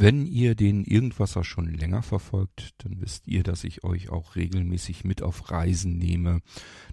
[0.00, 5.04] Wenn ihr den Irgendwasser schon länger verfolgt, dann wisst ihr, dass ich euch auch regelmäßig
[5.04, 6.40] mit auf Reisen nehme.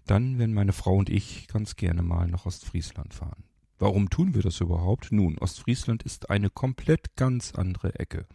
[0.06, 3.46] Dann, wenn meine Frau und ich ganz gerne mal nach Ostfriesland fahren.
[3.80, 5.14] Warum tun wir das überhaupt?
[5.14, 8.28] Nun, Ostfriesland ist eine komplett ganz andere Ecke.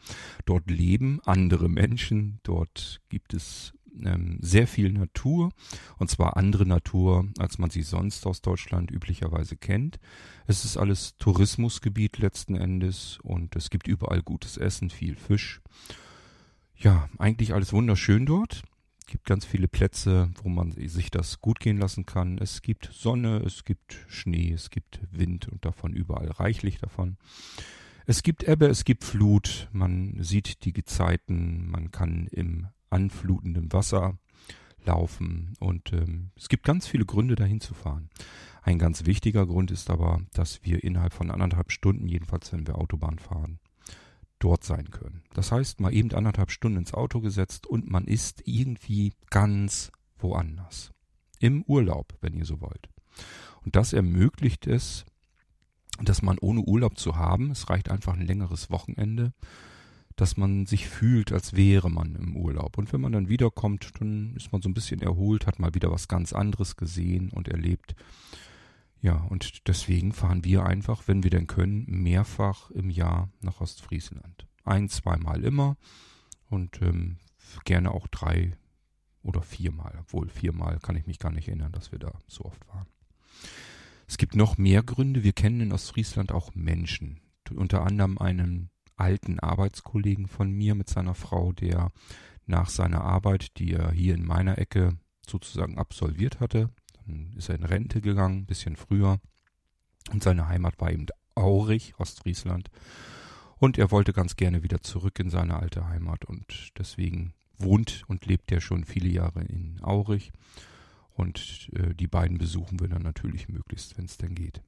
[0.47, 5.51] Dort leben andere Menschen, dort gibt es ähm, sehr viel Natur,
[5.99, 9.99] und zwar andere Natur, als man sie sonst aus Deutschland üblicherweise kennt.
[10.47, 15.61] Es ist alles Tourismusgebiet letzten Endes und es gibt überall gutes Essen, viel Fisch.
[16.77, 18.63] Ja, eigentlich alles wunderschön dort.
[19.01, 22.39] Es gibt ganz viele Plätze, wo man sich das gut gehen lassen kann.
[22.39, 27.19] Es gibt Sonne, es gibt Schnee, es gibt Wind und davon überall reichlich davon.
[28.07, 34.19] Es gibt Ebbe, es gibt Flut, man sieht die Gezeiten, man kann im anflutendem Wasser
[34.85, 35.55] laufen.
[35.61, 38.11] Und ähm, es gibt ganz viele Gründe, dahin zu fahren.
[38.63, 42.79] Ein ganz wichtiger Grund ist aber, dass wir innerhalb von anderthalb Stunden, jedenfalls wenn wir
[42.79, 43.59] Autobahn fahren,
[44.39, 45.23] dort sein können.
[45.35, 50.93] Das heißt, mal eben anderthalb Stunden ins Auto gesetzt und man ist irgendwie ganz woanders.
[51.39, 52.89] Im Urlaub, wenn ihr so wollt.
[53.65, 55.05] Und das ermöglicht es,
[56.01, 59.33] dass man ohne Urlaub zu haben, es reicht einfach ein längeres Wochenende,
[60.17, 62.79] dass man sich fühlt, als wäre man im Urlaub.
[62.79, 65.91] Und wenn man dann wiederkommt, dann ist man so ein bisschen erholt, hat mal wieder
[65.91, 67.95] was ganz anderes gesehen und erlebt.
[69.01, 74.47] Ja, und deswegen fahren wir einfach, wenn wir denn können, mehrfach im Jahr nach Ostfriesland.
[74.65, 75.77] Ein, zweimal immer
[76.49, 77.19] und ähm,
[77.65, 78.57] gerne auch drei
[79.23, 79.97] oder viermal.
[80.01, 82.87] Obwohl viermal kann ich mich gar nicht erinnern, dass wir da so oft waren.
[84.07, 85.25] Es gibt noch mehr Gründe.
[85.25, 87.21] Wir kennen in Ostfriesland auch Menschen.
[87.51, 91.91] Unter anderem einen alten Arbeitskollegen von mir mit seiner Frau, der
[92.47, 96.71] nach seiner Arbeit, die er hier in meiner Ecke sozusagen absolviert hatte,
[97.07, 99.21] dann ist er in Rente gegangen, ein bisschen früher.
[100.11, 102.71] Und seine Heimat war eben Aurich, Ostfriesland.
[103.59, 108.27] Und er wollte ganz gerne wieder zurück in seine alte Heimat und deswegen wohnt und
[108.27, 110.33] lebt er schon viele Jahre in Aurich.
[111.11, 114.63] Und äh, die beiden besuchen wir dann natürlich möglichst, wenn es denn geht.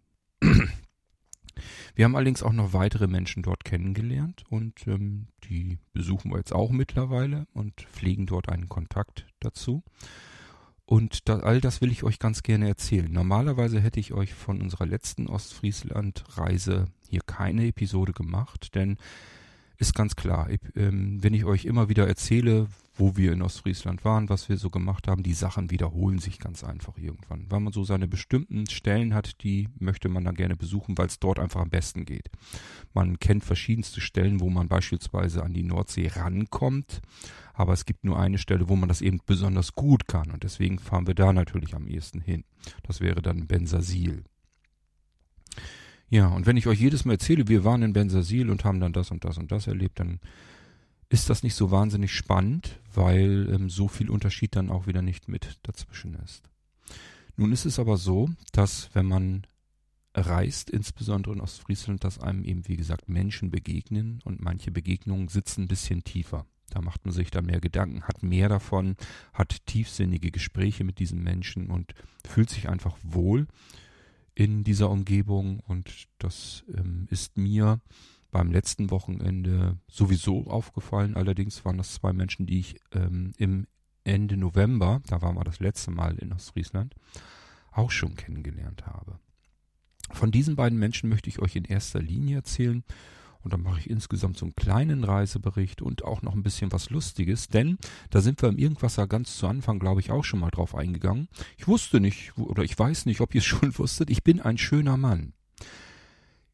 [1.94, 6.53] Wir haben allerdings auch noch weitere Menschen dort kennengelernt und ähm, die besuchen wir jetzt
[6.53, 9.82] auch mittlerweile und pflegen dort einen Kontakt dazu.
[10.87, 13.10] Und da, all das will ich euch ganz gerne erzählen.
[13.10, 18.98] Normalerweise hätte ich euch von unserer letzten Ostfriesland-Reise hier keine Episode gemacht, denn
[19.78, 24.04] ist ganz klar, ich, ähm, wenn ich euch immer wieder erzähle, wo wir in Ostfriesland
[24.04, 27.46] waren, was wir so gemacht haben, die Sachen wiederholen sich ganz einfach irgendwann.
[27.50, 31.18] Weil man so seine bestimmten Stellen hat, die möchte man dann gerne besuchen, weil es
[31.18, 32.30] dort einfach am besten geht.
[32.92, 37.00] Man kennt verschiedenste Stellen, wo man beispielsweise an die Nordsee rankommt,
[37.52, 40.78] aber es gibt nur eine Stelle, wo man das eben besonders gut kann und deswegen
[40.78, 42.44] fahren wir da natürlich am ehesten hin.
[42.84, 44.24] Das wäre dann Bensasil.
[46.10, 48.92] Ja, und wenn ich euch jedes Mal erzähle, wir waren in Bensasil und haben dann
[48.92, 50.20] das und das und das erlebt, dann
[51.09, 55.28] ist das nicht so wahnsinnig spannend, weil ähm, so viel Unterschied dann auch wieder nicht
[55.28, 56.42] mit dazwischen ist.
[57.37, 59.47] Nun ist es aber so, dass wenn man
[60.15, 65.62] reist, insbesondere in Ostfriesland, dass einem eben, wie gesagt, Menschen begegnen und manche Begegnungen sitzen
[65.62, 66.47] ein bisschen tiefer.
[66.71, 68.97] Da macht man sich dann mehr Gedanken, hat mehr davon,
[69.32, 71.94] hat tiefsinnige Gespräche mit diesen Menschen und
[72.26, 73.47] fühlt sich einfach wohl
[74.34, 77.81] in dieser Umgebung und das ähm, ist mir
[78.31, 81.15] beim letzten Wochenende sowieso aufgefallen.
[81.15, 83.67] Allerdings waren das zwei Menschen, die ich ähm, im
[84.03, 86.95] Ende November, da waren wir das letzte Mal in Ostfriesland,
[87.71, 89.19] auch schon kennengelernt habe.
[90.11, 92.84] Von diesen beiden Menschen möchte ich euch in erster Linie erzählen
[93.44, 96.91] und dann mache ich insgesamt so einen kleinen Reisebericht und auch noch ein bisschen was
[96.91, 97.77] Lustiges, denn
[98.10, 101.28] da sind wir im Irgendwasser ganz zu Anfang, glaube ich, auch schon mal drauf eingegangen.
[101.59, 104.59] Ich wusste nicht, oder ich weiß nicht, ob ihr es schon wusstet, ich bin ein
[104.59, 105.34] schöner Mann.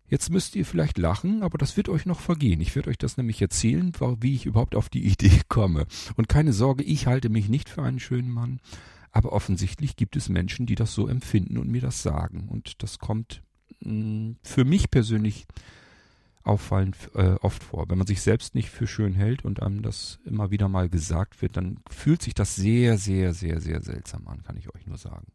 [0.09, 2.61] Jetzt müsst ihr vielleicht lachen, aber das wird euch noch vergehen.
[2.61, 5.87] Ich werde euch das nämlich erzählen, wie ich überhaupt auf die Idee komme.
[6.17, 8.59] Und keine Sorge, ich halte mich nicht für einen schönen Mann,
[9.12, 12.49] aber offensichtlich gibt es Menschen, die das so empfinden und mir das sagen.
[12.49, 13.43] Und das kommt
[13.81, 15.47] mh, mm, für mich persönlich
[16.43, 17.89] auffallend äh, oft vor.
[17.89, 21.43] Wenn man sich selbst nicht für schön hält und einem das immer wieder mal gesagt
[21.43, 24.99] wird, dann fühlt sich das sehr, sehr, sehr, sehr seltsam an, kann ich euch nur
[24.99, 25.26] sagen.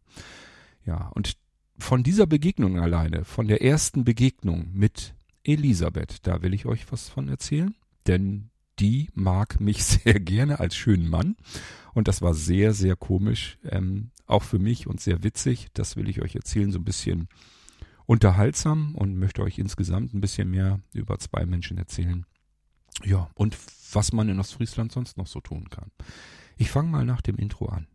[0.86, 1.38] Ja, und
[1.78, 5.14] von dieser Begegnung alleine, von der ersten Begegnung mit
[5.44, 7.76] Elisabeth, da will ich euch was von erzählen,
[8.08, 11.36] denn die mag mich sehr gerne als schönen Mann
[11.94, 15.68] und das war sehr, sehr komisch, ähm, auch für mich und sehr witzig.
[15.74, 17.28] Das will ich euch erzählen, so ein bisschen
[18.06, 22.26] unterhaltsam und möchte euch insgesamt ein bisschen mehr über zwei Menschen erzählen.
[23.04, 23.58] Ja, und
[23.94, 25.92] was man in Ostfriesland sonst noch so tun kann.
[26.58, 27.88] Ich fange mal nach dem Intro an.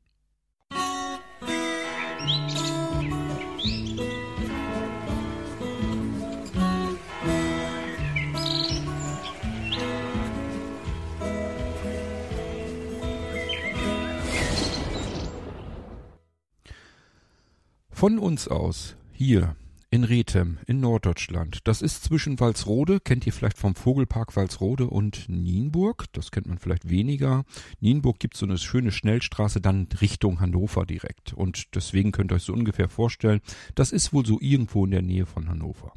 [17.90, 19.56] Von uns aus, hier
[19.90, 21.66] in Rethem in Norddeutschland.
[21.66, 26.04] Das ist zwischen Walsrode, kennt ihr vielleicht vom Vogelpark Walsrode und Nienburg.
[26.12, 27.44] Das kennt man vielleicht weniger.
[27.80, 31.32] Nienburg gibt so eine schöne Schnellstraße dann Richtung Hannover direkt.
[31.32, 33.40] Und deswegen könnt ihr euch so ungefähr vorstellen,
[33.74, 35.92] das ist wohl so irgendwo in der Nähe von Hannover.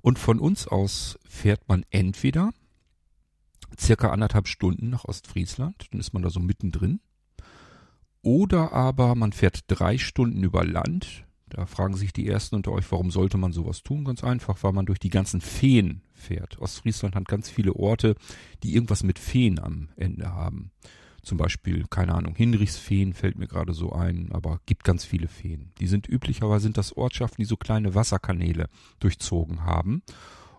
[0.00, 2.52] Und von uns aus fährt man entweder
[3.78, 7.00] circa anderthalb Stunden nach Ostfriesland, dann ist man da so mittendrin.
[8.22, 12.90] Oder aber man fährt drei Stunden über Land, da fragen sich die Ersten unter euch,
[12.90, 14.04] warum sollte man sowas tun?
[14.04, 16.58] Ganz einfach, weil man durch die ganzen Feen fährt.
[16.58, 18.14] Ostfriesland hat ganz viele Orte,
[18.62, 20.70] die irgendwas mit Feen am Ende haben.
[21.22, 25.72] Zum Beispiel, keine Ahnung, Hinrichsfeen fällt mir gerade so ein, aber gibt ganz viele Feen.
[25.78, 30.02] Die sind üblicherweise sind das Ortschaften, die so kleine Wasserkanäle durchzogen haben.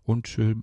[0.03, 0.55] Und äh,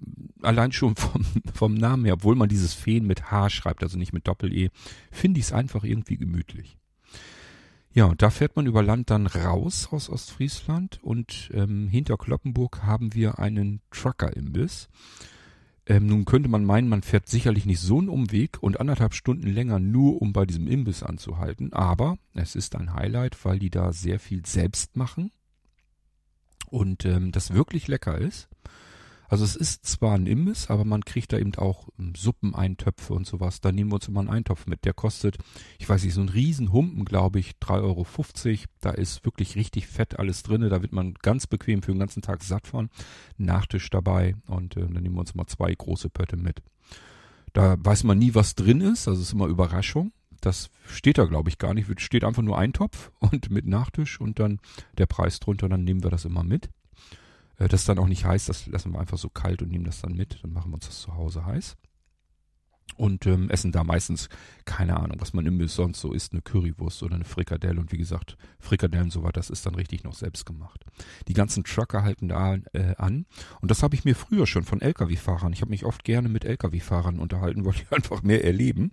[0.43, 4.13] allein schon vom, vom Namen her, obwohl man dieses Feen mit H schreibt, also nicht
[4.13, 4.69] mit Doppel-E,
[5.11, 6.79] finde ich es einfach irgendwie gemütlich.
[7.93, 12.85] Ja, und da fährt man über Land dann raus aus Ostfriesland und ähm, hinter Kloppenburg
[12.85, 14.89] haben wir einen Trucker-Imbiss.
[15.87, 19.49] Ähm, nun könnte man meinen, man fährt sicherlich nicht so einen Umweg und anderthalb Stunden
[19.49, 23.93] länger nur, um bei diesem Imbiss anzuhalten, aber es ist ein Highlight, weil die da
[23.93, 25.33] sehr viel selbst machen
[26.67, 28.49] und ähm, das wirklich lecker ist.
[29.31, 33.29] Also es ist zwar ein Imbiss, aber man kriegt da eben auch ähm, Suppeneintöpfe und
[33.29, 33.61] sowas.
[33.61, 34.85] Da nehmen wir uns immer einen Eintopf mit.
[34.85, 35.39] Der kostet,
[35.79, 38.07] ich weiß nicht, so ein Riesenhumpen, glaube ich, 3,50 Euro.
[38.81, 40.69] Da ist wirklich richtig fett alles drinne.
[40.69, 42.91] Da wird man ganz bequem für den ganzen Tag satt von.
[43.39, 46.61] Nachtisch dabei und äh, dann nehmen wir uns mal zwei große Pötte mit.
[47.53, 49.07] Da weiß man nie, was drin ist.
[49.07, 50.11] Also es ist immer Überraschung.
[50.41, 52.01] Das steht da, glaube ich, gar nicht.
[52.01, 54.59] Steht einfach nur Eintopf und mit Nachtisch und dann
[54.99, 55.69] der Preis drunter.
[55.69, 56.69] Dann nehmen wir das immer mit.
[57.61, 60.01] Äh, das dann auch nicht heiß, das lassen wir einfach so kalt und nehmen das
[60.01, 60.43] dann mit.
[60.43, 61.77] Dann machen wir uns das zu Hause heiß.
[62.97, 64.29] Und ähm, essen da meistens,
[64.65, 67.81] keine Ahnung, was man im sonst so isst, eine Currywurst oder eine Frikadelle.
[67.81, 70.85] Und wie gesagt, Frikadellen so weiter, das ist dann richtig noch selbst gemacht.
[71.29, 73.27] Die ganzen Trucker halten da äh, an.
[73.61, 75.53] Und das habe ich mir früher schon von Lkw-Fahrern.
[75.53, 78.91] Ich habe mich oft gerne mit Lkw-Fahrern unterhalten, wollte einfach mehr erleben.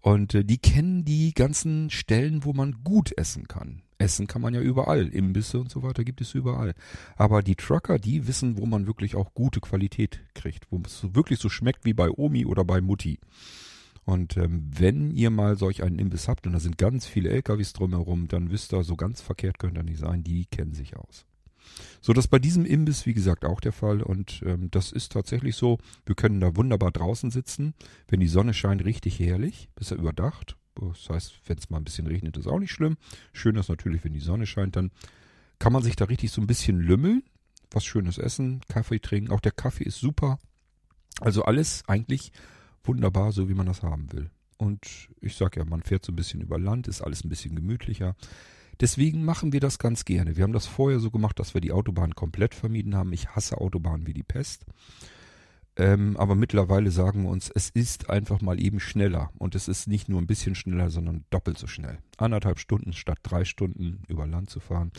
[0.00, 3.82] Und äh, die kennen die ganzen Stellen, wo man gut essen kann.
[4.02, 5.08] Essen kann man ja überall.
[5.08, 6.74] Imbisse und so weiter gibt es überall.
[7.16, 10.66] Aber die Trucker, die wissen, wo man wirklich auch gute Qualität kriegt.
[10.70, 13.18] Wo es wirklich so schmeckt wie bei Omi oder bei Mutti.
[14.04, 17.72] Und ähm, wenn ihr mal solch einen Imbiss habt, und da sind ganz viele LKWs
[17.72, 21.24] drumherum, dann wisst ihr, so ganz verkehrt könnt ihr nicht sein, die kennen sich aus.
[22.00, 24.02] So, das bei diesem Imbiss, wie gesagt, auch der Fall.
[24.02, 27.74] Und ähm, das ist tatsächlich so, wir können da wunderbar draußen sitzen.
[28.08, 29.68] Wenn die Sonne scheint, richtig herrlich.
[29.78, 30.56] Ist er überdacht.
[30.74, 32.96] Das heißt, wenn es mal ein bisschen regnet, ist auch nicht schlimm.
[33.32, 34.90] Schön ist natürlich, wenn die Sonne scheint, dann
[35.58, 37.22] kann man sich da richtig so ein bisschen lümmeln.
[37.70, 39.30] Was schönes essen, Kaffee trinken.
[39.30, 40.38] Auch der Kaffee ist super.
[41.20, 42.32] Also alles eigentlich
[42.84, 44.30] wunderbar, so wie man das haben will.
[44.58, 47.54] Und ich sag ja, man fährt so ein bisschen über Land, ist alles ein bisschen
[47.54, 48.14] gemütlicher.
[48.80, 50.36] Deswegen machen wir das ganz gerne.
[50.36, 53.12] Wir haben das vorher so gemacht, dass wir die Autobahn komplett vermieden haben.
[53.12, 54.64] Ich hasse Autobahnen wie die Pest.
[55.76, 59.30] Ähm, aber mittlerweile sagen wir uns, es ist einfach mal eben schneller.
[59.38, 61.98] Und es ist nicht nur ein bisschen schneller, sondern doppelt so schnell.
[62.18, 64.92] Anderthalb Stunden statt drei Stunden über Land zu fahren.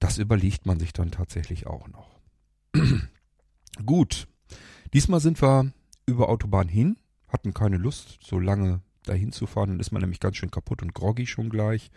[0.00, 2.20] Das überlegt man sich dann tatsächlich auch noch.
[3.86, 4.26] Gut.
[4.92, 5.72] Diesmal sind wir
[6.06, 6.96] über Autobahn hin,
[7.28, 9.70] hatten keine Lust, so lange dahin zu fahren.
[9.70, 11.90] Dann ist man nämlich ganz schön kaputt und groggy schon gleich.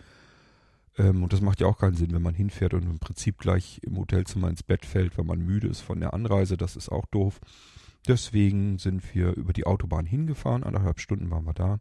[0.98, 3.80] Ähm, und das macht ja auch keinen Sinn, wenn man hinfährt und im Prinzip gleich
[3.84, 6.58] im Hotelzimmer ins Bett fällt, wenn man müde ist von der Anreise.
[6.58, 7.40] Das ist auch doof.
[8.08, 10.64] Deswegen sind wir über die Autobahn hingefahren.
[10.64, 11.80] Anderthalb Stunden waren wir da.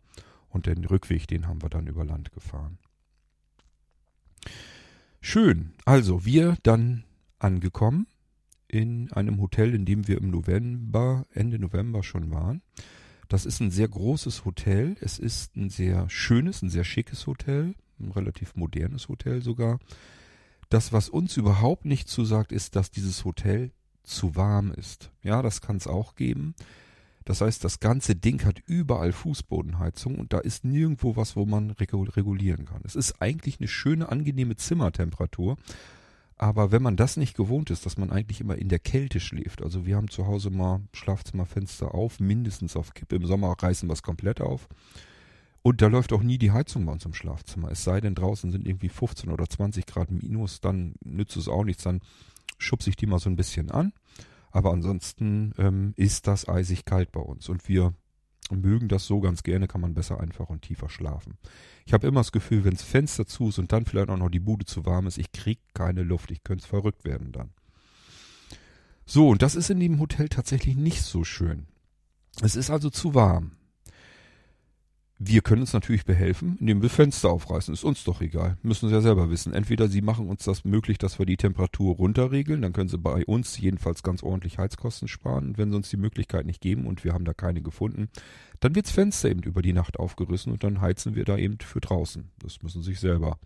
[0.51, 2.79] Und den Rückweg, den haben wir dann über Land gefahren.
[5.21, 5.73] Schön.
[5.85, 7.05] Also, wir dann
[7.39, 8.07] angekommen
[8.67, 12.63] in einem Hotel, in dem wir im November, Ende November schon waren.
[13.29, 14.97] Das ist ein sehr großes Hotel.
[15.01, 19.79] Es ist ein sehr schönes, ein sehr schickes Hotel ein relativ modernes Hotel sogar.
[20.69, 25.11] Das, was uns überhaupt nicht zusagt, ist, dass dieses Hotel zu warm ist.
[25.23, 26.55] Ja, das kann es auch geben.
[27.25, 31.73] Das heißt, das ganze Ding hat überall Fußbodenheizung und da ist nirgendwo was, wo man
[31.73, 32.81] regulieren kann.
[32.85, 35.59] Es ist eigentlich eine schöne, angenehme Zimmertemperatur.
[36.39, 39.61] Aber wenn man das nicht gewohnt ist, dass man eigentlich immer in der Kälte schläft,
[39.61, 43.93] also wir haben zu Hause mal Schlafzimmerfenster auf, mindestens auf Kipp, im Sommer reißen wir
[43.93, 44.69] es komplett auf.
[45.63, 47.71] Und da läuft auch nie die Heizung bei uns im Schlafzimmer.
[47.71, 51.65] Es sei denn, draußen sind irgendwie 15 oder 20 Grad minus, dann nützt es auch
[51.65, 52.01] nichts, dann
[52.59, 53.93] schubse ich die mal so ein bisschen an.
[54.51, 57.93] Aber ansonsten ähm, ist das eisig kalt bei uns und wir
[58.51, 61.37] mögen das so ganz gerne, kann man besser einfach und tiefer schlafen.
[61.85, 64.31] Ich habe immer das Gefühl, wenn das Fenster zu ist und dann vielleicht auch noch
[64.31, 67.51] die Bude zu warm ist, ich krieg keine Luft, ich könnte verrückt werden dann.
[69.05, 71.67] So, und das ist in dem Hotel tatsächlich nicht so schön.
[72.43, 73.53] Es ist also zu warm.
[75.21, 77.75] Wir können uns natürlich behelfen, indem wir Fenster aufreißen.
[77.75, 78.57] Ist uns doch egal.
[78.63, 79.53] Müssen Sie ja selber wissen.
[79.53, 83.27] Entweder Sie machen uns das möglich, dass wir die Temperatur runterregeln, dann können Sie bei
[83.27, 85.59] uns jedenfalls ganz ordentlich Heizkosten sparen.
[85.59, 88.09] Wenn Sie uns die Möglichkeit nicht geben und wir haben da keine gefunden,
[88.61, 91.81] dann wird's Fenster eben über die Nacht aufgerissen und dann heizen wir da eben für
[91.81, 92.31] draußen.
[92.39, 93.39] Das müssen Sie sich selber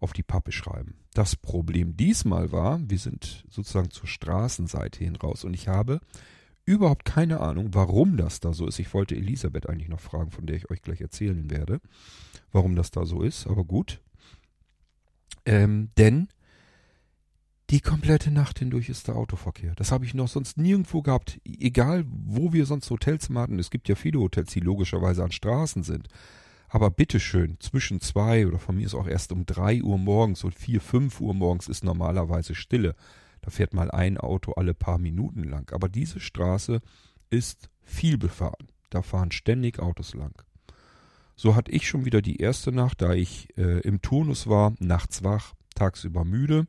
[0.00, 0.96] auf die Pappe schreiben.
[1.14, 6.00] Das Problem diesmal war, wir sind sozusagen zur Straßenseite hin raus und ich habe
[6.70, 8.78] überhaupt keine Ahnung, warum das da so ist.
[8.78, 11.80] Ich wollte Elisabeth eigentlich noch fragen, von der ich euch gleich erzählen werde,
[12.52, 14.00] warum das da so ist, aber gut.
[15.44, 16.28] Ähm, denn
[17.70, 19.74] die komplette Nacht hindurch ist der Autoverkehr.
[19.74, 21.40] Das habe ich noch sonst nirgendwo gehabt.
[21.44, 23.58] Egal, wo wir sonst Hotels machen.
[23.58, 26.08] Es gibt ja viele Hotels, die logischerweise an Straßen sind.
[26.68, 30.54] Aber bitteschön, zwischen zwei oder von mir ist auch erst um drei Uhr morgens und
[30.54, 32.94] vier, fünf Uhr morgens ist normalerweise Stille.
[33.42, 35.70] Da fährt mal ein Auto alle paar Minuten lang.
[35.72, 36.80] Aber diese Straße
[37.30, 38.68] ist viel befahren.
[38.90, 40.34] Da fahren ständig Autos lang.
[41.36, 45.24] So hatte ich schon wieder die erste Nacht, da ich äh, im Turnus war, nachts
[45.24, 46.66] wach, tagsüber müde,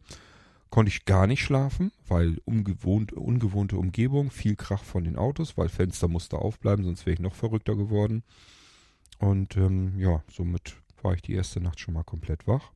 [0.69, 5.67] konnte ich gar nicht schlafen, weil ungewohnt, ungewohnte Umgebung, viel Krach von den Autos, weil
[5.67, 8.23] Fenster musste aufbleiben, sonst wäre ich noch verrückter geworden.
[9.19, 12.71] Und ähm, ja, somit war ich die erste Nacht schon mal komplett wach.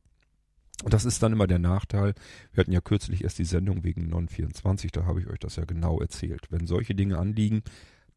[0.84, 2.14] Und das ist dann immer der Nachteil.
[2.52, 5.66] Wir hatten ja kürzlich erst die Sendung wegen Non24, da habe ich euch das ja
[5.66, 6.48] genau erzählt.
[6.52, 7.64] Wenn solche Dinge anliegen,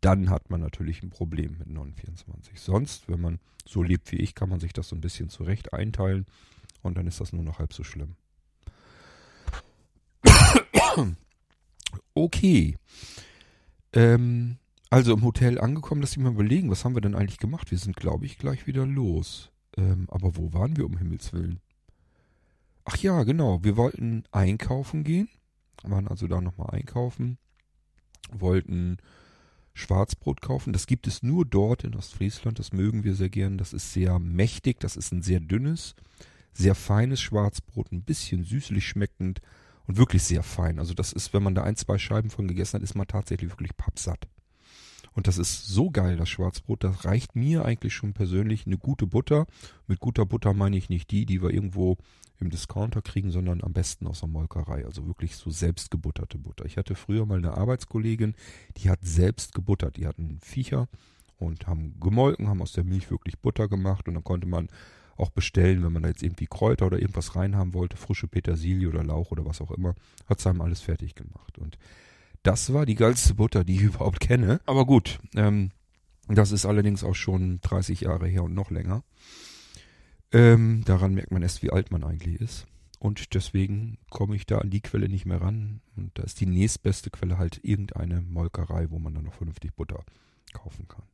[0.01, 2.57] dann hat man natürlich ein Problem mit Non24.
[2.57, 5.73] Sonst, wenn man so lebt wie ich, kann man sich das so ein bisschen zurecht
[5.73, 6.27] einteilen
[6.83, 8.17] und dann ist das nur noch halb so schlimm.
[12.13, 12.77] Okay.
[13.93, 14.57] Ähm,
[14.91, 17.71] also im Hotel angekommen, lass ich mal überlegen, was haben wir denn eigentlich gemacht?
[17.71, 19.51] Wir sind, glaube ich, gleich wieder los.
[19.77, 21.61] Ähm, aber wo waren wir um Himmels Willen?
[22.91, 23.63] Ach ja, genau.
[23.63, 25.29] Wir wollten einkaufen gehen.
[25.83, 27.37] Waren also da nochmal einkaufen.
[28.33, 28.97] Wollten
[29.75, 30.73] Schwarzbrot kaufen.
[30.73, 32.59] Das gibt es nur dort in Ostfriesland.
[32.59, 33.59] Das mögen wir sehr gern.
[33.59, 34.81] Das ist sehr mächtig.
[34.81, 35.97] Das ist ein sehr dünnes,
[36.55, 37.93] sehr feines Schwarzbrot.
[37.93, 39.43] Ein bisschen süßlich schmeckend
[39.87, 40.79] und wirklich sehr fein.
[40.79, 43.51] Also das ist, wenn man da ein, zwei Scheiben von gegessen hat, ist man tatsächlich
[43.51, 44.29] wirklich pappsatt.
[45.13, 46.85] Und das ist so geil, das Schwarzbrot.
[46.85, 49.47] Das reicht mir eigentlich schon persönlich eine gute Butter.
[49.87, 51.97] Mit guter Butter meine ich nicht die, die wir irgendwo
[52.41, 54.85] im Discounter kriegen, sondern am besten aus der Molkerei.
[54.85, 56.65] Also wirklich so selbst gebutterte Butter.
[56.67, 58.35] Ich hatte früher mal eine Arbeitskollegin,
[58.77, 59.97] die hat selbst gebuttert.
[59.97, 60.89] Die hatten Viecher
[61.39, 64.69] und haben gemolken, haben aus der Milch wirklich Butter gemacht und dann konnte man
[65.17, 69.03] auch bestellen, wenn man da jetzt irgendwie Kräuter oder irgendwas reinhaben wollte, frische Petersilie oder
[69.03, 69.95] Lauch oder was auch immer,
[70.27, 71.59] hat sie einem alles fertig gemacht.
[71.59, 71.77] Und
[72.43, 74.61] das war die geilste Butter, die ich überhaupt kenne.
[74.67, 75.71] Aber gut, ähm,
[76.29, 79.03] das ist allerdings auch schon 30 Jahre her und noch länger.
[80.31, 82.67] Ähm, daran merkt man erst, wie alt man eigentlich ist.
[82.99, 85.81] Und deswegen komme ich da an die Quelle nicht mehr ran.
[85.97, 90.05] Und da ist die nächstbeste Quelle halt irgendeine Molkerei, wo man dann noch vernünftig Butter
[90.53, 91.05] kaufen kann.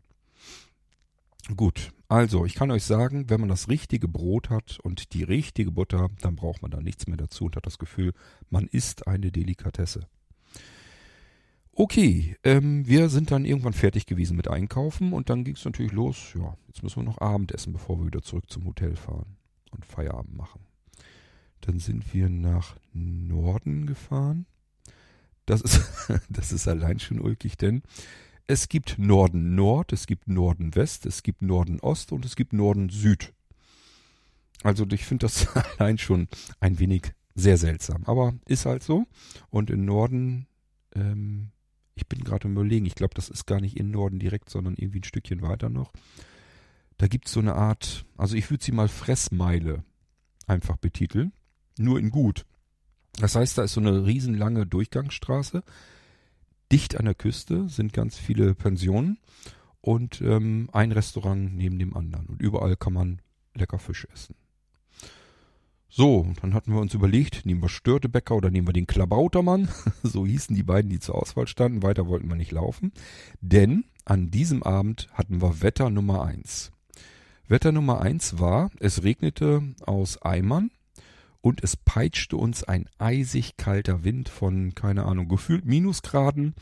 [1.57, 5.73] Gut, also ich kann euch sagen, wenn man das richtige Brot hat und die richtige
[5.73, 8.14] Butter, dann braucht man da nichts mehr dazu und hat das Gefühl,
[8.49, 10.09] man isst eine Delikatesse.
[11.76, 15.90] Okay, ähm, wir sind dann irgendwann fertig gewesen mit Einkaufen und dann ging es natürlich
[15.90, 16.33] los.
[16.35, 19.37] Ja, jetzt müssen wir noch Abendessen, bevor wir wieder zurück zum Hotel fahren
[19.73, 20.61] und Feierabend machen.
[21.62, 24.47] Dann sind wir nach Norden gefahren.
[25.47, 25.81] Das ist,
[26.28, 27.83] das ist allein schon ulkig, denn
[28.47, 32.52] es gibt Norden Nord, es gibt Norden West, es gibt Norden Ost und es gibt
[32.52, 33.33] Norden Süd.
[34.62, 36.28] Also ich finde das allein schon
[36.61, 39.07] ein wenig sehr seltsam, aber ist halt so.
[39.50, 40.47] Und in Norden
[40.95, 41.50] ähm,
[41.94, 45.00] ich bin gerade überlegen, ich glaube, das ist gar nicht in Norden direkt, sondern irgendwie
[45.00, 45.92] ein Stückchen weiter noch.
[46.98, 49.84] Da gibt es so eine Art, also ich würde sie mal Fressmeile
[50.46, 51.32] einfach betiteln,
[51.78, 52.44] nur in gut.
[53.18, 55.62] Das heißt, da ist so eine riesenlange Durchgangsstraße.
[56.72, 59.18] Dicht an der Küste sind ganz viele Pensionen
[59.80, 62.26] und ähm, ein Restaurant neben dem anderen.
[62.26, 63.20] Und überall kann man
[63.54, 64.34] lecker Fisch essen.
[65.96, 69.68] So, dann hatten wir uns überlegt, nehmen wir Störtebäcker oder nehmen wir den Klabautermann.
[70.02, 71.84] so hießen die beiden, die zur Auswahl standen.
[71.84, 72.90] Weiter wollten wir nicht laufen.
[73.40, 76.72] Denn an diesem Abend hatten wir Wetter Nummer eins.
[77.46, 80.72] Wetter Nummer eins war, es regnete aus Eimern
[81.40, 86.56] und es peitschte uns ein eisig kalter Wind von, keine Ahnung, gefühlt Minusgraden.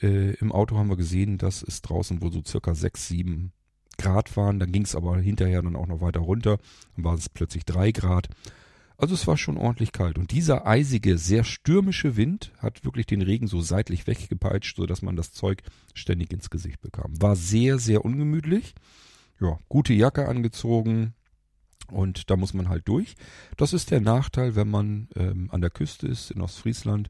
[0.00, 3.50] Äh, Im Auto haben wir gesehen, dass es draußen wohl so circa sechs, sieben
[3.96, 4.60] Grad waren.
[4.60, 6.58] Dann ging es aber hinterher dann auch noch weiter runter.
[6.94, 8.28] Dann war es plötzlich drei Grad.
[8.98, 10.18] Also es war schon ordentlich kalt.
[10.18, 15.14] Und dieser eisige, sehr stürmische Wind hat wirklich den Regen so seitlich weggepeitscht, sodass man
[15.14, 15.62] das Zeug
[15.94, 17.14] ständig ins Gesicht bekam.
[17.20, 18.74] War sehr, sehr ungemütlich.
[19.40, 21.14] Ja, gute Jacke angezogen.
[21.90, 23.14] Und da muss man halt durch.
[23.56, 27.08] Das ist der Nachteil, wenn man ähm, an der Küste ist, in Ostfriesland.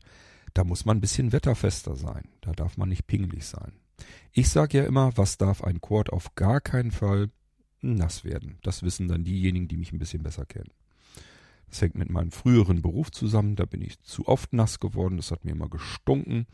[0.52, 2.28] Da muss man ein bisschen wetterfester sein.
[2.42, 3.72] Da darf man nicht pingelig sein.
[4.32, 7.30] Ich sage ja immer, was darf ein Quad auf gar keinen Fall?
[7.80, 8.58] nass werden.
[8.62, 10.70] Das wissen dann diejenigen, die mich ein bisschen besser kennen.
[11.70, 13.56] Das hängt mit meinem früheren Beruf zusammen.
[13.56, 15.16] Da bin ich zu oft nass geworden.
[15.16, 16.46] Das hat mir immer gestunken.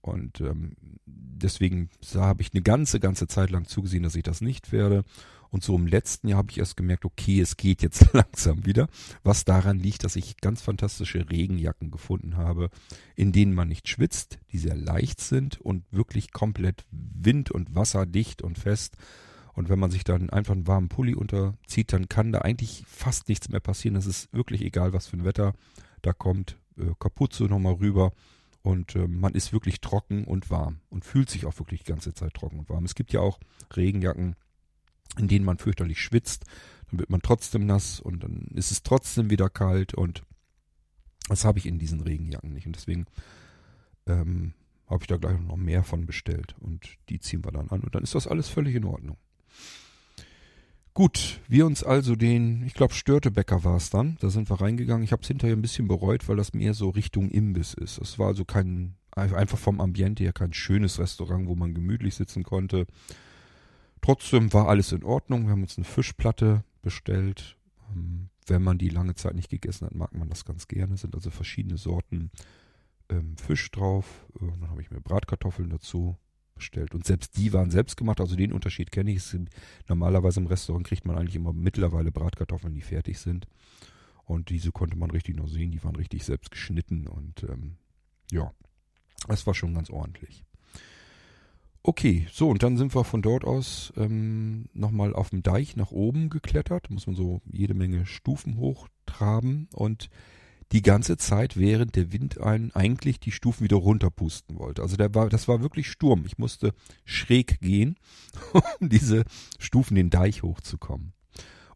[0.00, 0.72] Und ähm,
[1.06, 5.04] deswegen habe ich eine ganze, ganze Zeit lang zugesehen, dass ich das nicht werde.
[5.50, 8.88] Und so im letzten Jahr habe ich erst gemerkt, okay, es geht jetzt langsam wieder.
[9.22, 12.70] Was daran liegt, dass ich ganz fantastische Regenjacken gefunden habe,
[13.16, 18.42] in denen man nicht schwitzt, die sehr leicht sind und wirklich komplett wind- und wasserdicht
[18.42, 18.96] und fest.
[19.58, 23.28] Und wenn man sich dann einfach einen warmen Pulli unterzieht, dann kann da eigentlich fast
[23.28, 23.96] nichts mehr passieren.
[23.96, 25.52] Es ist wirklich egal, was für ein Wetter
[26.00, 26.60] da kommt.
[26.78, 28.12] Äh, Kapuze nochmal rüber
[28.62, 32.14] und äh, man ist wirklich trocken und warm und fühlt sich auch wirklich die ganze
[32.14, 32.84] Zeit trocken und warm.
[32.84, 33.40] Es gibt ja auch
[33.74, 34.36] Regenjacken,
[35.18, 36.44] in denen man fürchterlich schwitzt.
[36.88, 40.22] Dann wird man trotzdem nass und dann ist es trotzdem wieder kalt und
[41.28, 42.68] das habe ich in diesen Regenjacken nicht.
[42.68, 43.06] Und deswegen
[44.06, 44.54] ähm,
[44.86, 47.96] habe ich da gleich noch mehr von bestellt und die ziehen wir dann an und
[47.96, 49.16] dann ist das alles völlig in Ordnung.
[50.98, 55.04] Gut, wir uns also den, ich glaube Störtebäcker war es dann, da sind wir reingegangen.
[55.04, 57.98] Ich habe es hinterher ein bisschen bereut, weil das mehr so Richtung Imbiss ist.
[57.98, 62.42] Es war also kein, einfach vom Ambiente her kein schönes Restaurant, wo man gemütlich sitzen
[62.42, 62.86] konnte.
[64.00, 65.44] Trotzdem war alles in Ordnung.
[65.44, 67.56] Wir haben uns eine Fischplatte bestellt.
[67.94, 70.94] Ähm, wenn man die lange Zeit nicht gegessen hat, mag man das ganz gerne.
[70.94, 72.32] Es sind also verschiedene Sorten
[73.08, 74.26] ähm, Fisch drauf.
[74.40, 76.16] Äh, dann habe ich mir Bratkartoffeln dazu
[76.58, 76.94] bestellt.
[76.94, 79.24] Und selbst die waren selbst gemacht, also den Unterschied kenne ich.
[79.88, 83.46] Normalerweise im Restaurant kriegt man eigentlich immer mittlerweile Bratkartoffeln, die fertig sind.
[84.24, 87.76] Und diese konnte man richtig noch sehen, die waren richtig selbst geschnitten und ähm,
[88.30, 88.52] ja,
[89.26, 90.44] das war schon ganz ordentlich.
[91.82, 95.90] Okay, so und dann sind wir von dort aus ähm, nochmal auf dem Deich nach
[95.92, 96.90] oben geklettert.
[96.90, 100.10] Muss man so jede Menge Stufen hochtraben und
[100.72, 104.82] die ganze Zeit, während der Wind einen eigentlich die Stufen wieder runterpusten wollte.
[104.82, 106.24] Also der war, das war wirklich Sturm.
[106.26, 107.96] Ich musste schräg gehen,
[108.80, 109.24] um diese
[109.58, 111.14] Stufen den Deich hochzukommen.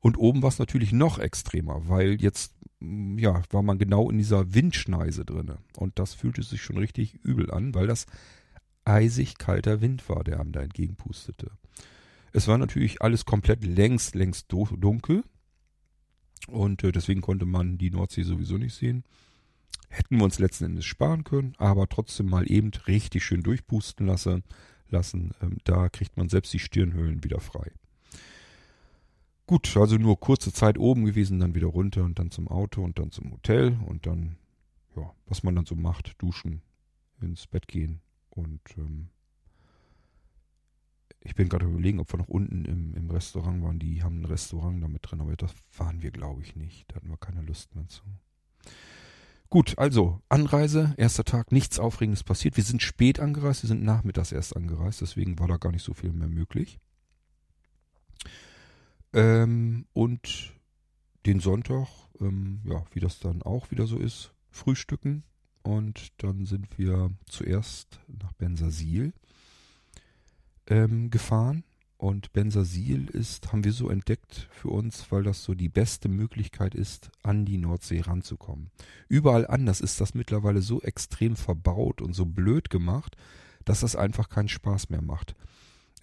[0.00, 4.18] Und oben war es natürlich noch extremer, weil jetzt mm, ja, war man genau in
[4.18, 8.06] dieser Windschneise drinne und das fühlte sich schon richtig übel an, weil das
[8.84, 11.52] eisig kalter Wind war, der einem da entgegenpustete.
[12.32, 15.22] Es war natürlich alles komplett längst, längst dunkel.
[16.48, 19.04] Und äh, deswegen konnte man die Nordsee sowieso nicht sehen.
[19.88, 24.42] Hätten wir uns letzten Endes sparen können, aber trotzdem mal eben richtig schön durchpusten lassen.
[24.88, 25.32] lassen.
[25.42, 27.72] Ähm, da kriegt man selbst die Stirnhöhlen wieder frei.
[29.46, 32.98] Gut, also nur kurze Zeit oben gewesen, dann wieder runter und dann zum Auto und
[32.98, 34.36] dann zum Hotel und dann,
[34.96, 36.62] ja, was man dann so macht, duschen,
[37.20, 38.00] ins Bett gehen
[38.30, 39.08] und ähm,
[41.24, 43.78] ich bin gerade überlegen, ob wir noch unten im, im Restaurant waren.
[43.78, 46.84] Die haben ein Restaurant da mit drin, aber das waren wir, glaube ich, nicht.
[46.88, 48.02] Da hatten wir keine Lust mehr zu.
[49.48, 52.56] Gut, also Anreise, erster Tag, nichts Aufregendes passiert.
[52.56, 55.92] Wir sind spät angereist, wir sind nachmittags erst angereist, deswegen war da gar nicht so
[55.92, 56.78] viel mehr möglich.
[59.12, 60.54] Ähm, und
[61.26, 61.86] den Sonntag,
[62.20, 65.22] ähm, ja, wie das dann auch wieder so ist, frühstücken.
[65.62, 69.12] Und dann sind wir zuerst nach Bensasil
[70.72, 71.64] ähm, gefahren.
[71.98, 76.74] Und Bensasil ist, haben wir so entdeckt für uns, weil das so die beste Möglichkeit
[76.74, 78.72] ist, an die Nordsee ranzukommen.
[79.08, 83.16] Überall anders ist das mittlerweile so extrem verbaut und so blöd gemacht,
[83.64, 85.36] dass das einfach keinen Spaß mehr macht.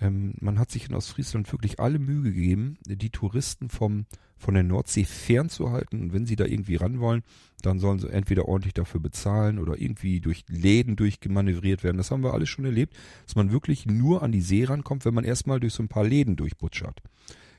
[0.01, 4.05] Ähm, man hat sich in Ostfriesland wirklich alle Mühe gegeben, die Touristen vom
[4.39, 6.01] von der Nordsee fernzuhalten.
[6.01, 7.23] Und wenn sie da irgendwie ran wollen,
[7.61, 11.97] dann sollen sie entweder ordentlich dafür bezahlen oder irgendwie durch Läden durchgemanövriert werden.
[11.97, 15.13] Das haben wir alles schon erlebt, dass man wirklich nur an die See rankommt, wenn
[15.13, 17.01] man erstmal durch so ein paar Läden durchbutschert.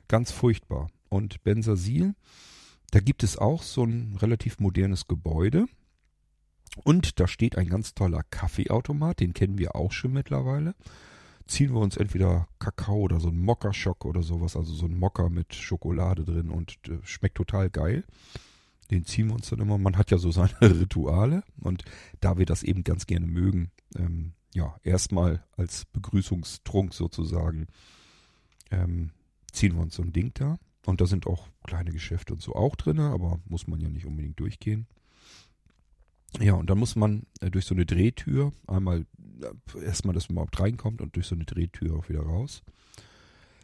[0.08, 0.88] Ganz furchtbar.
[1.10, 2.14] Und Bensasil,
[2.90, 5.66] da gibt es auch so ein relativ modernes Gebäude.
[6.84, 10.74] Und da steht ein ganz toller Kaffeeautomat, den kennen wir auch schon mittlerweile
[11.50, 15.28] ziehen wir uns entweder Kakao oder so ein Mokka-Schock oder sowas, also so ein Mokka
[15.28, 18.04] mit Schokolade drin und äh, schmeckt total geil.
[18.90, 19.78] Den ziehen wir uns dann immer.
[19.78, 21.84] Man hat ja so seine Rituale und
[22.20, 27.66] da wir das eben ganz gerne mögen, ähm, ja, erstmal als Begrüßungstrunk sozusagen,
[28.70, 29.10] ähm,
[29.52, 30.58] ziehen wir uns so ein Ding da.
[30.86, 34.06] Und da sind auch kleine Geschäfte und so auch drin, aber muss man ja nicht
[34.06, 34.86] unbedingt durchgehen.
[36.38, 39.04] Ja, und dann muss man äh, durch so eine Drehtür einmal
[39.82, 42.62] erstmal, dass man überhaupt reinkommt und durch so eine Drehtür auch wieder raus.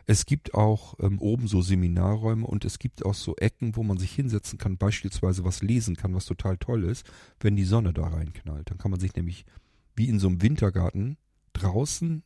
[0.09, 3.99] Es gibt auch ähm, oben so Seminarräume und es gibt auch so Ecken, wo man
[3.99, 7.05] sich hinsetzen kann, beispielsweise was lesen kann, was total toll ist,
[7.41, 8.71] wenn die Sonne da reinknallt.
[8.71, 9.45] Dann kann man sich nämlich
[9.97, 11.17] wie in so einem Wintergarten
[11.55, 12.23] draußen,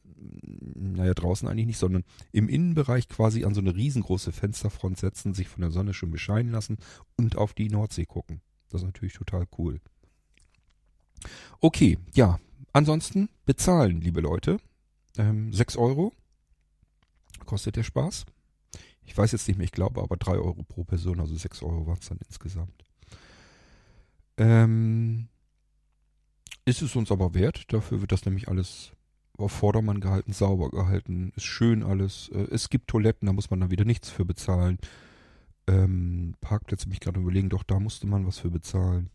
[0.75, 5.49] naja, draußen eigentlich nicht, sondern im Innenbereich quasi an so eine riesengroße Fensterfront setzen, sich
[5.49, 6.77] von der Sonne schon bescheinen lassen
[7.17, 8.43] und auf die Nordsee gucken.
[8.69, 9.81] Das ist natürlich total cool.
[11.61, 12.39] Okay, ja.
[12.73, 14.59] Ansonsten bezahlen, liebe Leute.
[15.17, 16.13] Ähm, 6 Euro
[17.47, 18.27] kostet der Spaß.
[19.11, 21.85] Ich weiß jetzt nicht mehr, ich glaube aber drei Euro pro Person, also sechs Euro
[21.89, 22.85] waren es dann insgesamt.
[24.37, 25.27] Ähm,
[26.65, 28.93] ist es uns aber wert, dafür wird das nämlich alles
[29.37, 32.29] auf Vordermann gehalten, sauber gehalten, ist schön alles.
[32.29, 34.79] Äh, es gibt Toiletten, da muss man dann wieder nichts für bezahlen.
[35.67, 39.11] Ähm, Parkplätze mich gerade überlegen, doch da musste man was für bezahlen.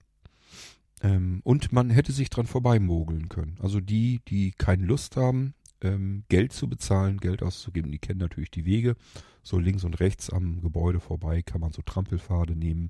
[1.02, 3.58] Ähm, und man hätte sich dran vorbeimogeln können.
[3.60, 8.52] Also die, die keine Lust haben, ähm, Geld zu bezahlen, Geld auszugeben, die kennen natürlich
[8.52, 8.96] die Wege.
[9.44, 12.90] So links und rechts am Gebäude vorbei kann man so Trampelpfade nehmen.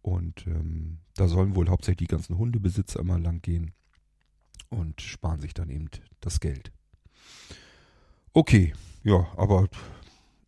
[0.00, 3.72] Und ähm, da sollen wohl hauptsächlich die ganzen Hundebesitzer immer lang gehen
[4.70, 5.88] und sparen sich dann eben
[6.20, 6.72] das Geld.
[8.32, 9.68] Okay, ja, aber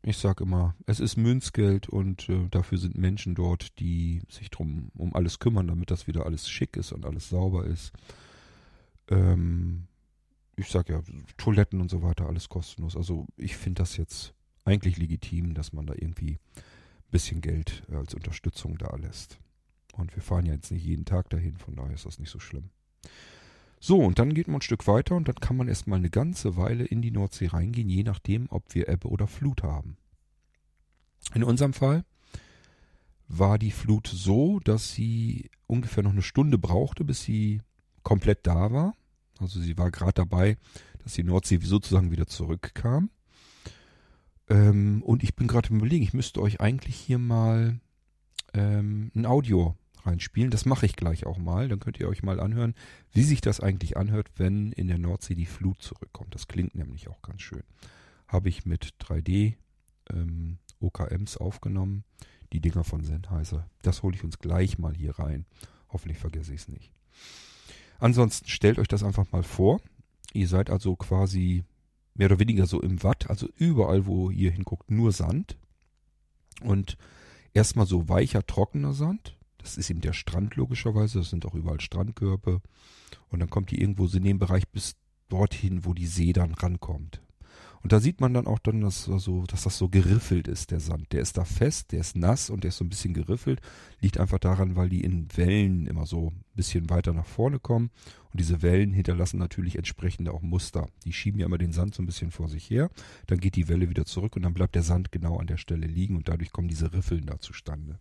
[0.07, 4.92] ich sage immer, es ist Münzgeld und äh, dafür sind Menschen dort, die sich drum
[4.95, 7.92] um alles kümmern, damit das wieder alles schick ist und alles sauber ist.
[9.09, 9.88] Ähm,
[10.55, 11.03] ich sage ja,
[11.37, 12.97] Toiletten und so weiter, alles kostenlos.
[12.97, 14.33] Also ich finde das jetzt
[14.64, 19.40] eigentlich legitim, dass man da irgendwie ein bisschen Geld als Unterstützung da lässt.
[19.92, 22.38] Und wir fahren ja jetzt nicht jeden Tag dahin, von daher ist das nicht so
[22.38, 22.71] schlimm.
[23.87, 26.57] So, und dann geht man ein Stück weiter und dann kann man erstmal eine ganze
[26.57, 29.96] Weile in die Nordsee reingehen, je nachdem, ob wir Ebbe oder Flut haben.
[31.35, 32.05] In unserem Fall
[33.29, 37.62] war die Flut so, dass sie ungefähr noch eine Stunde brauchte, bis sie
[38.03, 38.96] komplett da war.
[39.38, 40.57] Also sie war gerade dabei,
[41.05, 43.11] dass die Nordsee sozusagen wieder zurückkam.
[44.49, 47.79] Ähm, und ich bin gerade im Überlegen, ich müsste euch eigentlich hier mal
[48.53, 50.51] ähm, ein Audio reinspielen.
[50.51, 51.69] Das mache ich gleich auch mal.
[51.69, 52.75] Dann könnt ihr euch mal anhören,
[53.12, 56.35] wie sich das eigentlich anhört, wenn in der Nordsee die Flut zurückkommt.
[56.35, 57.64] Das klingt nämlich auch ganz schön.
[58.29, 59.55] Habe ich mit 3D
[60.11, 62.05] ähm, OKMs aufgenommen.
[62.53, 63.69] Die Dinger von Sennheiser.
[63.83, 65.47] Das hole ich uns gleich mal hier rein.
[65.88, 66.92] Hoffentlich vergesse ich es nicht.
[67.99, 69.81] Ansonsten stellt euch das einfach mal vor.
[70.33, 71.64] Ihr seid also quasi
[72.14, 75.57] mehr oder weniger so im Watt, also überall, wo ihr hinguckt, nur Sand.
[76.62, 76.97] Und
[77.53, 79.36] erstmal so weicher, trockener Sand.
[79.67, 81.19] Das ist eben der Strand logischerweise.
[81.19, 82.61] Das sind auch überall Strandkörper.
[83.31, 84.95] Und dann kommt die irgendwo in dem Bereich bis
[85.29, 87.21] dorthin, wo die See dann rankommt.
[87.83, 90.79] Und da sieht man dann auch dann, dass, also, dass das so geriffelt ist, der
[90.79, 91.13] Sand.
[91.13, 93.61] Der ist da fest, der ist nass und der ist so ein bisschen geriffelt.
[94.01, 97.91] Liegt einfach daran, weil die in Wellen immer so ein bisschen weiter nach vorne kommen.
[98.33, 100.89] Und diese Wellen hinterlassen natürlich entsprechende auch Muster.
[101.05, 102.89] Die schieben ja immer den Sand so ein bisschen vor sich her.
[103.27, 105.89] Dann geht die Welle wieder zurück und dann bleibt der Sand genau an der Stelle
[105.89, 107.99] liegen und dadurch kommen diese Riffeln da zustande.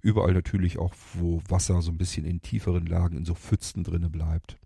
[0.00, 4.10] Überall natürlich auch, wo Wasser so ein bisschen in tieferen Lagen, in so Pfützen drinne
[4.10, 4.58] bleibt.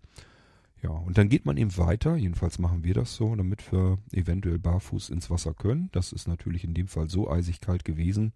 [0.83, 4.59] Ja, und dann geht man eben weiter, jedenfalls machen wir das so, damit wir eventuell
[4.59, 5.89] barfuß ins Wasser können.
[5.93, 8.33] Das ist natürlich in dem Fall so eisig kalt gewesen.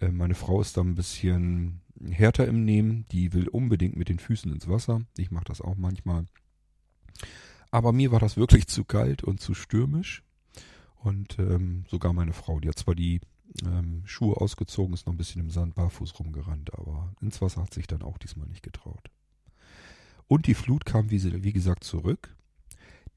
[0.00, 4.20] Äh, meine Frau ist da ein bisschen härter im Nehmen, die will unbedingt mit den
[4.20, 5.02] Füßen ins Wasser.
[5.16, 6.26] Ich mache das auch manchmal.
[7.70, 10.22] Aber mir war das wirklich zu kalt und zu stürmisch.
[11.02, 13.20] Und ähm, sogar meine Frau, die hat zwar die
[13.64, 17.74] ähm, Schuhe ausgezogen, ist noch ein bisschen im Sand barfuß rumgerannt, aber ins Wasser hat
[17.74, 19.10] sich dann auch diesmal nicht getraut.
[20.28, 22.34] Und die Flut kam, wie, wie gesagt, zurück.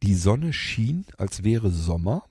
[0.04, 2.24] Die Sonne schien, als wäre Sommer.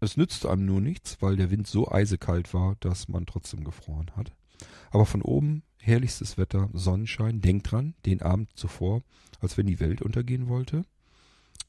[0.00, 4.10] Es nützte einem nur nichts, weil der Wind so eisekalt war, dass man trotzdem gefroren
[4.16, 4.32] hat.
[4.90, 7.40] Aber von oben herrlichstes Wetter, Sonnenschein.
[7.40, 9.02] Denkt dran, den Abend zuvor,
[9.40, 10.84] als wenn die Welt untergehen wollte.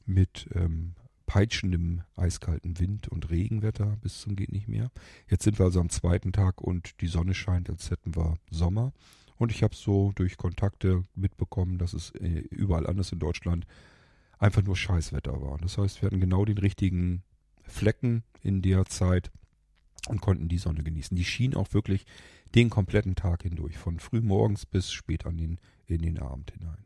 [0.06, 0.94] Mit ähm,
[1.26, 4.90] peitschendem eiskalten Wind und Regenwetter bis zum geht nicht mehr.
[5.28, 8.92] Jetzt sind wir also am zweiten Tag und die Sonne scheint, als hätten wir Sommer.
[9.36, 13.66] Und ich habe so durch Kontakte mitbekommen, dass es äh, überall anders in Deutschland
[14.38, 15.58] einfach nur Scheißwetter war.
[15.58, 17.22] Das heißt, wir hatten genau den richtigen
[17.62, 19.30] Flecken in der Zeit
[20.08, 21.16] und konnten die Sonne genießen.
[21.16, 22.06] Die schien auch wirklich
[22.54, 26.85] den kompletten Tag hindurch, von früh morgens bis spät an den, in den Abend hinein.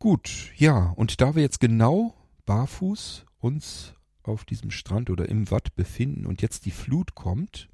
[0.00, 2.14] Gut, ja, und da wir jetzt genau
[2.46, 7.68] barfuß uns auf diesem Strand oder im Watt befinden und jetzt die Flut kommt,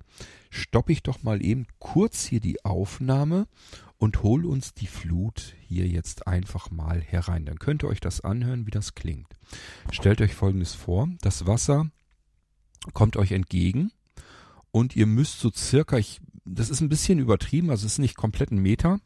[0.51, 3.47] stoppe ich doch mal eben kurz hier die Aufnahme
[3.97, 7.47] und hol uns die Flut hier jetzt einfach mal herein.
[7.47, 9.29] Dann könnt ihr euch das anhören, wie das klingt.
[9.93, 11.09] Stellt euch folgendes vor.
[11.21, 11.93] Das Wasser
[12.93, 13.93] kommt euch entgegen
[14.73, 18.17] und ihr müsst so circa, ich, das ist ein bisschen übertrieben, also es ist nicht
[18.17, 18.99] komplett ein Meter,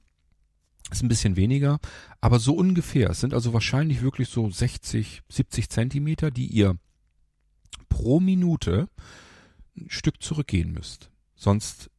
[0.90, 1.78] ist ein bisschen weniger,
[2.20, 3.10] aber so ungefähr.
[3.10, 6.76] Es sind also wahrscheinlich wirklich so 60, 70 Zentimeter, die ihr
[7.88, 8.88] pro Minute
[9.76, 11.10] ein Stück zurückgehen müsst.
[11.36, 11.90] Sonst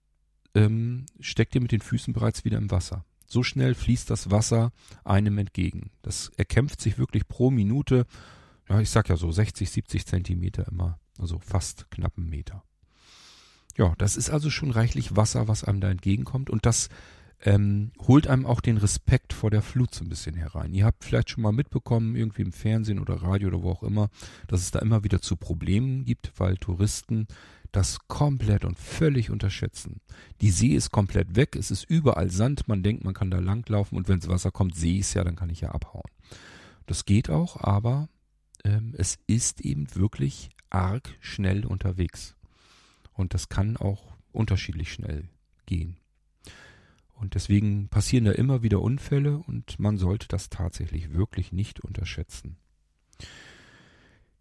[0.53, 3.05] ähm, steckt ihr mit den Füßen bereits wieder im Wasser.
[3.25, 4.73] So schnell fließt das Wasser
[5.05, 5.91] einem entgegen.
[6.01, 8.05] Das erkämpft sich wirklich pro Minute,
[8.67, 12.63] ja, ich sag ja so 60, 70 Zentimeter immer, also fast knapp einen Meter.
[13.77, 16.89] Ja, das ist also schon reichlich Wasser, was einem da entgegenkommt und das
[17.43, 20.73] ähm, holt einem auch den Respekt vor der Flut so ein bisschen herein.
[20.73, 24.09] Ihr habt vielleicht schon mal mitbekommen, irgendwie im Fernsehen oder Radio oder wo auch immer,
[24.47, 27.27] dass es da immer wieder zu Problemen gibt, weil Touristen
[27.71, 30.01] das komplett und völlig unterschätzen.
[30.41, 33.97] Die See ist komplett weg, es ist überall Sand, man denkt, man kann da langlaufen
[33.97, 36.11] und wenn das Wasser kommt, sehe ich es ja, dann kann ich ja abhauen.
[36.85, 38.09] Das geht auch, aber
[38.65, 42.35] ähm, es ist eben wirklich arg schnell unterwegs.
[43.13, 45.29] Und das kann auch unterschiedlich schnell
[45.65, 46.00] gehen.
[47.21, 52.57] Und deswegen passieren da immer wieder Unfälle und man sollte das tatsächlich wirklich nicht unterschätzen.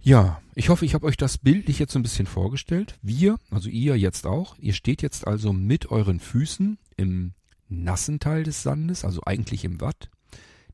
[0.03, 2.99] Ja, ich hoffe, ich habe euch das bildlich jetzt so ein bisschen vorgestellt.
[3.03, 7.35] Wir, also ihr jetzt auch, ihr steht jetzt also mit euren Füßen im
[7.69, 10.09] nassen Teil des Sandes, also eigentlich im Watt.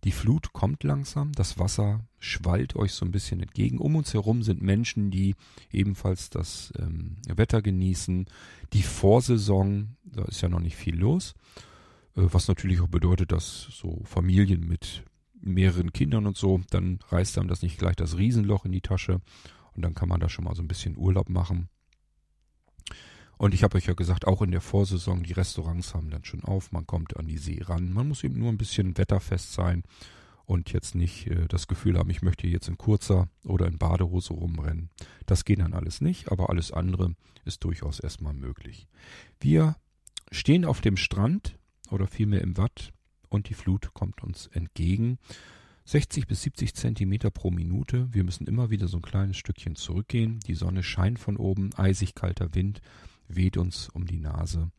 [0.05, 3.79] Die Flut kommt langsam, das Wasser schwallt euch so ein bisschen entgegen.
[3.79, 5.35] Um uns herum sind Menschen, die
[5.73, 8.27] ebenfalls das ähm, Wetter genießen.
[8.73, 11.35] Die Vorsaison, da ist ja noch nicht viel los.
[12.16, 15.05] Äh, was natürlich auch bedeutet, dass so Familien mit
[15.40, 19.20] mehreren Kindern und so, dann reißt einem das nicht gleich das Riesenloch in die Tasche
[19.74, 21.68] und dann kann man da schon mal so ein bisschen Urlaub machen.
[23.38, 26.42] Und ich habe euch ja gesagt, auch in der Vorsaison, die Restaurants haben dann schon
[26.42, 27.92] auf, man kommt an die See ran.
[27.92, 29.83] Man muss eben nur ein bisschen wetterfest sein
[30.46, 34.33] und jetzt nicht äh, das Gefühl haben, ich möchte jetzt in kurzer oder in Badehose
[34.33, 34.88] rumrennen.
[35.26, 38.88] Das geht dann alles nicht, aber alles andere ist durchaus erstmal möglich.
[39.38, 39.76] Wir
[40.31, 41.59] stehen auf dem Strand
[41.90, 42.92] oder vielmehr im Watt
[43.29, 45.18] und die Flut kommt uns entgegen.
[45.85, 48.12] 60 bis 70 Zentimeter pro Minute.
[48.12, 50.40] Wir müssen immer wieder so ein kleines Stückchen zurückgehen.
[50.40, 52.81] Die Sonne scheint von oben, eisig kalter Wind
[53.29, 54.70] weht uns um die Nase.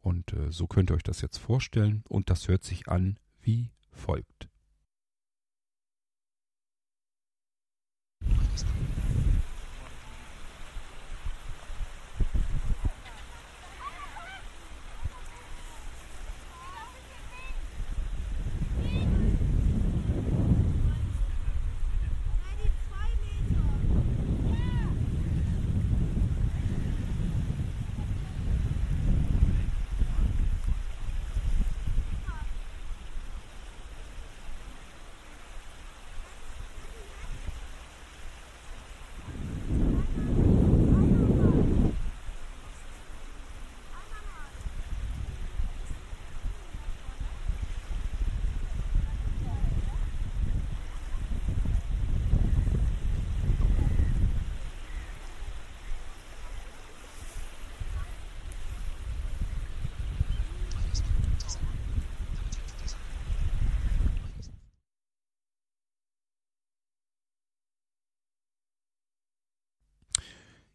[0.00, 2.02] Und äh, so könnt ihr euch das jetzt vorstellen.
[2.08, 4.43] Und das hört sich an wie folgt.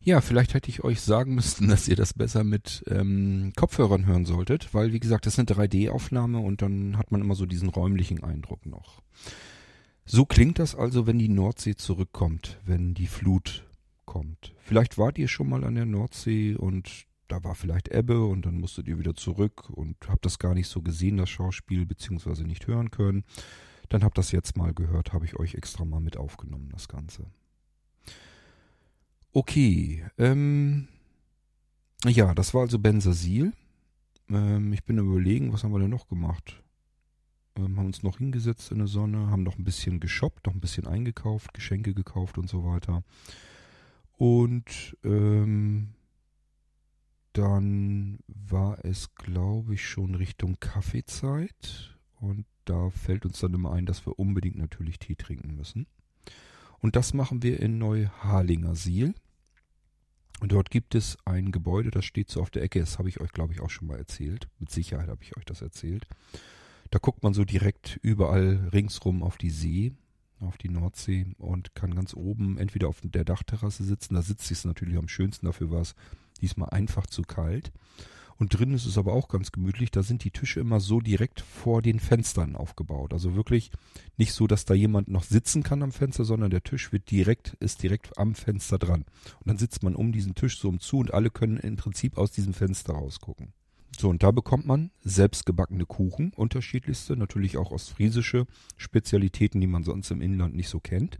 [0.10, 4.26] Ja, vielleicht hätte ich euch sagen müssen, dass ihr das besser mit ähm, Kopfhörern hören
[4.26, 7.70] solltet, weil wie gesagt, das ist eine 3D-Aufnahme und dann hat man immer so diesen
[7.70, 9.04] räumlichen Eindruck noch.
[10.06, 13.68] So klingt das also, wenn die Nordsee zurückkommt, wenn die Flut
[14.06, 14.56] kommt.
[14.58, 18.60] Vielleicht wart ihr schon mal an der Nordsee und da war vielleicht Ebbe und dann
[18.60, 22.66] musstet ihr wieder zurück und habt das gar nicht so gesehen, das Schauspiel, beziehungsweise nicht
[22.66, 23.26] hören können.
[23.90, 27.28] Dann habt das jetzt mal gehört, habe ich euch extra mal mit aufgenommen, das Ganze.
[29.32, 30.88] Okay, ähm,
[32.06, 33.54] ja, das war also Bensasil.
[34.30, 36.64] Ähm, ich bin überlegen, was haben wir denn noch gemacht?
[37.56, 40.62] Ähm, haben uns noch hingesetzt in der Sonne, haben noch ein bisschen geshoppt, noch ein
[40.62, 43.04] bisschen eingekauft, Geschenke gekauft und so weiter.
[44.18, 45.90] Und ähm,
[47.34, 51.96] dann war es, glaube ich, schon Richtung Kaffeezeit.
[52.20, 55.86] Und da fällt uns dann immer ein, dass wir unbedingt natürlich Tee trinken müssen.
[56.82, 59.14] Und das machen wir in Neuharlinger Siel.
[60.40, 62.80] Und dort gibt es ein Gebäude, das steht so auf der Ecke.
[62.80, 64.48] Das habe ich euch, glaube ich, auch schon mal erzählt.
[64.60, 66.08] Mit Sicherheit habe ich euch das erzählt.
[66.92, 69.94] Da guckt man so direkt überall ringsrum auf die See,
[70.40, 74.16] auf die Nordsee und kann ganz oben entweder auf der Dachterrasse sitzen.
[74.16, 75.46] Da sitzt es natürlich am schönsten.
[75.46, 75.96] Dafür war es
[76.42, 77.72] diesmal einfach zu kalt.
[78.40, 79.92] Und drin ist es aber auch ganz gemütlich.
[79.92, 83.12] Da sind die Tische immer so direkt vor den Fenstern aufgebaut.
[83.12, 83.70] Also wirklich
[84.16, 87.58] nicht so, dass da jemand noch sitzen kann am Fenster, sondern der Tisch wird direkt,
[87.60, 89.04] ist direkt am Fenster dran.
[89.40, 92.18] Und dann sitzt man um diesen Tisch so um zu und alle können im Prinzip
[92.18, 93.52] aus diesem Fenster rausgucken.
[94.00, 98.46] So, und da bekommt man selbstgebackene Kuchen, unterschiedlichste, natürlich auch ostfriesische
[98.78, 101.20] Spezialitäten, die man sonst im Inland nicht so kennt.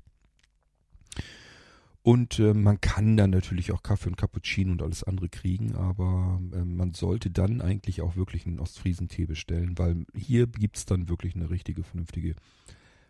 [2.02, 6.42] Und äh, man kann dann natürlich auch Kaffee und Cappuccino und alles andere kriegen, aber
[6.54, 11.36] äh, man sollte dann eigentlich auch wirklich einen Ostfriesentee bestellen, weil hier gibt's dann wirklich
[11.36, 12.36] eine richtige, vernünftige,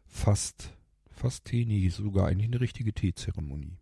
[0.07, 0.73] fast,
[1.11, 3.77] fast Tee, nee, sogar eigentlich eine richtige Teezeremonie.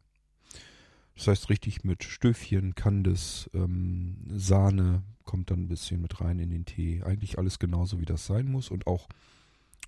[1.15, 6.51] Das heißt richtig mit Stöfchen, Candice, ähm, Sahne kommt dann ein bisschen mit rein in
[6.51, 7.01] den Tee.
[7.01, 9.07] Eigentlich alles genauso, wie das sein muss und auch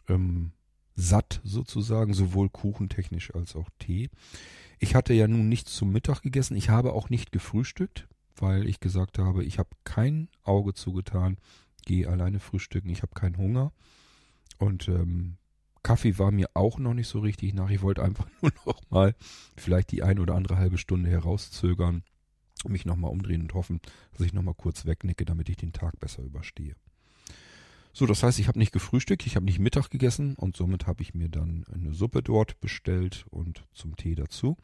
[0.08, 0.54] ähm,
[1.00, 4.10] satt sozusagen, sowohl kuchentechnisch als auch Tee.
[4.80, 6.56] Ich hatte ja nun nichts zum Mittag gegessen.
[6.56, 11.38] Ich habe auch nicht gefrühstückt, weil ich gesagt habe, ich habe kein Auge zugetan,
[11.86, 13.72] gehe alleine frühstücken, ich habe keinen Hunger.
[14.58, 15.38] Und ähm,
[15.84, 17.70] Kaffee war mir auch noch nicht so richtig nach.
[17.70, 19.16] Ich wollte einfach nur noch mal
[19.56, 22.04] vielleicht die ein oder andere halbe Stunde herauszögern,
[22.68, 23.80] mich nochmal umdrehen und hoffen,
[24.12, 26.76] dass ich nochmal kurz wegnicke, damit ich den Tag besser überstehe.
[28.00, 31.02] So, das heißt, ich habe nicht gefrühstückt, ich habe nicht Mittag gegessen und somit habe
[31.02, 34.56] ich mir dann eine Suppe dort bestellt und zum Tee dazu.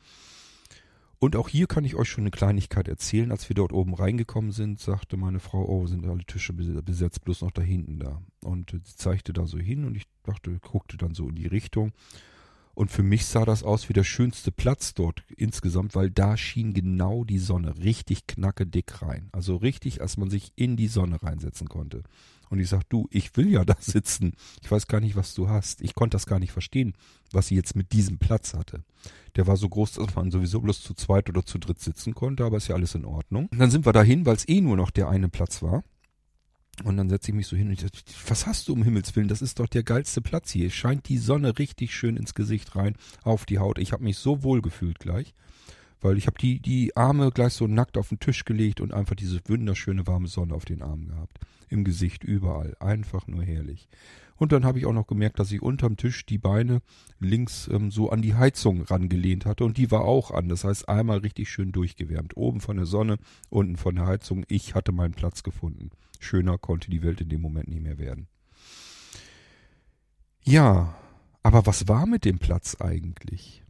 [1.19, 3.33] Und auch hier kann ich euch schon eine Kleinigkeit erzählen.
[3.33, 7.41] Als wir dort oben reingekommen sind, sagte meine Frau, oh, sind alle Tische besetzt, bloß
[7.41, 8.21] noch da hinten da.
[8.39, 11.91] Und sie zeigte da so hin und ich dachte, guckte dann so in die Richtung.
[12.73, 16.73] Und für mich sah das aus wie der schönste Platz dort insgesamt, weil da schien
[16.73, 19.27] genau die Sonne richtig knacke dick rein.
[19.33, 22.03] Also richtig, als man sich in die Sonne reinsetzen konnte.
[22.49, 24.33] Und ich sag, du, ich will ja da sitzen.
[24.61, 25.81] Ich weiß gar nicht, was du hast.
[25.81, 26.93] Ich konnte das gar nicht verstehen,
[27.31, 28.83] was sie jetzt mit diesem Platz hatte.
[29.35, 32.45] Der war so groß, dass man sowieso bloß zu zweit oder zu dritt sitzen konnte,
[32.45, 33.47] aber ist ja alles in Ordnung.
[33.51, 35.83] Und dann sind wir dahin, weil es eh nur noch der eine Platz war.
[36.83, 37.93] Und dann setze ich mich so hin und ich sage,
[38.27, 39.29] was hast du um Himmels Willen?
[39.29, 40.67] Das ist doch der geilste Platz hier.
[40.67, 43.79] Es scheint die Sonne richtig schön ins Gesicht rein, auf die Haut.
[43.79, 45.33] Ich habe mich so wohl gefühlt gleich
[46.05, 49.15] weil ich habe die, die Arme gleich so nackt auf den Tisch gelegt und einfach
[49.15, 51.39] diese wunderschöne warme Sonne auf den Armen gehabt.
[51.67, 52.77] Im Gesicht, überall.
[52.79, 53.89] Einfach nur herrlich.
[54.35, 56.81] Und dann habe ich auch noch gemerkt, dass ich unterm Tisch die Beine
[57.19, 60.47] links ähm, so an die Heizung rangelehnt hatte und die war auch an.
[60.47, 62.37] Das heißt, einmal richtig schön durchgewärmt.
[62.37, 63.17] Oben von der Sonne,
[63.49, 64.45] unten von der Heizung.
[64.47, 65.89] Ich hatte meinen Platz gefunden.
[66.19, 68.27] Schöner konnte die Welt in dem Moment nicht mehr werden.
[70.43, 70.95] Ja,
[71.41, 73.64] aber was war mit dem Platz eigentlich?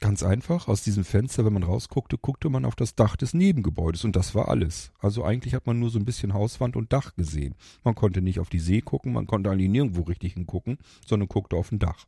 [0.00, 4.02] Ganz einfach, aus diesem Fenster, wenn man rausguckte, guckte man auf das Dach des Nebengebäudes
[4.04, 4.92] und das war alles.
[4.98, 7.54] Also eigentlich hat man nur so ein bisschen Hauswand und Dach gesehen.
[7.84, 11.56] Man konnte nicht auf die See gucken, man konnte eigentlich nirgendwo richtig hingucken, sondern guckte
[11.56, 12.06] auf ein Dach.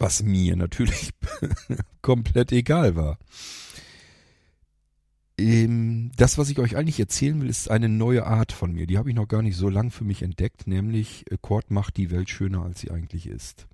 [0.00, 1.10] Was mir natürlich
[2.02, 3.18] komplett egal war.
[5.38, 8.88] Ähm, das, was ich euch eigentlich erzählen will, ist eine neue Art von mir.
[8.88, 12.10] Die habe ich noch gar nicht so lang für mich entdeckt, nämlich Kurt macht die
[12.10, 13.68] Welt schöner, als sie eigentlich ist.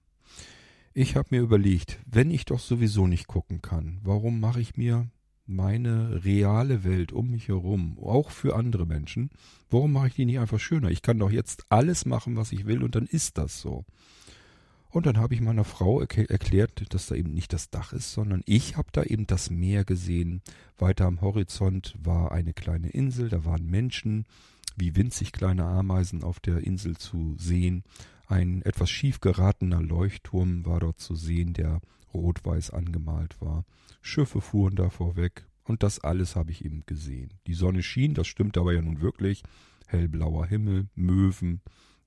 [0.92, 5.06] Ich habe mir überlegt, wenn ich doch sowieso nicht gucken kann, warum mache ich mir
[5.46, 9.30] meine reale Welt um mich herum, auch für andere Menschen,
[9.70, 10.90] warum mache ich die nicht einfach schöner?
[10.90, 13.84] Ich kann doch jetzt alles machen, was ich will und dann ist das so.
[14.88, 18.42] Und dann habe ich meiner Frau erklärt, dass da eben nicht das Dach ist, sondern
[18.44, 20.42] ich habe da eben das Meer gesehen.
[20.76, 24.24] Weiter am Horizont war eine kleine Insel, da waren Menschen,
[24.76, 27.84] wie winzig kleine Ameisen auf der Insel zu sehen.
[28.30, 31.80] Ein etwas schief geratener Leuchtturm war dort zu sehen, der
[32.14, 33.64] rot-weiß angemalt war.
[34.02, 37.34] Schiffe fuhren da vorweg, und das alles habe ich eben gesehen.
[37.48, 39.42] Die Sonne schien, das stimmt aber ja nun wirklich.
[39.88, 41.60] Hellblauer Himmel, Möwen,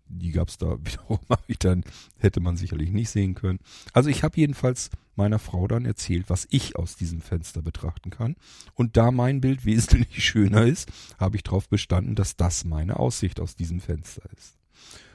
[0.07, 1.19] die gab's da wiederum
[1.59, 1.83] dann,
[2.17, 3.59] hätte man sicherlich nicht sehen können.
[3.91, 8.37] Also ich habe jedenfalls meiner Frau dann erzählt, was ich aus diesem Fenster betrachten kann.
[8.75, 13.41] Und da mein Bild wesentlich schöner ist, habe ich darauf bestanden, dass das meine Aussicht
[13.41, 14.57] aus diesem Fenster ist.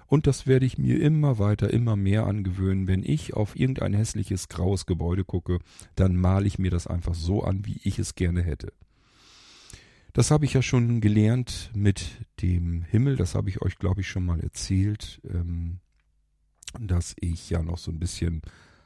[0.08, 2.88] Und das werde ich mir immer weiter, immer mehr angewöhnen.
[2.88, 5.58] Wenn ich auf irgendein hässliches, graues Gebäude gucke,
[5.96, 8.72] dann male ich mir das einfach so an, wie ich es gerne hätte.
[10.14, 13.16] Das habe ich ja schon gelernt mit dem Himmel.
[13.16, 15.80] Das habe ich euch, glaube ich, schon mal erzählt, ähm,
[16.80, 18.40] dass ich ja noch so ein bisschen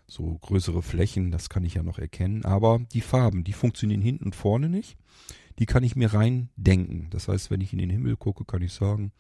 [0.09, 2.45] so größere Flächen, das kann ich ja noch erkennen.
[2.45, 4.99] Aber die Farben, die funktionieren hinten und vorne nicht.
[5.61, 7.07] Die kann ich mir rein denken.
[7.11, 9.13] Das heißt, wenn ich in den Himmel gucke, kann ich sagen,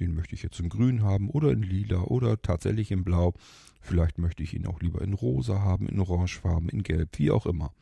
[0.00, 3.34] den möchte ich jetzt in grün haben oder in lila oder tatsächlich in blau.
[3.80, 7.46] Vielleicht möchte ich ihn auch lieber in rosa haben, in orangefarben, in gelb, wie auch
[7.46, 7.72] immer.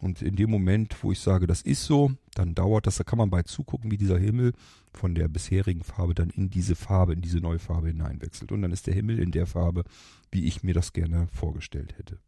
[0.00, 3.18] Und in dem Moment, wo ich sage, das ist so, dann dauert das, da kann
[3.18, 4.52] man bei zugucken, wie dieser Himmel
[4.92, 8.52] von der bisherigen Farbe dann in diese Farbe, in diese neue Farbe hineinwechselt.
[8.52, 9.82] Und dann ist der Himmel in der Farbe,
[10.30, 12.18] wie ich mir das gerne vorgestellt hätte.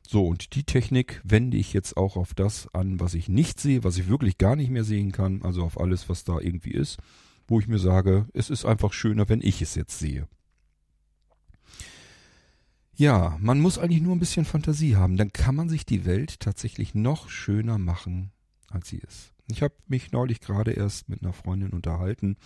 [0.00, 3.84] So, und die Technik wende ich jetzt auch auf das an, was ich nicht sehe,
[3.84, 6.98] was ich wirklich gar nicht mehr sehen kann, also auf alles, was da irgendwie ist
[7.48, 10.28] wo ich mir sage, es ist einfach schöner, wenn ich es jetzt sehe.
[12.94, 16.40] Ja, man muss eigentlich nur ein bisschen Fantasie haben, dann kann man sich die Welt
[16.40, 18.32] tatsächlich noch schöner machen,
[18.68, 19.32] als sie ist.
[19.50, 22.36] Ich habe mich neulich gerade erst mit einer Freundin unterhalten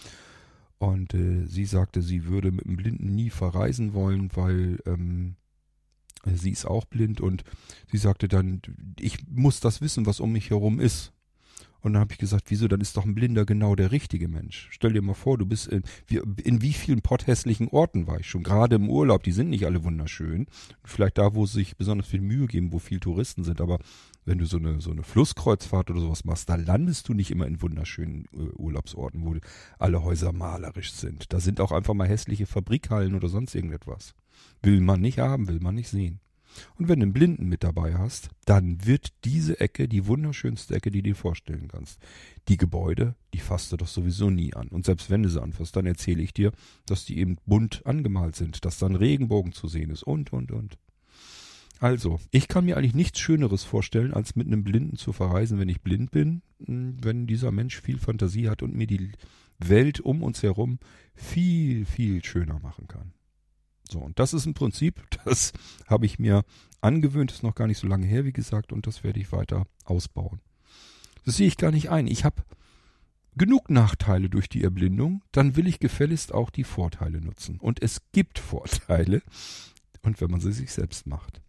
[0.79, 5.37] und äh, sie sagte, sie würde mit einem Blinden nie verreisen wollen, weil ähm,
[6.25, 7.45] sie ist auch blind und
[7.91, 8.63] sie sagte dann,
[9.01, 11.13] ich muss das wissen, was um mich herum ist.
[11.83, 14.69] Und dann habe ich gesagt, wieso, dann ist doch ein Blinder genau der richtige Mensch.
[14.71, 18.29] Stell dir mal vor, du bist in, wie, in wie vielen potthässlichen Orten war ich
[18.29, 20.47] schon, gerade im Urlaub, die sind nicht alle wunderschön.
[20.85, 23.79] Vielleicht da, wo sich besonders viel Mühe geben, wo viel Touristen sind, aber
[24.25, 27.47] wenn du so eine, so eine Flusskreuzfahrt oder sowas machst, da landest du nicht immer
[27.47, 29.35] in wunderschönen äh, Urlaubsorten, wo
[29.79, 31.33] alle Häuser malerisch sind.
[31.33, 34.15] Da sind auch einfach mal hässliche Fabrikhallen oder sonst irgendetwas.
[34.63, 36.21] Will man nicht haben, will man nicht sehen.
[36.77, 40.91] Und wenn du einen Blinden mit dabei hast, dann wird diese Ecke die wunderschönste Ecke,
[40.91, 41.99] die du dir vorstellen kannst.
[42.49, 44.69] Die Gebäude, die fasst du doch sowieso nie an.
[44.69, 46.53] Und selbst wenn du sie anfasst, dann erzähle ich dir,
[46.87, 50.53] dass die eben bunt angemalt sind, dass da ein Regenbogen zu sehen ist und, und,
[50.53, 50.79] und.
[51.83, 55.69] Also, ich kann mir eigentlich nichts Schöneres vorstellen, als mit einem Blinden zu verreisen, wenn
[55.69, 59.11] ich blind bin, hm, wenn dieser Mensch viel Fantasie hat und mir die
[59.59, 60.79] Welt um uns herum
[61.15, 63.13] viel, viel schöner machen kann.
[63.93, 65.53] So, und das ist ein Prinzip, das
[65.87, 66.45] habe ich mir
[66.81, 69.67] angewöhnt, ist noch gar nicht so lange her, wie gesagt, und das werde ich weiter
[69.85, 70.41] ausbauen.
[71.25, 72.07] Das sehe ich gar nicht ein.
[72.07, 72.43] Ich habe
[73.37, 77.61] genug Nachteile durch die Erblindung, dann will ich gefälligst auch die Vorteile nutzen.
[77.61, 79.23] Und es gibt Vorteile,
[80.03, 81.43] und wenn man sie sich selbst macht.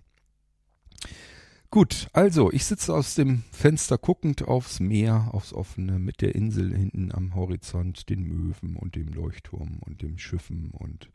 [1.71, 6.75] Gut, also ich sitze aus dem Fenster guckend aufs Meer, aufs offene, mit der Insel
[6.75, 11.09] hinten am Horizont, den Möwen und dem Leuchtturm und dem Schiffen und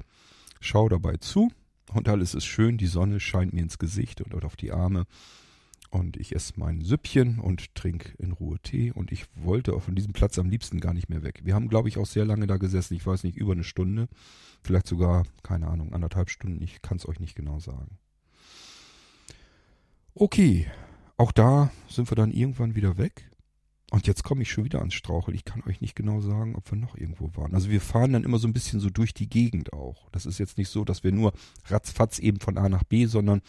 [0.60, 1.50] Schau dabei zu.
[1.92, 5.06] Und alles ist schön, die Sonne scheint mir ins Gesicht und auf die Arme.
[5.90, 8.92] Und ich esse mein Süppchen und trinke in Ruhe Tee.
[8.92, 11.40] Und ich wollte von diesem Platz am liebsten gar nicht mehr weg.
[11.44, 14.08] Wir haben, glaube ich, auch sehr lange da gesessen, ich weiß nicht, über eine Stunde,
[14.62, 17.98] vielleicht sogar, keine Ahnung, anderthalb Stunden, ich kann es euch nicht genau sagen.
[20.14, 20.66] Okay,
[21.16, 23.30] auch da sind wir dann irgendwann wieder weg
[23.90, 25.34] und jetzt komme ich schon wieder ans Straucheln.
[25.34, 27.54] Ich kann euch nicht genau sagen, ob wir noch irgendwo waren.
[27.54, 30.10] Also wir fahren dann immer so ein bisschen so durch die Gegend auch.
[30.10, 31.32] Das ist jetzt nicht so, dass wir nur
[31.66, 33.40] ratzfatz eben von A nach B, sondern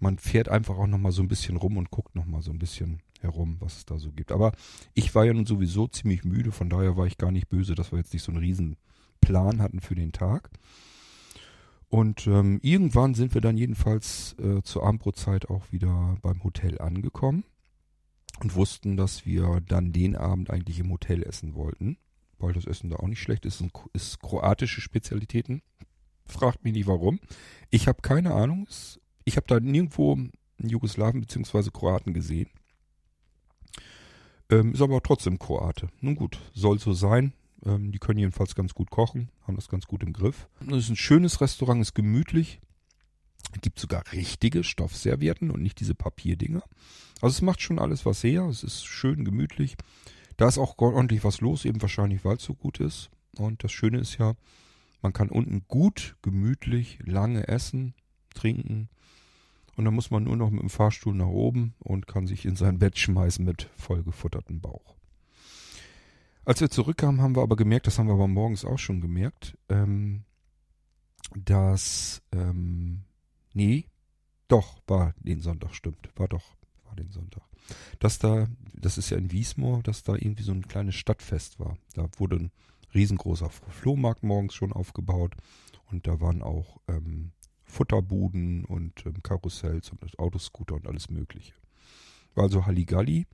[0.00, 3.02] man fährt einfach auch nochmal so ein bisschen rum und guckt nochmal so ein bisschen
[3.20, 4.32] herum, was es da so gibt.
[4.32, 4.52] Aber
[4.94, 7.92] ich war ja nun sowieso ziemlich müde, von daher war ich gar nicht böse, dass
[7.92, 8.76] wir jetzt nicht so einen riesen
[9.20, 10.50] Plan hatten für den Tag.
[11.88, 17.44] Und ähm, irgendwann sind wir dann jedenfalls äh, zur Abendbrotzeit auch wieder beim Hotel angekommen
[18.40, 21.98] und wussten, dass wir dann den Abend eigentlich im Hotel essen wollten,
[22.38, 23.60] weil das Essen da auch nicht schlecht ist.
[23.60, 25.62] Es ist kroatische Spezialitäten.
[26.26, 27.20] Fragt mich nicht warum.
[27.70, 28.66] Ich habe keine Ahnung.
[29.24, 30.18] Ich habe da nirgendwo
[30.58, 31.70] Jugoslawen bzw.
[31.70, 32.48] Kroaten gesehen.
[34.50, 35.88] Ähm, ist aber trotzdem Kroate.
[36.00, 37.32] Nun gut, soll so sein.
[37.64, 40.48] Ähm, die können jedenfalls ganz gut kochen, haben das ganz gut im Griff.
[40.66, 42.60] Es ist ein schönes Restaurant, ist gemütlich.
[43.54, 46.62] Es gibt sogar richtige Stoffservietten und nicht diese Papierdinger.
[47.24, 48.44] Also es macht schon alles was her.
[48.50, 49.78] Es ist schön gemütlich.
[50.36, 53.08] Da ist auch ordentlich was los, eben wahrscheinlich, weil es so gut ist.
[53.38, 54.34] Und das Schöne ist ja,
[55.00, 57.94] man kann unten gut, gemütlich, lange essen,
[58.34, 58.90] trinken.
[59.74, 62.56] Und dann muss man nur noch mit dem Fahrstuhl nach oben und kann sich in
[62.56, 64.94] sein Bett schmeißen mit vollgefuttertem Bauch.
[66.44, 69.56] Als wir zurückkamen, haben wir aber gemerkt, das haben wir aber morgens auch schon gemerkt,
[69.70, 70.24] ähm,
[71.34, 73.04] dass ähm,
[73.54, 73.86] Nee,
[74.48, 76.10] doch, war den Sonntag, stimmt.
[76.16, 76.54] War doch,
[76.94, 77.42] war den Sonntag.
[77.98, 81.76] Dass da, das ist ja in Wiesmoor, dass da irgendwie so ein kleines Stadtfest war.
[81.94, 82.50] Da wurde ein
[82.94, 85.34] riesengroßer Flohmarkt morgens schon aufgebaut
[85.90, 87.32] und da waren auch ähm,
[87.64, 91.54] Futterbuden und ähm, Karussells und Autoscooter und alles mögliche.
[92.34, 93.26] War also Halligalli.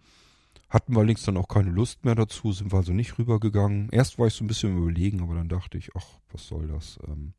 [0.68, 3.88] Hatten wir links dann auch keine Lust mehr dazu, sind wir also nicht rübergegangen.
[3.90, 6.98] Erst war ich so ein bisschen überlegen, aber dann dachte ich, ach, was soll das?
[7.08, 7.34] Ähm,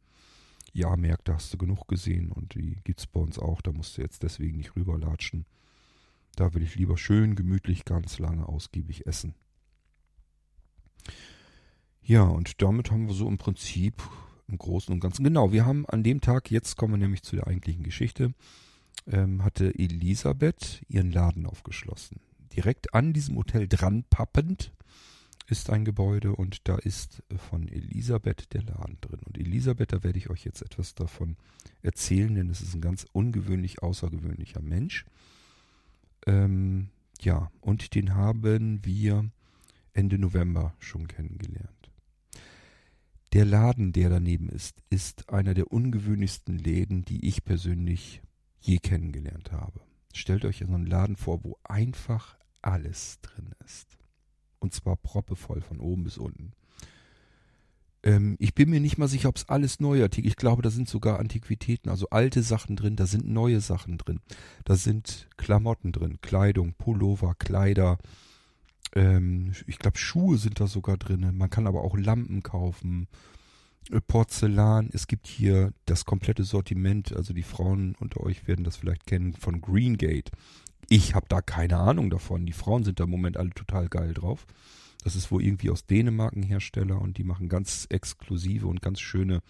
[0.74, 3.62] Jahrmärkte hast du genug gesehen und die gibt's bei uns auch.
[3.62, 5.46] Da musst du jetzt deswegen nicht rüberlatschen.
[6.36, 9.36] Da will ich lieber schön, gemütlich, ganz lange, ausgiebig essen.
[12.02, 14.02] Ja, und damit haben wir so im Prinzip
[14.48, 15.24] im Großen und Ganzen.
[15.24, 18.34] Genau, wir haben an dem Tag, jetzt kommen wir nämlich zu der eigentlichen Geschichte,
[19.08, 22.20] ähm, hatte Elisabeth ihren Laden aufgeschlossen.
[22.56, 24.74] Direkt an diesem Hotel dran pappend
[25.48, 29.20] ist ein Gebäude und da ist von Elisabeth der Laden drin.
[29.26, 31.36] Und Elisabeth, da werde ich euch jetzt etwas davon
[31.82, 35.06] erzählen, denn es ist ein ganz ungewöhnlich außergewöhnlicher Mensch.
[36.26, 36.90] Ähm,
[37.22, 39.30] ja, und den haben wir
[39.94, 41.92] Ende November schon kennengelernt.
[43.34, 48.22] Der Laden, der daneben ist, ist einer der ungewöhnlichsten Läden, die ich persönlich
[48.60, 49.80] je kennengelernt habe.
[50.14, 53.98] Stellt euch einen Laden vor, wo einfach alles drin ist.
[54.60, 56.52] Und zwar proppevoll von oben bis unten.
[58.04, 60.90] Ähm, ich bin mir nicht mal sicher, ob es alles neuartig Ich glaube, da sind
[60.90, 64.20] sogar Antiquitäten, also alte Sachen drin, da sind neue Sachen drin.
[64.66, 67.98] Da sind Klamotten drin, Kleidung, Pullover, Kleider.
[68.96, 71.38] Ähm, ich glaube, Schuhe sind da sogar drin.
[71.38, 73.08] Man kann aber auch Lampen kaufen.
[73.90, 74.90] Äh, Porzellan.
[74.94, 77.16] Es gibt hier das komplette Sortiment.
[77.16, 80.32] Also die Frauen unter euch werden das vielleicht kennen von Greengate
[80.90, 82.46] Ich habe da keine Ahnung davon.
[82.46, 84.46] Die Frauen sind da im Moment alle total geil drauf.
[85.04, 89.00] Das ist wohl irgendwie aus Dänemark ein Hersteller und die machen ganz exklusive und ganz
[89.00, 89.42] schöne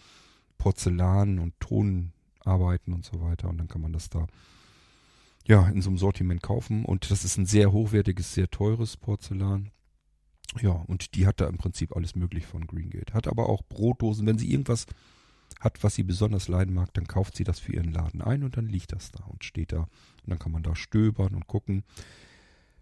[0.57, 3.49] Porzellan- und Tonarbeiten und so weiter.
[3.49, 4.27] Und dann kann man das da
[5.45, 6.85] ja in so einem Sortiment kaufen.
[6.85, 9.71] Und das ist ein sehr hochwertiges, sehr teures Porzellan.
[10.59, 13.13] Ja, und die hat da im Prinzip alles möglich von Greengate.
[13.13, 14.27] Hat aber auch Brotdosen.
[14.27, 14.85] Wenn sie irgendwas
[15.59, 18.57] hat, was sie besonders leiden mag, dann kauft sie das für ihren Laden ein und
[18.57, 19.81] dann liegt das da und steht da.
[19.81, 21.83] Und dann kann man da stöbern und gucken.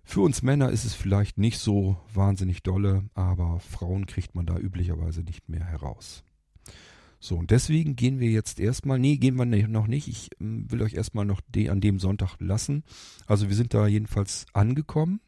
[0.03, 4.57] Für uns Männer ist es vielleicht nicht so wahnsinnig dolle, aber Frauen kriegt man da
[4.57, 6.23] üblicherweise nicht mehr heraus.
[7.21, 10.07] So, und deswegen gehen wir jetzt erstmal, nee, gehen wir noch nicht.
[10.07, 12.83] Ich ähm, will euch erstmal noch de, an dem Sonntag lassen.
[13.27, 15.19] Also wir sind da jedenfalls angekommen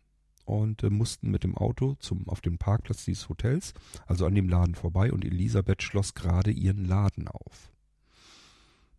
[0.46, 3.74] und äh, mussten mit dem Auto zum, auf dem Parkplatz dieses Hotels,
[4.08, 7.72] also an dem Laden vorbei und Elisabeth schloss gerade ihren Laden auf.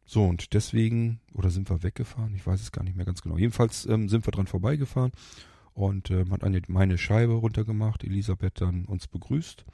[0.05, 2.35] So, und deswegen, oder sind wir weggefahren?
[2.35, 3.39] Ich weiß es gar nicht mehr ganz genau.
[3.39, 5.12] Jedenfalls ähm, sind wir dran vorbeigefahren
[5.75, 9.64] und äh, hat eine, meine Scheibe runtergemacht, Elisabeth dann uns begrüßt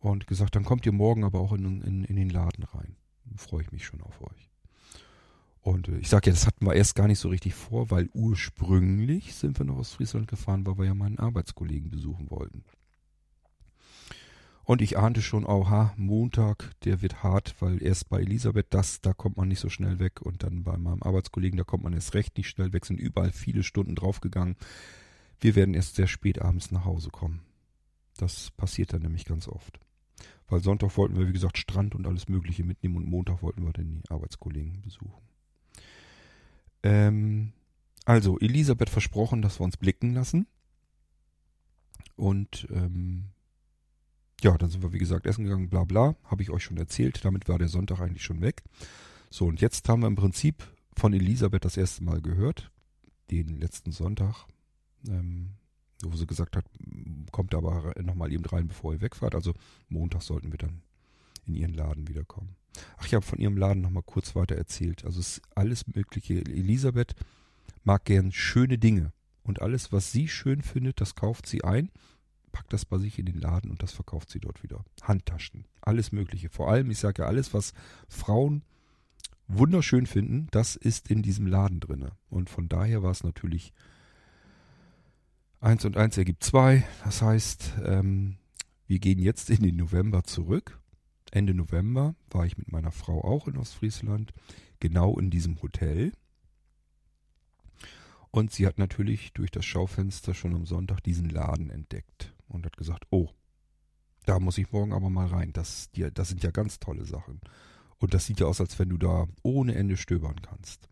[0.00, 2.96] und gesagt, dann kommt ihr morgen aber auch in, in, in den Laden rein.
[3.36, 4.48] Freue ich mich schon auf euch.
[5.60, 8.08] Und äh, ich sage ja, das hatten wir erst gar nicht so richtig vor, weil
[8.14, 12.64] ursprünglich sind wir noch aus Friesland gefahren, weil wir ja meinen Arbeitskollegen besuchen wollten.
[14.64, 19.14] Und ich ahnte schon, oha, Montag, der wird hart, weil erst bei Elisabeth das, da
[19.14, 20.20] kommt man nicht so schnell weg.
[20.20, 23.32] Und dann bei meinem Arbeitskollegen, da kommt man erst recht nicht schnell weg, sind überall
[23.32, 24.56] viele Stunden draufgegangen.
[25.40, 27.40] Wir werden erst sehr spät abends nach Hause kommen.
[28.16, 29.78] Das passiert dann nämlich ganz oft.
[30.48, 33.72] Weil Sonntag wollten wir, wie gesagt, Strand und alles Mögliche mitnehmen und Montag wollten wir
[33.72, 35.22] dann die Arbeitskollegen besuchen.
[36.82, 37.52] Ähm,
[38.04, 40.46] also, Elisabeth versprochen, dass wir uns blicken lassen.
[42.16, 43.26] Und ähm,
[44.42, 46.16] ja, dann sind wir, wie gesagt, essen gegangen, bla bla.
[46.24, 47.24] Habe ich euch schon erzählt.
[47.24, 48.64] Damit war der Sonntag eigentlich schon weg.
[49.30, 50.66] So, und jetzt haben wir im Prinzip
[50.96, 52.70] von Elisabeth das erste Mal gehört.
[53.30, 54.46] Den letzten Sonntag
[55.06, 55.50] ähm,
[56.02, 56.64] wo sie gesagt hat,
[57.32, 59.34] kommt aber nochmal eben rein, bevor ihr wegfahrt.
[59.34, 59.54] Also
[59.88, 60.82] Montag sollten wir dann
[61.46, 62.56] in ihren Laden wiederkommen.
[62.98, 65.04] Ach, ich habe von ihrem Laden nochmal kurz weiter erzählt.
[65.04, 66.34] Also es ist alles Mögliche.
[66.34, 67.14] Elisabeth
[67.84, 69.12] mag gern schöne Dinge.
[69.42, 71.90] Und alles, was sie schön findet, das kauft sie ein,
[72.52, 74.84] packt das bei sich in den Laden und das verkauft sie dort wieder.
[75.02, 76.50] Handtaschen, alles Mögliche.
[76.50, 77.72] Vor allem, ich sage ja, alles, was
[78.08, 78.62] Frauen
[79.46, 82.12] wunderschön finden, das ist in diesem Laden drinne.
[82.28, 83.72] Und von daher war es natürlich
[85.60, 86.84] 1 und 1 ergibt 2.
[87.04, 88.36] Das heißt, ähm,
[88.86, 90.80] wir gehen jetzt in den November zurück.
[91.30, 94.32] Ende November war ich mit meiner Frau auch in Ostfriesland,
[94.80, 96.12] genau in diesem Hotel.
[98.30, 102.76] Und sie hat natürlich durch das Schaufenster schon am Sonntag diesen Laden entdeckt und hat
[102.76, 103.30] gesagt, oh,
[104.26, 105.52] da muss ich morgen aber mal rein.
[105.52, 107.40] Das, das sind ja ganz tolle Sachen.
[107.98, 110.88] Und das sieht ja aus, als wenn du da ohne Ende stöbern kannst.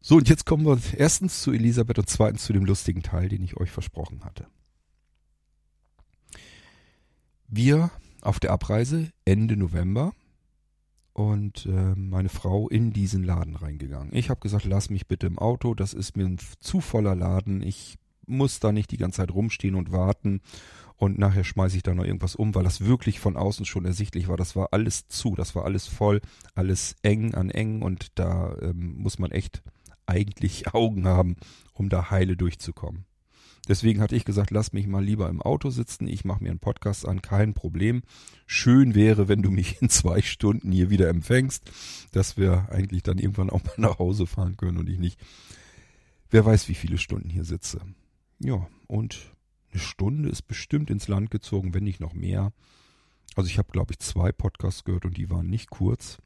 [0.00, 3.42] So, und jetzt kommen wir erstens zu Elisabeth und zweitens zu dem lustigen Teil, den
[3.42, 4.46] ich euch versprochen hatte.
[7.48, 7.90] Wir
[8.20, 10.12] auf der Abreise Ende November
[11.14, 14.14] und äh, meine Frau in diesen Laden reingegangen.
[14.14, 17.62] Ich habe gesagt, lass mich bitte im Auto, das ist mir ein zu voller Laden,
[17.62, 20.42] ich muss da nicht die ganze Zeit rumstehen und warten
[20.96, 24.28] und nachher schmeiße ich da noch irgendwas um, weil das wirklich von außen schon ersichtlich
[24.28, 24.36] war.
[24.36, 26.20] Das war alles zu, das war alles voll,
[26.54, 29.62] alles eng an eng und da ähm, muss man echt
[30.08, 31.36] eigentlich Augen haben,
[31.72, 33.04] um da heile durchzukommen.
[33.68, 36.58] Deswegen hatte ich gesagt, lass mich mal lieber im Auto sitzen, ich mache mir einen
[36.58, 38.02] Podcast an, kein Problem.
[38.46, 41.70] Schön wäre, wenn du mich in zwei Stunden hier wieder empfängst,
[42.12, 45.20] dass wir eigentlich dann irgendwann auch mal nach Hause fahren können und ich nicht,
[46.30, 47.80] wer weiß, wie viele Stunden hier sitze.
[48.38, 49.18] Ja, und
[49.72, 52.52] eine Stunde ist bestimmt ins Land gezogen, wenn nicht noch mehr.
[53.36, 56.18] Also ich habe, glaube ich, zwei Podcasts gehört und die waren nicht kurz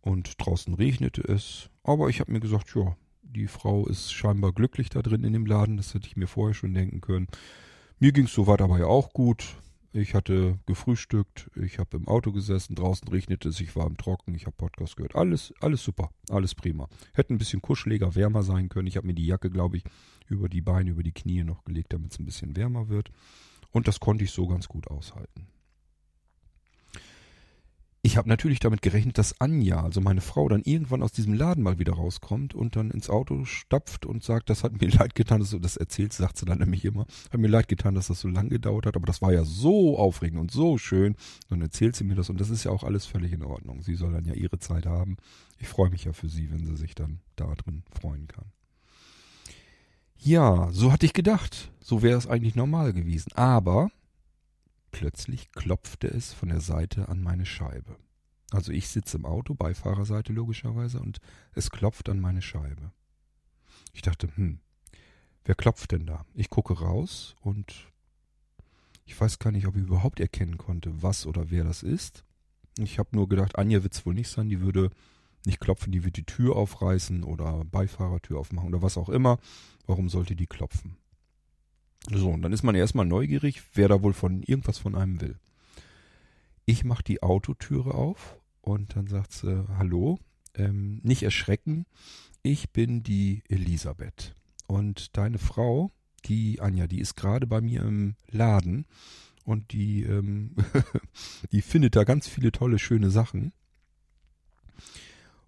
[0.00, 1.70] und draußen regnete es.
[1.86, 5.46] Aber ich habe mir gesagt, ja, die Frau ist scheinbar glücklich da drin in dem
[5.46, 5.76] Laden.
[5.76, 7.28] Das hätte ich mir vorher schon denken können.
[8.00, 9.56] Mir ging es soweit aber ja auch gut.
[9.92, 14.34] Ich hatte gefrühstückt, ich habe im Auto gesessen, draußen regnete es, ich war im Trocken,
[14.34, 15.14] ich habe Podcast gehört.
[15.14, 16.88] Alles, alles super, alles prima.
[17.14, 18.88] Hätte ein bisschen kuscheliger, wärmer sein können.
[18.88, 19.84] Ich habe mir die Jacke, glaube ich,
[20.28, 23.10] über die Beine, über die Knie noch gelegt, damit es ein bisschen wärmer wird.
[23.70, 25.46] Und das konnte ich so ganz gut aushalten.
[28.06, 31.64] Ich habe natürlich damit gerechnet, dass Anja, also meine Frau, dann irgendwann aus diesem Laden
[31.64, 35.40] mal wieder rauskommt und dann ins Auto stapft und sagt, das hat mir leid getan,
[35.40, 38.20] dass du das erzählst, sagt sie dann nämlich immer, hat mir leid getan, dass das
[38.20, 41.16] so lange gedauert hat, aber das war ja so aufregend und so schön.
[41.48, 43.82] Dann erzählt sie mir das und das ist ja auch alles völlig in Ordnung.
[43.82, 45.16] Sie soll dann ja ihre Zeit haben.
[45.58, 48.44] Ich freue mich ja für sie, wenn sie sich dann da drin freuen kann.
[50.16, 51.72] Ja, so hatte ich gedacht.
[51.80, 53.32] So wäre es eigentlich normal gewesen.
[53.34, 53.88] Aber
[54.90, 57.96] Plötzlich klopfte es von der Seite an meine Scheibe.
[58.50, 61.18] Also ich sitze im Auto, Beifahrerseite logischerweise, und
[61.52, 62.92] es klopft an meine Scheibe.
[63.92, 64.60] Ich dachte, hm,
[65.44, 66.24] wer klopft denn da?
[66.34, 67.90] Ich gucke raus und
[69.04, 72.24] ich weiß gar nicht, ob ich überhaupt erkennen konnte, was oder wer das ist.
[72.78, 74.90] Ich habe nur gedacht, Anja wird es wohl nicht sein, die würde
[75.46, 79.38] nicht klopfen, die wird die Tür aufreißen oder Beifahrertür aufmachen oder was auch immer.
[79.86, 80.96] Warum sollte die klopfen?
[82.10, 85.38] So, und dann ist man erstmal neugierig, wer da wohl von irgendwas von einem will.
[86.64, 90.18] Ich mache die Autotüre auf und dann sagt sie, hallo,
[90.54, 91.86] ähm, nicht erschrecken,
[92.42, 94.34] ich bin die Elisabeth.
[94.66, 95.90] Und deine Frau,
[96.24, 98.86] die Anja, die ist gerade bei mir im Laden
[99.44, 100.56] und die, ähm,
[101.52, 103.52] die findet da ganz viele tolle, schöne Sachen.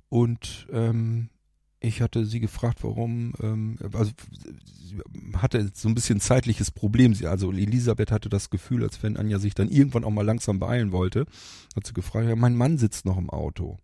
[0.08, 1.30] Und ähm,
[1.80, 4.96] ich hatte sie gefragt, warum, ähm, also sie
[5.36, 7.14] hatte so ein bisschen zeitliches Problem.
[7.14, 10.58] Sie, also Elisabeth hatte das Gefühl, als wenn Anja sich dann irgendwann auch mal langsam
[10.58, 11.26] beeilen wollte.
[11.76, 13.78] Hat sie gefragt, ja, mein Mann sitzt noch im Auto.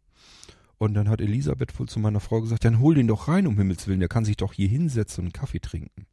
[0.79, 3.57] Und dann hat Elisabeth wohl zu meiner Frau gesagt, dann hol den doch rein, um
[3.57, 6.07] Himmels Willen, der kann sich doch hier hinsetzen und einen Kaffee trinken.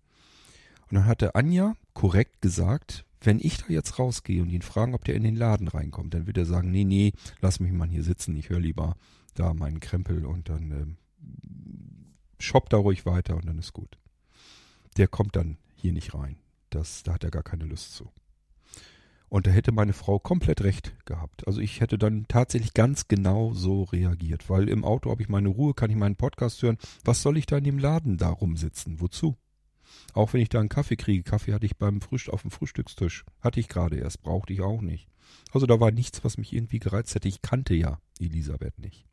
[0.89, 5.03] Und dann hatte Anja korrekt gesagt, wenn ich da jetzt rausgehe und ihn fragen, ob
[5.03, 8.03] der in den Laden reinkommt, dann wird er sagen, nee, nee, lass mich mal hier
[8.03, 8.95] sitzen, ich höre lieber
[9.35, 10.97] da meinen Krempel und dann ähm,
[12.41, 13.97] shoppt da ruhig weiter und dann ist gut.
[14.97, 16.37] Der kommt dann hier nicht rein.
[16.69, 18.11] Das, da hat er gar keine Lust zu.
[19.29, 21.47] Und da hätte meine Frau komplett recht gehabt.
[21.47, 25.47] Also ich hätte dann tatsächlich ganz genau so reagiert, weil im Auto habe ich meine
[25.47, 26.77] Ruhe, kann ich meinen Podcast hören.
[27.05, 28.99] Was soll ich da in dem Laden da rumsitzen?
[28.99, 29.37] Wozu?
[30.13, 31.23] Auch wenn ich da einen Kaffee kriege.
[31.23, 33.23] Kaffee hatte ich beim Frühstück auf dem Frühstückstisch.
[33.39, 35.07] Hatte ich gerade erst, brauchte ich auch nicht.
[35.53, 37.29] Also da war nichts, was mich irgendwie gereizt hätte.
[37.29, 39.05] Ich kannte ja Elisabeth nicht.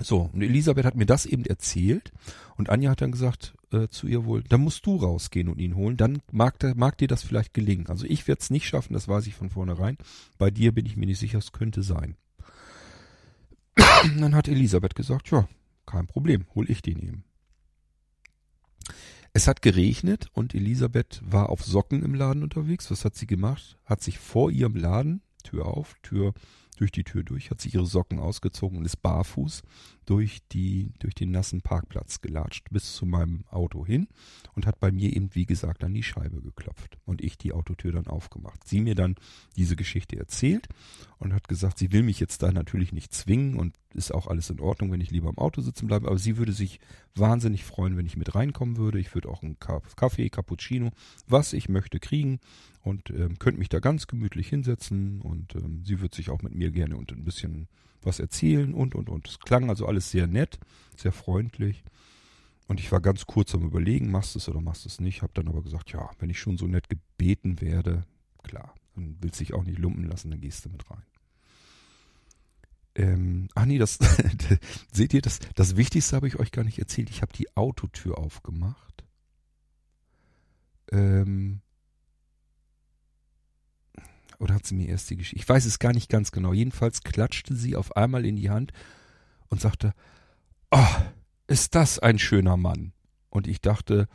[0.00, 2.12] So, und Elisabeth hat mir das eben erzählt
[2.56, 5.76] und Anja hat dann gesagt äh, zu ihr wohl, dann musst du rausgehen und ihn
[5.76, 7.86] holen, dann mag, der, mag dir das vielleicht gelingen.
[7.86, 9.96] Also ich werde es nicht schaffen, das weiß ich von vornherein.
[10.36, 12.16] Bei dir bin ich mir nicht sicher, es könnte sein.
[14.18, 15.48] dann hat Elisabeth gesagt, ja,
[15.86, 17.24] kein Problem, hol ich den eben.
[19.32, 22.90] Es hat geregnet und Elisabeth war auf Socken im Laden unterwegs.
[22.90, 23.78] Was hat sie gemacht?
[23.84, 26.34] Hat sich vor ihrem Laden, Tür auf, Tür
[26.76, 29.62] durch die Tür durch, hat sich ihre Socken ausgezogen und ist barfuß
[30.06, 34.08] durch, die, durch den nassen Parkplatz gelatscht bis zu meinem Auto hin
[34.54, 37.92] und hat bei mir eben, wie gesagt, an die Scheibe geklopft und ich die Autotür
[37.92, 38.66] dann aufgemacht.
[38.66, 39.14] Sie mir dann
[39.56, 40.68] diese Geschichte erzählt
[41.18, 44.50] und hat gesagt, sie will mich jetzt da natürlich nicht zwingen und ist auch alles
[44.50, 46.80] in Ordnung, wenn ich lieber im Auto sitzen bleibe, aber sie würde sich
[47.14, 48.98] wahnsinnig freuen, wenn ich mit reinkommen würde.
[48.98, 50.90] Ich würde auch einen Kaffee, Cappuccino,
[51.28, 52.40] was ich möchte kriegen
[52.84, 56.54] und ähm, könnte mich da ganz gemütlich hinsetzen und ähm, sie würde sich auch mit
[56.54, 57.66] mir gerne und ein bisschen
[58.02, 59.26] was erzählen und und und.
[59.26, 60.58] Es klang also alles sehr nett,
[60.96, 61.82] sehr freundlich.
[62.66, 65.22] Und ich war ganz kurz am überlegen, machst du es oder machst du es nicht,
[65.22, 68.04] habe dann aber gesagt, ja, wenn ich schon so nett gebeten werde,
[68.42, 71.02] klar, dann willst du dich auch nicht lumpen lassen, dann gehst du mit rein.
[72.96, 73.98] Ähm, ach nee, das
[74.92, 77.08] seht ihr, das, das Wichtigste habe ich euch gar nicht erzählt.
[77.08, 79.04] Ich habe die Autotür aufgemacht.
[80.92, 81.60] Ähm,
[84.38, 85.42] oder hat sie mir erst die Geschichte?
[85.42, 86.52] Ich weiß es gar nicht ganz genau.
[86.52, 88.72] Jedenfalls klatschte sie auf einmal in die Hand
[89.48, 89.92] und sagte,
[90.70, 90.86] oh,
[91.46, 92.92] ist das ein schöner Mann.
[93.30, 94.08] Und ich dachte,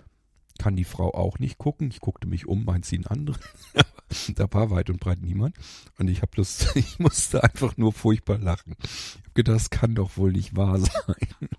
[0.57, 1.89] kann die Frau auch nicht gucken?
[1.89, 3.41] Ich guckte mich um, meint sie einen anderen?
[4.36, 5.55] da war weit und breit niemand.
[5.97, 8.76] Und ich habe bloß, ich musste einfach nur furchtbar lachen.
[8.82, 11.49] Ich habe gedacht, das kann doch wohl nicht wahr sein.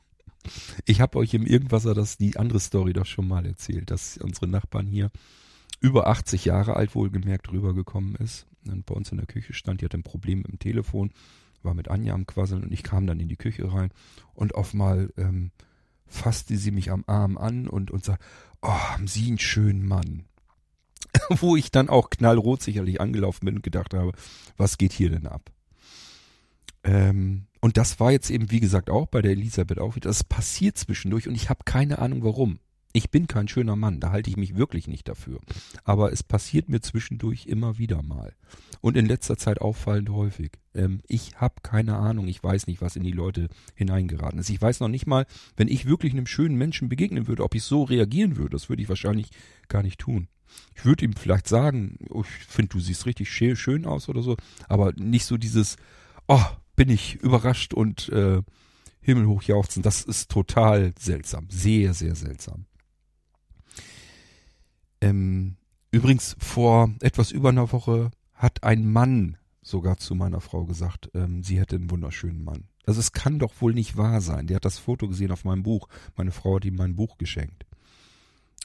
[0.85, 4.47] Ich habe euch im Irgendwasser das, die andere Story doch schon mal erzählt, dass unsere
[4.47, 5.11] Nachbarn hier
[5.81, 9.81] über 80 Jahre alt wohlgemerkt rübergekommen ist und bei uns in der Küche stand.
[9.81, 11.11] Die hatte ein Problem mit dem Telefon,
[11.63, 13.91] war mit Anja am Quasseln und ich kam dann in die Küche rein
[14.35, 15.51] und auf mal ähm,
[16.07, 18.25] fasste sie mich am Arm an und, und sagte,
[18.63, 20.25] oh, haben Sie einen schönen Mann.
[21.29, 24.13] Wo ich dann auch knallrot sicherlich angelaufen bin und gedacht habe,
[24.57, 25.51] was geht hier denn ab?
[26.85, 30.09] Ähm, und das war jetzt eben, wie gesagt, auch bei der Elisabeth auch wieder.
[30.09, 32.59] Das passiert zwischendurch und ich habe keine Ahnung warum.
[32.93, 35.39] Ich bin kein schöner Mann, da halte ich mich wirklich nicht dafür.
[35.85, 38.35] Aber es passiert mir zwischendurch immer wieder mal.
[38.81, 40.53] Und in letzter Zeit auffallend häufig.
[40.75, 44.51] Ähm, ich habe keine Ahnung, ich weiß nicht, was in die Leute hineingeraten ist.
[44.51, 45.27] Ich weiß noch nicht mal,
[45.57, 48.57] wenn ich wirklich einem schönen Menschen begegnen würde, ob ich so reagieren würde.
[48.57, 49.31] Das würde ich wahrscheinlich
[49.69, 50.27] gar nicht tun.
[50.75, 54.37] Ich würde ihm vielleicht sagen, oh, ich finde, du siehst richtig schön aus oder so,
[54.69, 55.77] aber nicht so dieses,
[56.27, 56.43] oh,
[56.75, 58.43] bin ich überrascht und äh,
[59.01, 59.83] himmelhoch jauchzen.
[59.83, 62.67] Das ist total seltsam, sehr, sehr seltsam.
[65.01, 65.57] Ähm,
[65.91, 71.43] übrigens, vor etwas über einer Woche hat ein Mann sogar zu meiner Frau gesagt, ähm,
[71.43, 72.65] sie hätte einen wunderschönen Mann.
[72.87, 74.47] Also es kann doch wohl nicht wahr sein.
[74.47, 75.89] Der hat das Foto gesehen auf meinem Buch.
[76.17, 77.67] Meine Frau hat ihm mein Buch geschenkt.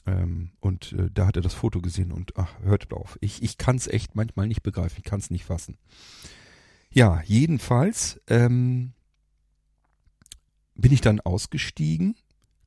[0.06, 3.18] Ähm, und äh, da hat er das Foto gesehen und ach, hört auf.
[3.20, 4.96] Ich, ich kann es echt manchmal nicht begreifen.
[4.98, 5.78] Ich kann es nicht fassen.
[6.90, 8.92] Ja, jedenfalls ähm,
[10.74, 12.16] bin ich dann ausgestiegen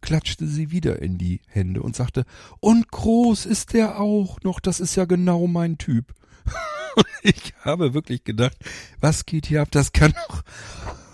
[0.02, 2.26] klatschte sie wieder in die Hände und sagte,
[2.60, 6.14] und groß ist der auch noch, das ist ja genau mein Typ.
[7.24, 8.58] ich habe wirklich gedacht,
[9.00, 9.70] was geht hier ab?
[9.72, 10.44] Das kann doch,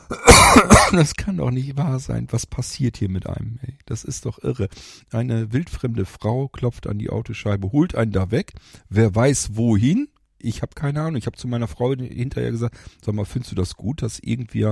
[0.91, 2.27] das kann doch nicht wahr sein.
[2.31, 3.59] Was passiert hier mit einem?
[3.61, 3.77] Ey?
[3.85, 4.69] Das ist doch irre.
[5.11, 8.53] Eine wildfremde Frau klopft an die Autoscheibe, holt einen da weg.
[8.89, 10.09] Wer weiß wohin?
[10.37, 11.15] Ich habe keine Ahnung.
[11.15, 14.71] Ich habe zu meiner Frau hinterher gesagt, sag mal, findest du das gut, dass irgendwie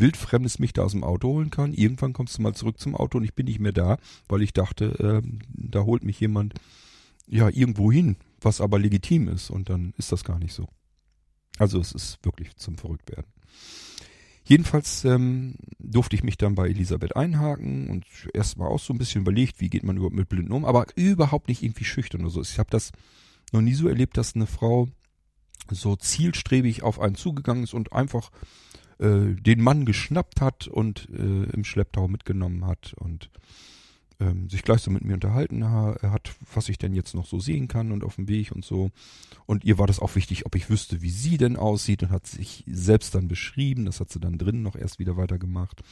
[0.00, 1.72] Wildfremdes mich da aus dem Auto holen kann?
[1.72, 3.98] Irgendwann kommst du mal zurück zum Auto und ich bin nicht mehr da,
[4.28, 6.54] weil ich dachte, äh, da holt mich jemand
[7.26, 10.68] ja irgendwo hin, was aber legitim ist und dann ist das gar nicht so.
[11.58, 13.30] Also es ist wirklich zum Verrücktwerden.
[14.44, 19.20] Jedenfalls ähm, durfte ich mich dann bei Elisabeth einhaken und erstmal auch so ein bisschen
[19.20, 22.42] überlegt, wie geht man überhaupt mit Blinden um, aber überhaupt nicht irgendwie schüchtern oder so.
[22.42, 22.90] Ich habe das
[23.52, 24.88] noch nie so erlebt, dass eine Frau
[25.70, 28.30] so zielstrebig auf einen zugegangen ist und einfach
[29.00, 33.30] äh, den Mann geschnappt hat und äh, im Schlepptau mitgenommen hat und
[34.20, 37.66] ähm, sich gleich so mit mir unterhalten hat, was ich denn jetzt noch so sehen
[37.66, 38.90] kann und auf dem Weg und so.
[39.46, 42.26] Und ihr war das auch wichtig, ob ich wüsste, wie sie denn aussieht und hat
[42.26, 43.86] sich selbst dann beschrieben.
[43.86, 45.82] Das hat sie dann drinnen noch erst wieder weitergemacht.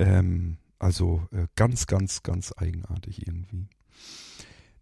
[0.00, 3.68] Ähm, also äh, ganz, ganz, ganz eigenartig irgendwie.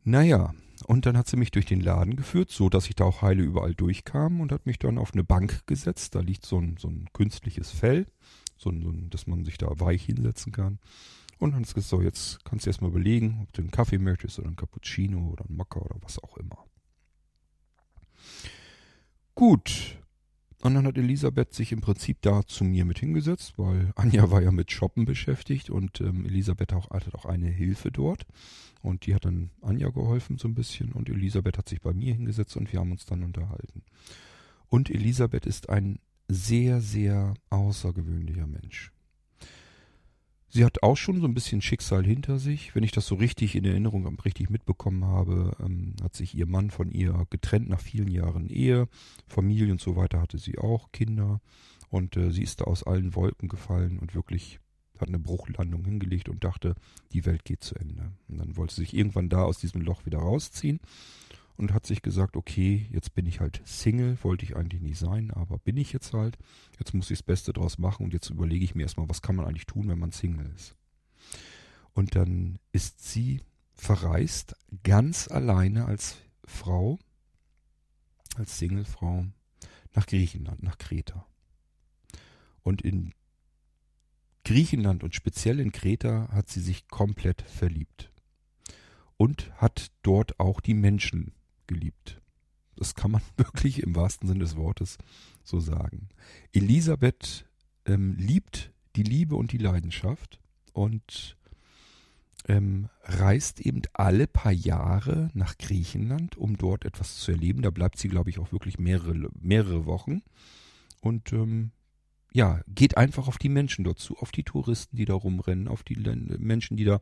[0.02, 0.54] Naja,
[0.84, 3.42] und dann hat sie mich durch den Laden geführt, so dass ich da auch heile
[3.42, 6.14] überall durchkam und hat mich dann auf eine Bank gesetzt.
[6.14, 8.06] Da liegt so ein, so ein künstliches Fell,
[8.56, 10.78] so ein, so ein, dass man sich da weich hinsetzen kann.
[11.38, 13.98] Und dann hat sie gesagt, so, jetzt kannst du erstmal überlegen, ob du einen Kaffee
[13.98, 16.64] möchtest oder einen Cappuccino oder einen Mokka oder was auch immer.
[19.34, 19.98] Gut.
[20.64, 24.40] Und dann hat Elisabeth sich im Prinzip da zu mir mit hingesetzt, weil Anja war
[24.40, 28.26] ja mit Shoppen beschäftigt und ähm, Elisabeth auch, hatte auch eine Hilfe dort.
[28.80, 32.14] Und die hat dann Anja geholfen so ein bisschen und Elisabeth hat sich bei mir
[32.14, 33.82] hingesetzt und wir haben uns dann unterhalten.
[34.70, 35.98] Und Elisabeth ist ein
[36.28, 38.93] sehr, sehr außergewöhnlicher Mensch.
[40.54, 42.76] Sie hat auch schon so ein bisschen Schicksal hinter sich.
[42.76, 46.70] Wenn ich das so richtig in Erinnerung richtig mitbekommen habe, ähm, hat sich ihr Mann
[46.70, 48.86] von ihr getrennt nach vielen Jahren Ehe.
[49.26, 51.40] Familie und so weiter hatte sie auch, Kinder.
[51.90, 54.60] Und äh, sie ist da aus allen Wolken gefallen und wirklich
[55.00, 56.76] hat eine Bruchlandung hingelegt und dachte,
[57.12, 58.12] die Welt geht zu Ende.
[58.28, 60.78] Und dann wollte sie sich irgendwann da aus diesem Loch wieder rausziehen
[61.56, 65.30] und hat sich gesagt, okay, jetzt bin ich halt Single, wollte ich eigentlich nicht sein,
[65.30, 66.36] aber bin ich jetzt halt.
[66.78, 69.36] Jetzt muss ich das Beste draus machen und jetzt überlege ich mir erstmal, was kann
[69.36, 70.76] man eigentlich tun, wenn man Single ist.
[71.92, 73.40] Und dann ist sie
[73.74, 76.98] verreist, ganz alleine als Frau,
[78.36, 79.26] als Singlefrau,
[79.94, 81.26] nach Griechenland, nach Kreta.
[82.62, 83.12] Und in
[84.44, 88.10] Griechenland und speziell in Kreta hat sie sich komplett verliebt.
[89.16, 91.32] Und hat dort auch die Menschen
[91.66, 92.20] geliebt.
[92.76, 94.98] Das kann man wirklich im wahrsten Sinne des Wortes
[95.42, 96.08] so sagen.
[96.52, 97.46] Elisabeth
[97.86, 100.40] ähm, liebt die Liebe und die Leidenschaft
[100.72, 101.36] und
[102.46, 107.62] ähm, reist eben alle paar Jahre nach Griechenland, um dort etwas zu erleben.
[107.62, 110.22] Da bleibt sie, glaube ich, auch wirklich mehrere, mehrere Wochen.
[111.00, 111.70] Und ähm,
[112.32, 115.82] ja, geht einfach auf die Menschen dort zu, auf die Touristen, die da rumrennen, auf
[115.82, 117.00] die Menschen, die da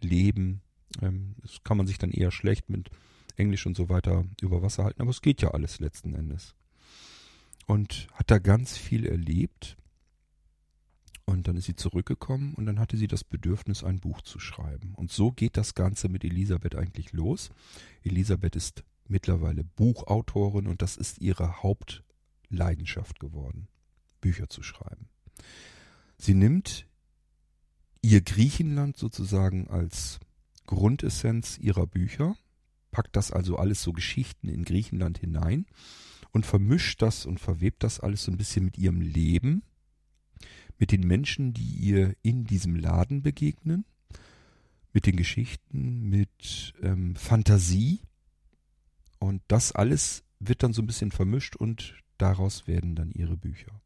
[0.00, 0.60] leben.
[1.02, 2.90] Ähm, das kann man sich dann eher schlecht mit
[3.36, 6.54] Englisch und so weiter über Wasser halten, aber es geht ja alles letzten Endes.
[7.66, 9.76] Und hat da ganz viel erlebt.
[11.26, 14.92] Und dann ist sie zurückgekommen und dann hatte sie das Bedürfnis, ein Buch zu schreiben.
[14.94, 17.50] Und so geht das Ganze mit Elisabeth eigentlich los.
[18.02, 23.68] Elisabeth ist mittlerweile Buchautorin und das ist ihre Hauptleidenschaft geworden,
[24.20, 25.08] Bücher zu schreiben.
[26.18, 26.86] Sie nimmt
[28.02, 30.20] ihr Griechenland sozusagen als
[30.66, 32.36] Grundessenz ihrer Bücher
[32.94, 35.66] packt das also alles so Geschichten in Griechenland hinein
[36.30, 39.64] und vermischt das und verwebt das alles so ein bisschen mit ihrem Leben,
[40.78, 43.84] mit den Menschen, die ihr in diesem Laden begegnen,
[44.92, 47.98] mit den Geschichten, mit ähm, Fantasie.
[49.18, 53.80] Und das alles wird dann so ein bisschen vermischt und daraus werden dann ihre Bücher.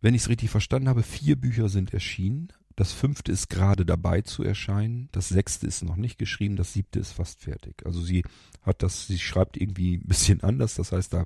[0.00, 2.52] Wenn ich es richtig verstanden habe, vier Bücher sind erschienen.
[2.78, 5.08] Das fünfte ist gerade dabei zu erscheinen.
[5.10, 6.54] Das sechste ist noch nicht geschrieben.
[6.54, 7.84] Das siebte ist fast fertig.
[7.84, 8.22] Also sie
[8.62, 10.76] hat das, sie schreibt irgendwie ein bisschen anders.
[10.76, 11.24] Das heißt, da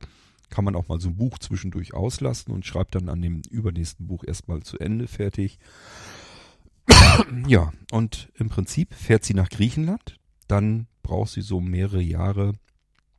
[0.49, 4.07] kann man auch mal so ein Buch zwischendurch auslassen und schreibt dann an dem übernächsten
[4.07, 5.59] Buch erstmal zu Ende fertig.
[7.47, 10.19] ja, und im Prinzip fährt sie nach Griechenland.
[10.49, 12.55] Dann braucht sie so mehrere Jahre,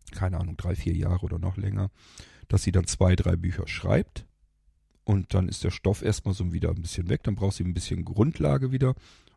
[0.09, 1.91] keine Ahnung, drei, vier Jahre oder noch länger,
[2.47, 4.25] dass sie dann zwei, drei Bücher schreibt
[5.03, 7.23] und dann ist der Stoff erstmal so wieder ein bisschen weg.
[7.23, 8.95] Dann braucht sie ein bisschen Grundlage wieder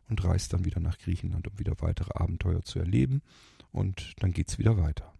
[0.09, 3.21] und reist dann wieder nach Griechenland, um wieder weitere Abenteuer zu erleben.
[3.71, 5.13] Und dann geht's wieder weiter.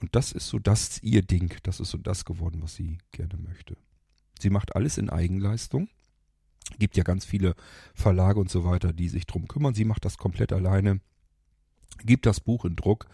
[0.00, 1.54] Und das ist so das ihr Ding.
[1.62, 3.76] Das ist so das geworden, was sie gerne möchte.
[4.38, 5.88] Sie macht alles in Eigenleistung.
[6.78, 7.54] Gibt ja ganz viele
[7.94, 9.74] Verlage und so weiter, die sich drum kümmern.
[9.74, 11.00] Sie macht das komplett alleine,
[12.04, 13.06] gibt das Buch in Druck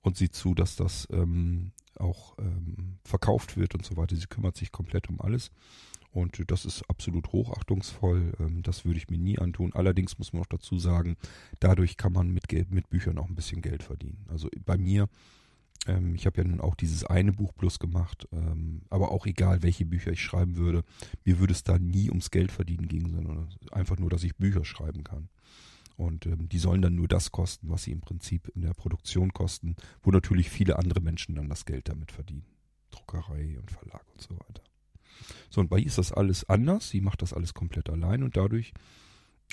[0.00, 4.16] und sieht zu, dass das ähm, auch ähm, verkauft wird und so weiter.
[4.16, 5.50] Sie kümmert sich komplett um alles.
[6.12, 8.34] Und das ist absolut hochachtungsvoll.
[8.38, 9.72] Ähm, das würde ich mir nie antun.
[9.74, 11.16] Allerdings muss man auch dazu sagen,
[11.58, 14.26] dadurch kann man mit, mit Büchern auch ein bisschen Geld verdienen.
[14.28, 15.08] Also bei mir,
[15.86, 19.62] ähm, ich habe ja nun auch dieses eine Buch plus gemacht, ähm, aber auch egal,
[19.62, 20.84] welche Bücher ich schreiben würde,
[21.24, 24.66] mir würde es da nie ums Geld verdienen gehen, sondern einfach nur, dass ich Bücher
[24.66, 25.28] schreiben kann.
[25.96, 29.32] Und ähm, die sollen dann nur das kosten, was sie im Prinzip in der Produktion
[29.32, 32.46] kosten, wo natürlich viele andere Menschen dann das Geld damit verdienen.
[32.90, 34.62] Druckerei und Verlag und so weiter.
[35.50, 36.90] So, und bei ihr ist das alles anders.
[36.90, 38.72] Sie macht das alles komplett allein und dadurch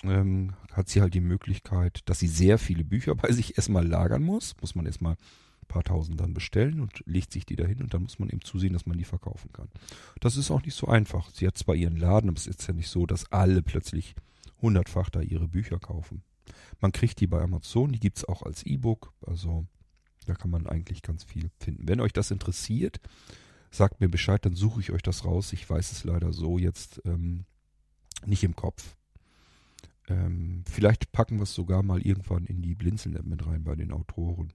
[0.03, 4.23] ähm, hat sie halt die Möglichkeit, dass sie sehr viele Bücher bei sich erstmal lagern
[4.23, 4.55] muss.
[4.61, 8.03] Muss man erstmal ein paar tausend dann bestellen und legt sich die dahin und dann
[8.03, 9.69] muss man eben zusehen, dass man die verkaufen kann.
[10.19, 11.29] Das ist auch nicht so einfach.
[11.31, 14.15] Sie hat zwar ihren Laden, aber es ist ja nicht so, dass alle plötzlich
[14.61, 16.23] hundertfach da ihre Bücher kaufen.
[16.80, 19.66] Man kriegt die bei Amazon, die gibt es auch als E-Book, also
[20.26, 21.88] da kann man eigentlich ganz viel finden.
[21.88, 23.00] Wenn euch das interessiert,
[23.72, 25.54] sagt mir Bescheid, dann suche ich euch das raus.
[25.54, 27.45] Ich weiß es leider so jetzt ähm,
[28.26, 28.95] nicht im Kopf.
[30.08, 33.91] Ähm, vielleicht packen wir es sogar mal irgendwann in die Blinzeln-App mit rein bei den
[33.91, 34.54] Autoren.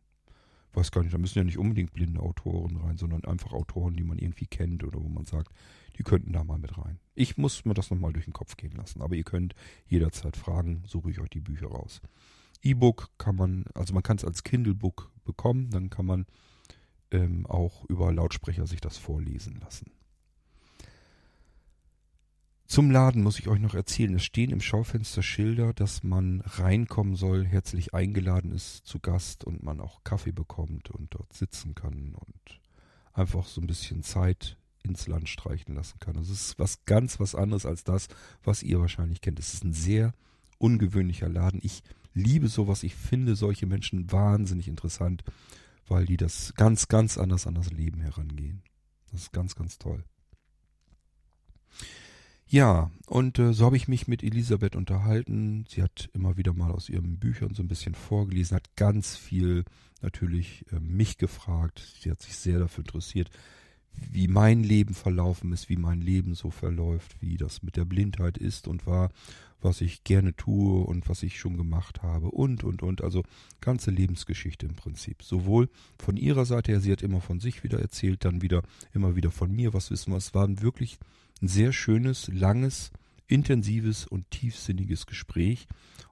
[0.75, 4.03] Weiß gar nicht, da müssen ja nicht unbedingt blinde Autoren rein, sondern einfach Autoren, die
[4.03, 5.53] man irgendwie kennt oder wo man sagt,
[5.99, 6.99] die könnten da mal mit rein.
[7.15, 9.55] Ich muss mir das nochmal durch den Kopf gehen lassen, aber ihr könnt
[9.87, 12.01] jederzeit fragen, suche ich euch die Bücher raus.
[12.63, 16.27] E-Book kann man, also man kann es als Kindle-Book bekommen, dann kann man
[17.11, 19.93] ähm, auch über Lautsprecher sich das vorlesen lassen.
[22.75, 24.17] Zum Laden muss ich euch noch erzählen.
[24.17, 29.63] Es stehen im Schaufenster Schilder, dass man reinkommen soll, herzlich eingeladen ist zu Gast und
[29.63, 32.61] man auch Kaffee bekommt und dort sitzen kann und
[33.13, 36.15] einfach so ein bisschen Zeit ins Land streichen lassen kann.
[36.15, 38.09] Das ist was ganz was anderes als das,
[38.43, 39.39] was ihr wahrscheinlich kennt.
[39.39, 40.13] Es ist ein sehr
[40.59, 41.61] ungewöhnlicher Laden.
[41.63, 42.83] Ich liebe sowas.
[42.83, 45.23] Ich finde solche Menschen wahnsinnig interessant
[45.87, 48.63] weil die das ganz, ganz anders an das Leben herangehen.
[49.13, 50.03] Das ist ganz, ganz toll.
[52.55, 55.65] Ja, und äh, so habe ich mich mit Elisabeth unterhalten.
[55.69, 59.65] Sie hat immer wieder mal aus ihren Büchern so ein bisschen vorgelesen, hat ganz viel
[60.03, 61.83] natürlich äh, mich gefragt.
[62.01, 63.29] Sie hat sich sehr dafür interessiert,
[63.93, 68.39] wie mein Leben verlaufen ist, wie mein Leben so verläuft, wie das mit der Blindheit
[68.39, 69.11] ist und war,
[69.61, 73.03] was ich gerne tue und was ich schon gemacht habe und, und, und.
[73.03, 73.25] Also
[73.61, 75.25] ganze Lebensgeschichte im Prinzip.
[75.25, 79.17] Sowohl von ihrer Seite her, sie hat immer von sich wieder erzählt, dann wieder, immer
[79.17, 80.19] wieder von mir, was wissen wir.
[80.19, 81.01] Es war wirklich
[81.43, 82.91] ein sehr schönes, langes,
[83.27, 85.67] intensives und tiefsinniges Gespräch.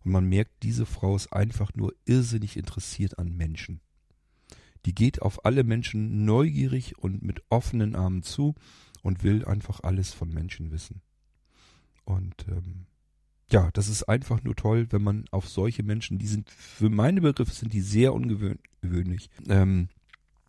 [0.04, 3.80] Und man merkt, diese Frau ist einfach nur irrsinnig interessiert an Menschen
[4.84, 8.54] die geht auf alle Menschen neugierig und mit offenen Armen zu
[9.02, 11.02] und will einfach alles von Menschen wissen.
[12.04, 12.86] Und ähm,
[13.50, 17.20] ja, das ist einfach nur toll, wenn man auf solche Menschen, die sind, für meine
[17.20, 19.30] Begriffe sind die sehr ungewöhnlich.
[19.48, 19.88] Ähm,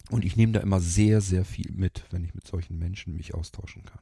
[0.09, 3.33] und ich nehme da immer sehr, sehr viel mit, wenn ich mit solchen Menschen mich
[3.33, 4.01] austauschen kann.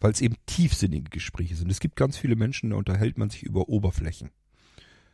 [0.00, 1.70] Weil es eben tiefsinnige Gespräche sind.
[1.70, 4.30] Es gibt ganz viele Menschen, da unterhält man sich über Oberflächen.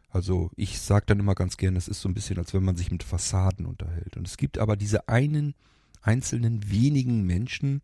[0.08, 2.76] Also ich sage dann immer ganz gern, es ist so ein bisschen, als wenn man
[2.76, 4.16] sich mit Fassaden unterhält.
[4.16, 5.54] Und es gibt aber diese einen
[6.02, 7.80] einzelnen wenigen Menschen,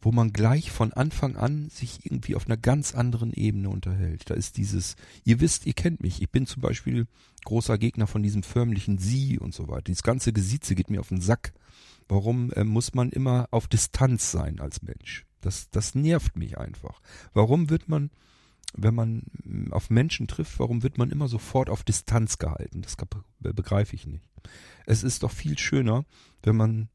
[0.00, 4.28] wo man gleich von Anfang an sich irgendwie auf einer ganz anderen Ebene unterhält.
[4.28, 6.20] Da ist dieses, ihr wisst, ihr kennt mich.
[6.20, 7.06] Ich bin zum Beispiel
[7.44, 9.84] großer Gegner von diesem förmlichen Sie und so weiter.
[9.84, 11.54] Dieses ganze Gesieze geht mir auf den Sack.
[12.06, 15.24] Warum äh, muss man immer auf Distanz sein als Mensch?
[15.44, 17.00] Das, das nervt mich einfach.
[17.32, 18.10] Warum wird man
[18.76, 22.82] wenn man mm, auf Menschen trifft, warum wird man immer sofort auf Distanz gehalten?
[22.82, 22.96] Das
[23.38, 24.24] begreife ich nicht.
[24.86, 26.04] Es ist doch viel schöner,
[26.42, 26.88] wenn man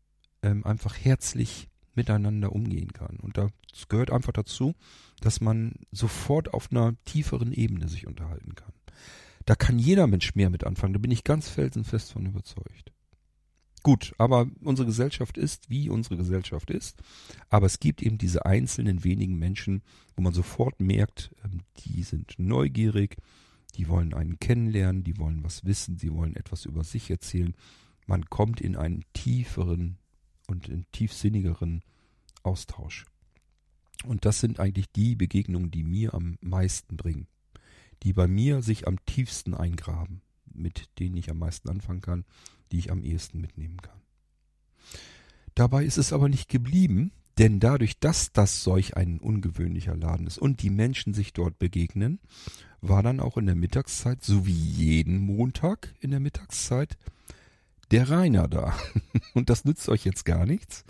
[0.43, 3.17] ähm, einfach herzlich miteinander umgehen kann.
[3.17, 3.51] Und das
[3.87, 4.75] gehört einfach dazu,
[5.21, 8.73] dass man sofort auf einer tieferen Ebene sich unterhalten kann.
[9.45, 10.93] Da kann jeder Mensch mehr mit anfangen.
[10.93, 12.93] Da bin ich ganz felsenfest von überzeugt.
[13.81, 17.01] Gut, aber unsere Gesellschaft ist, wie unsere Gesellschaft ist.
[17.49, 19.81] Aber es gibt eben diese einzelnen wenigen Menschen,
[20.15, 23.17] wo man sofort merkt, ähm, die sind neugierig,
[23.75, 27.55] die wollen einen kennenlernen, die wollen was wissen, sie wollen etwas über sich erzählen.
[28.05, 29.97] Man kommt in einen tieferen
[30.47, 31.81] und in tiefsinnigeren
[32.43, 33.05] Austausch.
[34.05, 37.27] Und das sind eigentlich die Begegnungen, die mir am meisten bringen,
[38.03, 40.21] die bei mir sich am tiefsten eingraben,
[40.51, 42.25] mit denen ich am meisten anfangen kann
[42.71, 43.99] die ich am ehesten mitnehmen kann.
[45.55, 50.37] Dabei ist es aber nicht geblieben, denn dadurch, dass das solch ein ungewöhnlicher Laden ist
[50.37, 52.19] und die Menschen sich dort begegnen,
[52.81, 56.97] war dann auch in der Mittagszeit, so wie jeden Montag in der Mittagszeit,
[57.91, 58.77] der Rainer da.
[59.33, 60.85] Und das nützt euch jetzt gar nichts.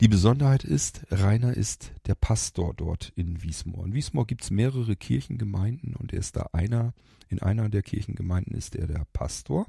[0.00, 3.86] Die Besonderheit ist, Rainer ist der Pastor dort in Wiesmoor.
[3.86, 6.92] In Wiesmoor gibt es mehrere Kirchengemeinden und er ist da einer,
[7.28, 9.66] in einer der Kirchengemeinden ist er der Pastor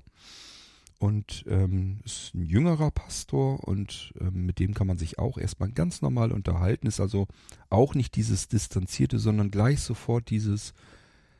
[1.04, 5.70] und ähm, ist ein jüngerer Pastor und ähm, mit dem kann man sich auch erstmal
[5.70, 6.88] ganz normal unterhalten.
[6.88, 7.28] Ist also
[7.70, 10.74] auch nicht dieses Distanzierte, sondern gleich sofort dieses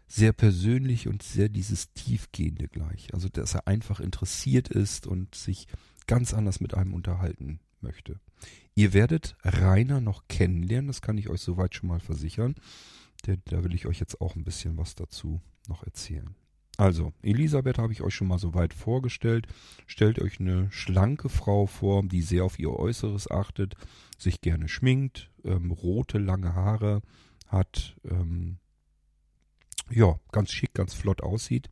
[0.05, 3.14] sehr persönlich und sehr dieses Tiefgehende gleich.
[3.14, 5.70] Also dass er einfach interessiert ist und sich
[6.07, 8.20] ganz anders mit einem unterhalten möchte.
[8.76, 12.55] Ihr werdet Rainer noch kennenlernen, das kann ich euch soweit schon mal versichern.
[13.28, 15.39] Denn da will ich euch jetzt auch ein bisschen was dazu
[15.70, 16.36] noch erzählen.
[16.78, 19.47] Also, Elisabeth habe ich euch schon mal so weit vorgestellt.
[19.86, 23.76] Stellt euch eine schlanke Frau vor, die sehr auf ihr Äußeres achtet,
[24.17, 27.01] sich gerne schminkt, ähm, rote, lange Haare
[27.47, 28.57] hat, ähm,
[29.91, 31.69] ja, ganz schick, ganz flott aussieht.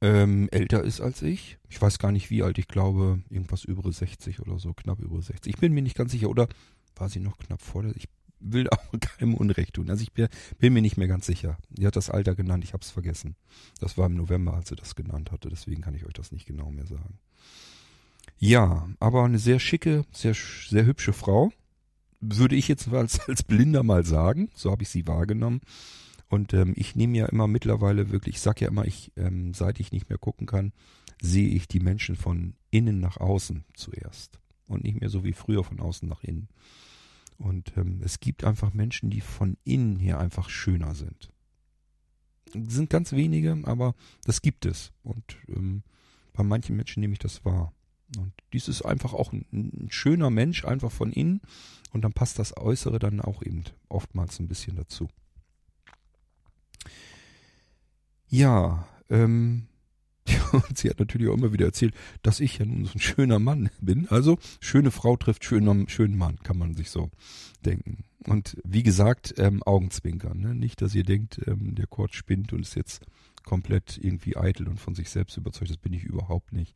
[0.00, 1.58] Ähm, älter ist als ich.
[1.68, 5.20] Ich weiß gar nicht wie alt, ich glaube irgendwas über 60 oder so, knapp über
[5.20, 5.52] 60.
[5.52, 6.48] Ich bin mir nicht ganz sicher, oder
[6.94, 7.96] war sie noch knapp vor der?
[7.96, 8.08] Ich
[8.40, 9.90] will auch keinem Unrecht tun.
[9.90, 10.28] Also ich bin,
[10.58, 11.58] bin, mir nicht mehr ganz sicher.
[11.70, 13.36] Die hat das Alter genannt, ich habe es vergessen.
[13.80, 16.46] Das war im November, als sie das genannt hatte, deswegen kann ich euch das nicht
[16.46, 17.18] genau mehr sagen.
[18.38, 21.52] Ja, aber eine sehr schicke, sehr, sehr hübsche Frau.
[22.20, 24.50] Würde ich jetzt als, als Blinder mal sagen.
[24.54, 25.60] So habe ich sie wahrgenommen.
[26.28, 29.80] Und ähm, ich nehme ja immer mittlerweile wirklich, ich sage ja immer, ich, ähm, seit
[29.80, 30.72] ich nicht mehr gucken kann,
[31.22, 34.38] sehe ich die Menschen von innen nach außen zuerst.
[34.66, 36.48] Und nicht mehr so wie früher von außen nach innen.
[37.38, 41.30] Und ähm, es gibt einfach Menschen, die von innen her einfach schöner sind.
[42.52, 44.92] Sind ganz wenige, aber das gibt es.
[45.02, 45.82] Und ähm,
[46.32, 47.72] bei manchen Menschen nehme ich das wahr.
[48.16, 51.40] Und dies ist einfach auch ein, ein, schöner Mensch, einfach von innen.
[51.92, 55.08] Und dann passt das Äußere dann auch eben oftmals ein bisschen dazu.
[58.28, 59.68] Ja, ähm,
[60.52, 63.38] und sie hat natürlich auch immer wieder erzählt, dass ich ja nun so ein schöner
[63.38, 64.08] Mann bin.
[64.08, 67.10] Also, schöne Frau trifft schönen, schönen Mann, kann man sich so
[67.64, 68.04] denken.
[68.26, 70.40] Und wie gesagt, ähm, Augenzwinkern.
[70.40, 70.54] Ne?
[70.54, 73.02] Nicht, dass ihr denkt, ähm, der Kurt spinnt und ist jetzt
[73.44, 75.70] komplett irgendwie eitel und von sich selbst überzeugt.
[75.70, 76.74] Das bin ich überhaupt nicht.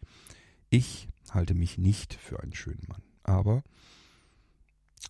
[0.70, 3.02] Ich halte mich nicht für einen schönen Mann.
[3.22, 3.62] Aber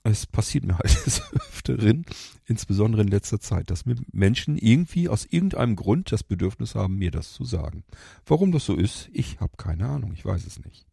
[0.05, 2.05] es passiert mir halt des Öfteren,
[2.47, 7.11] insbesondere in letzter Zeit, dass mir Menschen irgendwie aus irgendeinem Grund das Bedürfnis haben, mir
[7.11, 7.85] das zu sagen.
[8.27, 10.87] Warum das so ist, ich habe keine Ahnung, ich weiß es nicht.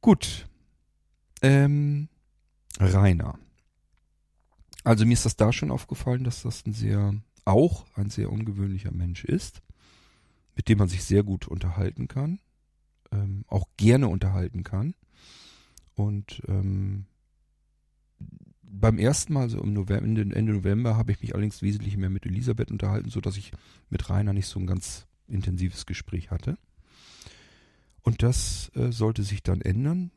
[0.00, 0.46] Gut.
[1.42, 2.08] Ähm,
[2.78, 3.38] Rainer.
[4.84, 8.92] Also mir ist das da schon aufgefallen, dass das ein sehr, auch ein sehr ungewöhnlicher
[8.92, 9.62] Mensch ist,
[10.54, 12.38] mit dem man sich sehr gut unterhalten kann,
[13.10, 14.94] ähm, auch gerne unterhalten kann.
[15.94, 17.06] Und ähm,
[18.70, 22.26] beim ersten Mal, so im November, Ende November, habe ich mich allerdings wesentlich mehr mit
[22.26, 23.52] Elisabeth unterhalten, so dass ich
[23.90, 26.58] mit Rainer nicht so ein ganz intensives Gespräch hatte.
[28.02, 30.10] Und das äh, sollte sich dann ändern.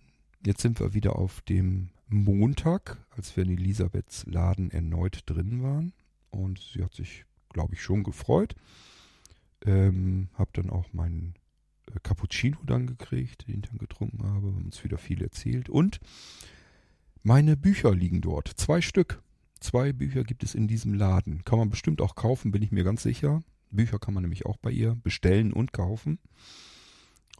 [0.46, 5.94] Jetzt sind wir wieder auf dem Montag, als wir in Elisabeths Laden erneut drin waren.
[6.30, 8.56] Und sie hat sich, glaube ich, schon gefreut.
[9.66, 11.34] Ähm, hab dann auch meinen
[11.88, 14.48] äh, Cappuccino dann gekriegt, den ich dann getrunken habe.
[14.48, 15.70] Haben uns wieder viel erzählt.
[15.70, 16.00] Und
[17.24, 18.48] meine Bücher liegen dort.
[18.48, 19.22] Zwei Stück.
[19.60, 21.44] Zwei Bücher gibt es in diesem Laden.
[21.44, 23.42] Kann man bestimmt auch kaufen, bin ich mir ganz sicher.
[23.72, 26.20] Bücher kann man nämlich auch bei ihr bestellen und kaufen.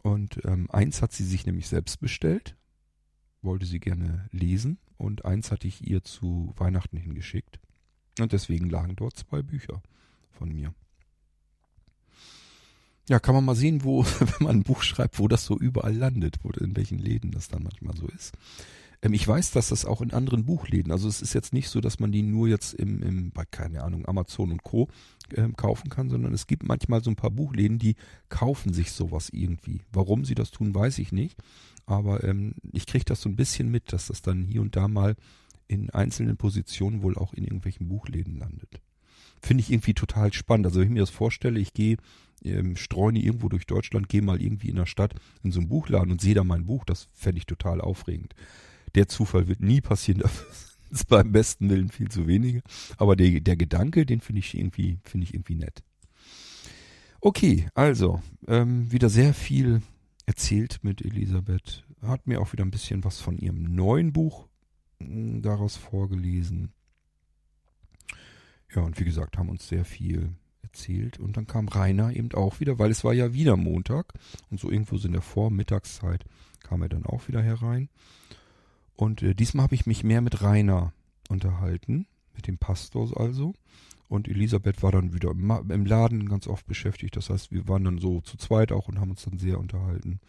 [0.02, 2.56] Und ähm, eins hat sie sich nämlich selbst bestellt,
[3.42, 4.78] wollte sie gerne lesen.
[4.96, 7.60] Und eins hatte ich ihr zu Weihnachten hingeschickt.
[8.18, 9.82] Und deswegen lagen dort zwei Bücher
[10.30, 10.74] von mir.
[13.08, 15.94] Ja, kann man mal sehen, wo, wenn man ein Buch schreibt, wo das so überall
[15.94, 18.32] landet, wo, in welchen Läden das dann manchmal so ist.
[19.02, 21.80] Ähm, ich weiß, dass das auch in anderen Buchläden, also es ist jetzt nicht so,
[21.80, 24.88] dass man die nur jetzt im, im bei, keine Ahnung, Amazon und Co.
[25.36, 27.94] Ähm, kaufen kann, sondern es gibt manchmal so ein paar Buchläden, die
[28.30, 29.80] kaufen sich sowas irgendwie.
[29.92, 31.38] Warum sie das tun, weiß ich nicht.
[31.86, 34.88] Aber ähm, ich kriege das so ein bisschen mit, dass das dann hier und da
[34.88, 35.14] mal
[35.68, 38.80] in einzelnen Positionen wohl auch in irgendwelchen Buchläden landet.
[39.40, 40.66] Finde ich irgendwie total spannend.
[40.66, 41.96] Also wenn ich mir das vorstelle, ich gehe
[42.42, 46.10] ähm, streune irgendwo durch Deutschland, gehe mal irgendwie in der Stadt in so einen Buchladen
[46.10, 48.34] und sehe da mein Buch, das fände ich total aufregend.
[48.94, 52.62] Der Zufall wird nie passieren, das ist beim besten Willen viel zu wenige.
[52.96, 55.82] Aber der, der Gedanke, den finde ich irgendwie, finde ich irgendwie nett.
[57.20, 59.82] Okay, also, ähm, wieder sehr viel
[60.26, 61.84] erzählt mit Elisabeth.
[62.02, 64.48] Hat mir auch wieder ein bisschen was von ihrem neuen Buch
[65.00, 66.72] hm, daraus vorgelesen.
[68.74, 70.32] Ja, und wie gesagt, haben uns sehr viel
[70.62, 71.18] erzählt.
[71.18, 74.14] Und dann kam Rainer eben auch wieder, weil es war ja wieder Montag.
[74.50, 76.24] Und so irgendwo in der Vormittagszeit
[76.62, 77.88] kam er dann auch wieder herein.
[79.00, 80.92] Und äh, diesmal habe ich mich mehr mit Rainer
[81.30, 83.54] unterhalten, mit dem Pastor also.
[84.08, 87.16] Und Elisabeth war dann wieder im, im, Laden ganz oft beschäftigt.
[87.16, 90.20] Das heißt, wir waren dann so zu zweit auch und haben uns dann sehr unterhalten.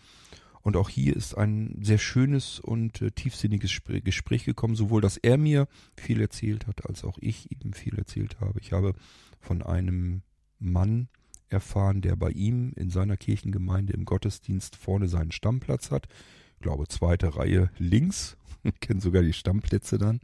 [0.61, 5.17] Und auch hier ist ein sehr schönes und äh, tiefsinniges Sp Gespräch gekommen, sowohl dass
[5.17, 5.67] er mir
[5.97, 8.61] viel erzählt hat, als auch ich ihm viel erzählt habe.
[8.61, 8.93] Ich habe
[9.41, 10.21] von einem
[10.59, 11.09] Mann
[11.49, 16.07] erfahren, der bei ihm in seiner Kirchengemeinde im Gottesdienst vorne seinen Stammplatz hat.
[16.55, 18.37] Ich glaube, zweite Reihe links.
[18.79, 20.19] Kennen sogar die Stammplätze dann.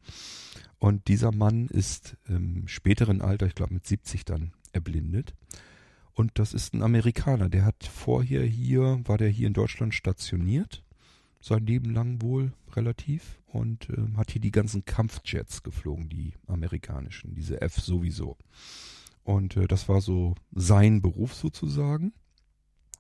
[0.80, 5.34] Und dieser Mann ist im späteren Alter, ich glaube mit 70 dann, erblindet.
[6.14, 10.84] Und das ist ein Amerikaner, der hat vorher hier, war der hier in Deutschland stationiert,
[11.40, 17.34] sein Leben lang wohl relativ, und äh, hat hier die ganzen Kampfjets geflogen, die amerikanischen,
[17.34, 18.38] diese F sowieso.
[19.24, 22.14] Und äh, das war so sein Beruf sozusagen.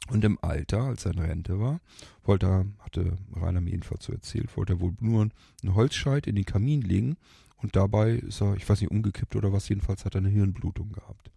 [0.09, 1.81] Und im Alter, als er in Rente war,
[2.23, 6.35] wollte er, hatte Rainer mir jedenfalls so erzählt, wollte er wohl nur einen Holzscheit in
[6.35, 7.17] den Kamin legen
[7.57, 10.91] und dabei ist er, ich weiß nicht, umgekippt oder was, jedenfalls hat er eine Hirnblutung
[10.91, 11.31] gehabt.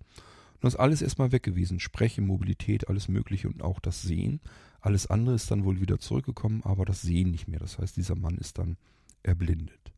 [0.61, 1.81] Und das ist alles erstmal weg gewesen.
[1.81, 4.41] Sprechen, Mobilität, alles Mögliche und auch das Sehen.
[4.81, 7.59] Alles andere ist dann wohl wieder zurückgekommen, aber das Sehen nicht mehr.
[7.59, 8.77] Das heißt, dieser Mann ist dann
[9.23, 9.90] erblindet.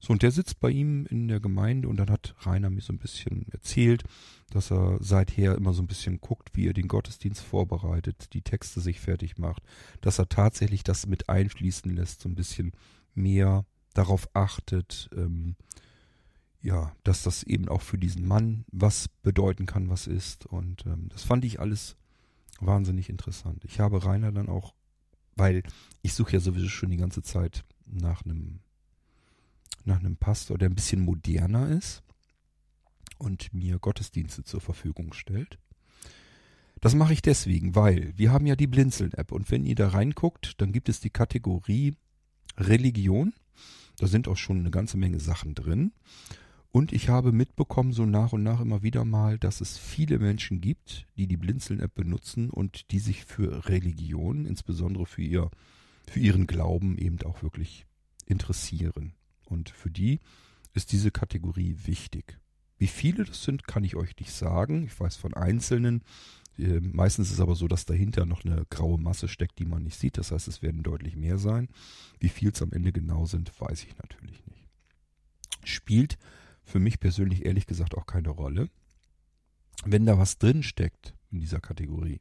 [0.00, 2.92] So, und der sitzt bei ihm in der Gemeinde und dann hat Rainer mir so
[2.92, 4.04] ein bisschen erzählt,
[4.50, 8.80] dass er seither immer so ein bisschen guckt, wie er den Gottesdienst vorbereitet, die Texte
[8.80, 9.62] sich fertig macht,
[10.00, 12.72] dass er tatsächlich das mit einfließen lässt, so ein bisschen
[13.14, 13.64] mehr
[13.94, 15.56] darauf achtet, ähm,
[16.60, 20.46] ja, dass das eben auch für diesen Mann was bedeuten kann, was ist.
[20.46, 21.96] Und ähm, das fand ich alles
[22.60, 23.64] wahnsinnig interessant.
[23.64, 24.74] Ich habe Rainer dann auch,
[25.36, 25.62] weil
[26.02, 28.60] ich suche ja sowieso schon die ganze Zeit nach einem
[29.86, 32.02] nach einem Pastor, der ein bisschen moderner ist
[33.18, 35.58] und mir Gottesdienste zur Verfügung stellt.
[36.80, 40.60] Das mache ich deswegen, weil wir haben ja die Blinzeln-App und wenn ihr da reinguckt,
[40.60, 41.94] dann gibt es die Kategorie
[42.58, 43.32] Religion.
[43.96, 45.92] Da sind auch schon eine ganze Menge Sachen drin.
[46.70, 50.60] Und ich habe mitbekommen, so nach und nach immer wieder mal, dass es viele Menschen
[50.60, 55.50] gibt, die die Blinzeln-App benutzen und die sich für Religion, insbesondere für, ihr,
[56.10, 57.86] für ihren Glauben eben auch wirklich
[58.26, 59.14] interessieren.
[59.44, 60.20] Und für die
[60.72, 62.38] ist diese Kategorie wichtig.
[62.78, 64.84] Wie viele das sind, kann ich euch nicht sagen.
[64.84, 66.02] Ich weiß von Einzelnen.
[66.58, 69.84] Äh, meistens ist es aber so, dass dahinter noch eine graue Masse steckt, die man
[69.84, 70.18] nicht sieht.
[70.18, 71.68] Das heißt, es werden deutlich mehr sein.
[72.18, 74.68] Wie viel es am Ende genau sind, weiß ich natürlich nicht.
[75.64, 76.18] Spielt
[76.62, 78.68] für mich persönlich ehrlich gesagt auch keine Rolle.
[79.84, 82.20] Wenn da was drin steckt in dieser Kategorie,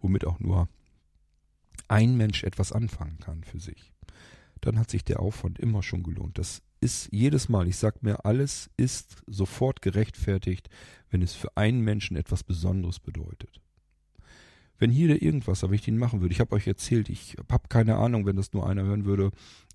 [0.00, 0.68] womit auch nur
[1.88, 3.92] ein Mensch etwas anfangen kann für sich,
[4.60, 6.38] dann hat sich der Aufwand immer schon gelohnt.
[6.38, 10.68] Das ist jedes Mal, ich sag mir, alles ist sofort gerechtfertigt,
[11.10, 13.60] wenn es für einen Menschen etwas Besonderes bedeutet.
[14.78, 17.68] Wenn hier der irgendwas, aber ich den machen würde, ich habe euch erzählt, ich habe
[17.68, 19.32] keine Ahnung, wenn das nur einer hören würde,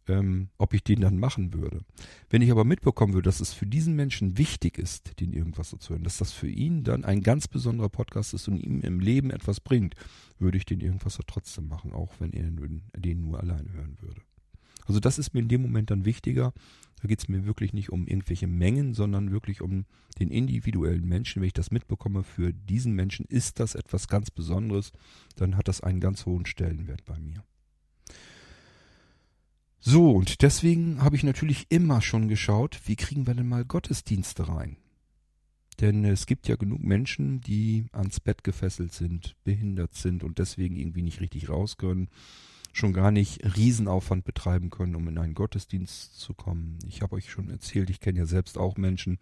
[0.07, 1.81] ähm, ob ich den dann machen würde.
[2.29, 5.77] Wenn ich aber mitbekommen würde, dass es für diesen Menschen wichtig ist, den irgendwas so
[5.77, 8.99] zu hören, dass das für ihn dann ein ganz besonderer Podcast ist und ihm im
[8.99, 9.95] Leben etwas bringt,
[10.39, 12.49] würde ich den irgendwas so trotzdem machen, auch wenn er
[12.99, 14.21] den nur alleine hören würde.
[14.85, 16.53] Also das ist mir in dem Moment dann wichtiger.
[17.01, 19.85] Da geht es mir wirklich nicht um irgendwelche Mengen, sondern wirklich um
[20.19, 21.41] den individuellen Menschen.
[21.41, 24.91] Wenn ich das mitbekomme, für diesen Menschen ist das etwas ganz Besonderes,
[25.35, 27.43] dann hat das einen ganz hohen Stellenwert bei mir.
[29.79, 34.47] So, und deswegen habe ich natürlich immer schon geschaut, wie kriegen wir denn mal Gottesdienste
[34.47, 34.77] rein?
[35.81, 40.77] Denn es gibt ja genug Menschen, die ans Bett gefesselt sind, behindert sind und deswegen
[40.77, 42.07] irgendwie nicht richtig raus können,
[42.73, 46.79] schon gar nicht Riesenaufwand betreiben können, um in einen Gottesdienst zu kommen.
[46.87, 49.19] Ich habe euch schon erzählt, ich kenne ja selbst auch Menschen,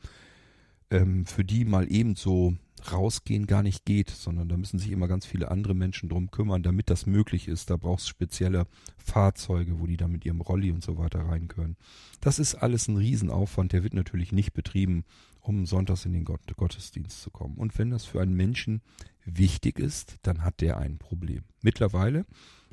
[0.89, 2.55] ähm, für die mal eben so
[2.91, 6.63] rausgehen gar nicht geht, sondern da müssen sich immer ganz viele andere Menschen drum kümmern,
[6.63, 7.69] damit das möglich ist.
[7.69, 8.65] Da braucht es spezielle
[8.97, 11.75] Fahrzeuge, wo die dann mit ihrem Rolli und so weiter rein können.
[12.21, 15.03] Das ist alles ein Riesenaufwand, der wird natürlich nicht betrieben,
[15.41, 17.57] um sonntags in den Gott Gottesdienst zu kommen.
[17.57, 18.81] Und wenn das für einen Menschen
[19.25, 21.43] wichtig ist, dann hat der ein Problem.
[21.61, 22.25] Mittlerweile,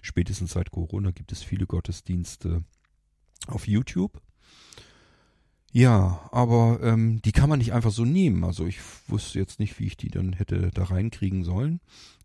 [0.02, 2.64] spätestens seit Corona, gibt es viele Gottesdienste
[3.46, 4.20] auf YouTube
[5.72, 8.42] ja, aber ähm, die kann man nicht einfach so nehmen.
[8.44, 11.80] Also ich wusste jetzt nicht, wie ich die dann hätte da reinkriegen sollen.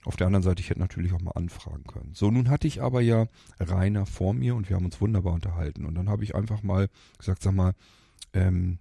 [0.05, 2.11] Auf der anderen Seite, ich hätte natürlich auch mal anfragen können.
[2.13, 3.27] So, nun hatte ich aber ja
[3.59, 5.85] Rainer vor mir und wir haben uns wunderbar unterhalten.
[5.85, 7.73] Und dann habe ich einfach mal gesagt, sag mal,
[8.33, 8.79] ähm,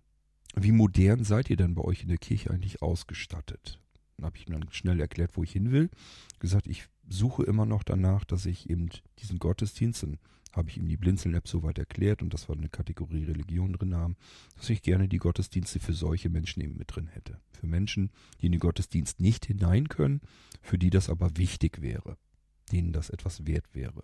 [0.54, 3.80] wie modern seid ihr denn bei euch in der Kirche eigentlich ausgestattet?
[4.16, 5.90] Dann habe ich ihm dann schnell erklärt, wo ich hin will.
[6.38, 8.88] Gesagt, ich suche immer noch danach, dass ich eben
[9.18, 10.06] diesen Gottesdienst,
[10.52, 14.16] habe ich ihm die Blinzeln-App soweit erklärt und dass wir eine Kategorie Religion drin haben,
[14.56, 17.40] dass ich gerne die Gottesdienste für solche Menschen eben mit drin hätte.
[17.52, 18.10] Für Menschen,
[18.40, 20.20] die in den Gottesdienst nicht hinein können,
[20.60, 22.18] für die das aber wichtig wäre,
[22.70, 24.02] denen das etwas wert wäre.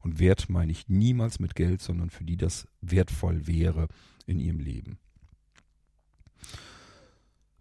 [0.00, 3.88] Und Wert meine ich niemals mit Geld, sondern für die das wertvoll wäre
[4.26, 4.98] in ihrem Leben.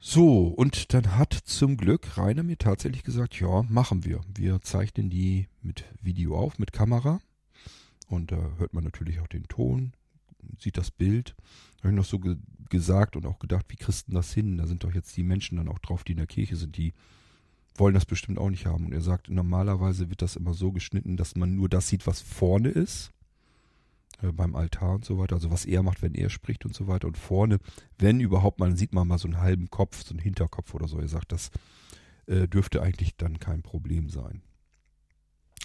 [0.05, 4.19] So, und dann hat zum Glück Rainer mir tatsächlich gesagt, ja, machen wir.
[4.35, 7.21] Wir zeichnen die mit Video auf, mit Kamera.
[8.09, 9.93] Und da hört man natürlich auch den Ton,
[10.59, 11.37] sieht das Bild.
[11.79, 12.35] Habe ich noch so ge
[12.69, 14.57] gesagt und auch gedacht, wie kriegst das hin?
[14.57, 16.93] Da sind doch jetzt die Menschen dann auch drauf, die in der Kirche sind, die
[17.75, 18.87] wollen das bestimmt auch nicht haben.
[18.87, 22.19] Und er sagt, normalerweise wird das immer so geschnitten, dass man nur das sieht, was
[22.19, 23.12] vorne ist.
[24.23, 26.87] Äh, beim Altar und so weiter, also was er macht, wenn er spricht und so
[26.87, 27.07] weiter.
[27.07, 27.59] Und vorne,
[27.99, 30.99] wenn überhaupt, man sieht man mal so einen halben Kopf, so einen Hinterkopf oder so.
[30.99, 31.51] Er sagt, das
[32.27, 34.41] äh, dürfte eigentlich dann kein Problem sein.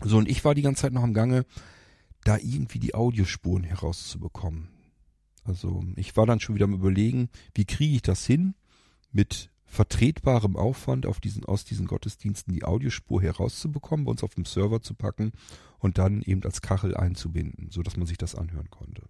[0.02, 1.46] So, und ich war die ganze Zeit noch am Gange,
[2.24, 4.68] da irgendwie die Audiospuren herauszubekommen.
[5.44, 8.54] Also ich war dann schon wieder am überlegen, wie kriege ich das hin,
[9.12, 14.46] mit vertretbarem Aufwand auf diesen, aus diesen Gottesdiensten die Audiospur herauszubekommen, bei uns auf dem
[14.46, 15.32] Server zu packen
[15.78, 19.02] und dann eben als Kachel einzubinden, so dass man sich das anhören konnte.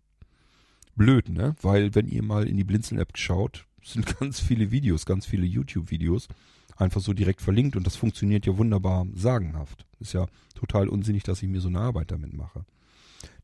[0.97, 1.55] Blöd, ne?
[1.63, 6.29] Weil wenn ihr mal in die Blinzeln-App schaut, sind ganz viele Videos, ganz viele YouTube-Videos
[6.77, 9.87] einfach so direkt verlinkt und das funktioniert ja wunderbar sagenhaft.
[10.01, 12.65] Ist ja total unsinnig, dass ich mir so eine Arbeit damit mache.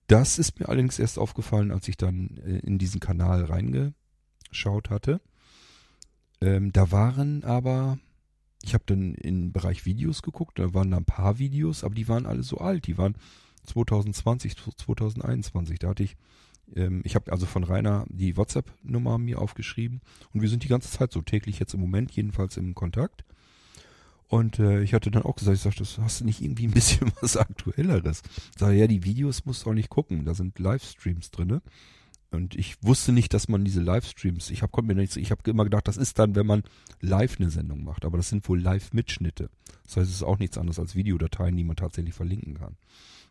[0.09, 5.21] Das ist mir allerdings erst aufgefallen, als ich dann äh, in diesen Kanal reingeschaut hatte
[6.45, 7.99] ähm, da waren aber,
[8.63, 12.07] ich habe dann im Bereich Videos geguckt, da waren da ein paar Videos, aber die
[12.07, 12.87] waren alle so alt.
[12.87, 13.15] Die waren
[13.65, 15.79] 2020, 2021.
[15.79, 16.17] Da hatte ich,
[16.77, 20.03] ähm, ich habe also von Rainer die WhatsApp-Nummer mir aufgeschrieben
[20.35, 23.25] und wir sind die ganze Zeit so täglich jetzt im Moment jedenfalls im Kontakt.
[24.29, 26.73] Und äh, ich hatte dann auch gesagt, ich sagte, das hast du nicht irgendwie ein
[26.73, 28.23] bisschen was Aktuelleres?
[28.53, 31.63] Ich sage, ja, die Videos musst du auch nicht gucken, da sind Livestreams drinne.
[32.35, 36.19] Und ich wusste nicht, dass man diese Livestreams, ich habe mir immer gedacht, das ist
[36.19, 36.63] dann, wenn man
[37.01, 39.51] live eine Sendung macht, aber das sind wohl Live-Mitschnitte.
[39.85, 42.77] Das heißt, es ist auch nichts anderes als Videodateien, die man tatsächlich verlinken kann.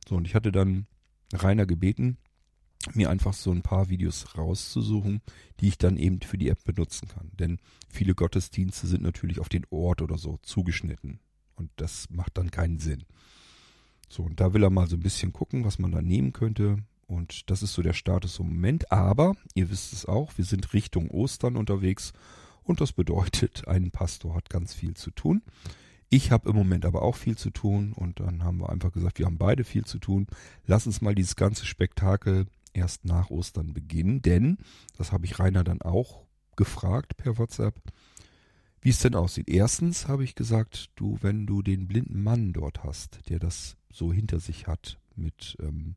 [0.08, 0.88] So, und ich hatte dann
[1.34, 2.18] Rainer gebeten,
[2.94, 5.22] mir einfach so ein paar Videos rauszusuchen,
[5.60, 7.32] die ich dann eben für die App benutzen kann.
[7.40, 7.60] Denn
[7.90, 11.20] viele Gottesdienste sind natürlich auf den Ort oder so zugeschnitten.
[11.56, 13.04] Und das macht dann keinen Sinn.
[14.10, 16.84] So, und da will er mal so ein bisschen gucken, was man da nehmen könnte.
[17.14, 18.91] Und das ist so der Status im Moment.
[18.91, 22.11] Aber, ihr wisst es auch, wir sind Richtung Ostern unterwegs.
[22.64, 25.44] Und das bedeutet, ein Pastor hat ganz viel zu tun.
[26.10, 27.94] Ich habe im Moment aber auch viel zu tun.
[27.94, 30.27] Und dann haben wir einfach gesagt, wir haben beide viel zu tun.
[30.65, 34.22] Lass uns mal dieses ganze Spektakel erst nach Ostern beginnen.
[34.23, 34.57] Denn,
[34.98, 36.26] das habe ich Rainer dann auch
[36.56, 37.76] gefragt per WhatsApp,
[38.81, 39.49] wie es denn aussieht.
[39.49, 44.11] Erstens habe ich gesagt, du, wenn du den blinden Mann dort hast, der das so
[44.11, 45.95] hinter sich hat mit ähm,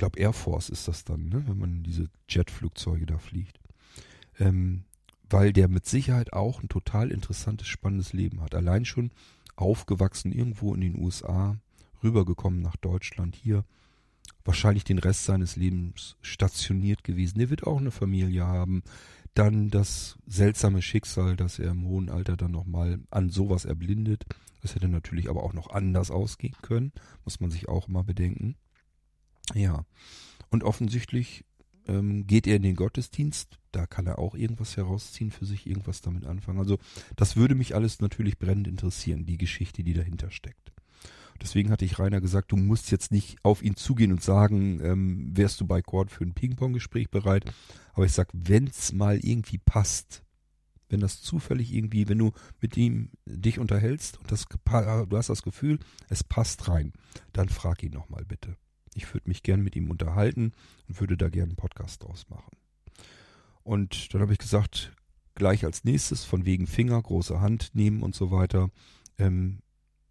[0.00, 1.44] glaube Air Force ist das dann, ne?
[1.46, 3.60] wenn man diese Jetflugzeuge da fliegt.
[4.38, 4.84] Ähm,
[5.28, 8.54] weil der mit Sicherheit auch ein total interessantes, spannendes Leben hat.
[8.54, 9.10] Allein schon
[9.54, 11.56] aufgewachsen irgendwo in den USA,
[12.02, 13.64] rübergekommen nach Deutschland, hier
[14.44, 17.38] wahrscheinlich den Rest seines Lebens stationiert gewesen.
[17.38, 18.82] Der wird auch eine Familie haben.
[19.34, 24.24] Dann das seltsame Schicksal, dass er im hohen Alter dann nochmal an sowas erblindet.
[24.62, 26.92] Das hätte natürlich aber auch noch anders ausgehen können,
[27.24, 28.56] muss man sich auch mal bedenken.
[29.54, 29.84] Ja.
[30.50, 31.44] Und offensichtlich
[31.86, 33.58] ähm, geht er in den Gottesdienst.
[33.72, 36.58] Da kann er auch irgendwas herausziehen für sich, irgendwas damit anfangen.
[36.58, 36.78] Also
[37.16, 40.72] das würde mich alles natürlich brennend interessieren, die Geschichte, die dahinter steckt.
[41.42, 45.30] Deswegen hatte ich Rainer gesagt, du musst jetzt nicht auf ihn zugehen und sagen, ähm,
[45.34, 47.50] wärst du bei Cord für ein Ping-Pong-Gespräch bereit.
[47.94, 50.22] Aber ich sag, wenn's mal irgendwie passt,
[50.90, 55.42] wenn das zufällig irgendwie, wenn du mit ihm dich unterhältst und das, du hast das
[55.42, 55.78] Gefühl,
[56.08, 56.92] es passt rein,
[57.32, 58.56] dann frag ihn nochmal bitte.
[58.94, 60.52] Ich würde mich gern mit ihm unterhalten
[60.88, 62.56] und würde da gern einen Podcast draus machen.
[63.62, 64.92] Und dann habe ich gesagt,
[65.34, 68.70] gleich als nächstes, von wegen Finger, große Hand nehmen und so weiter.
[69.18, 69.60] Ähm,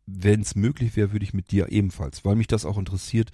[0.05, 3.31] Wenn es möglich wäre, würde ich mit dir ebenfalls, weil mich das auch interessiert,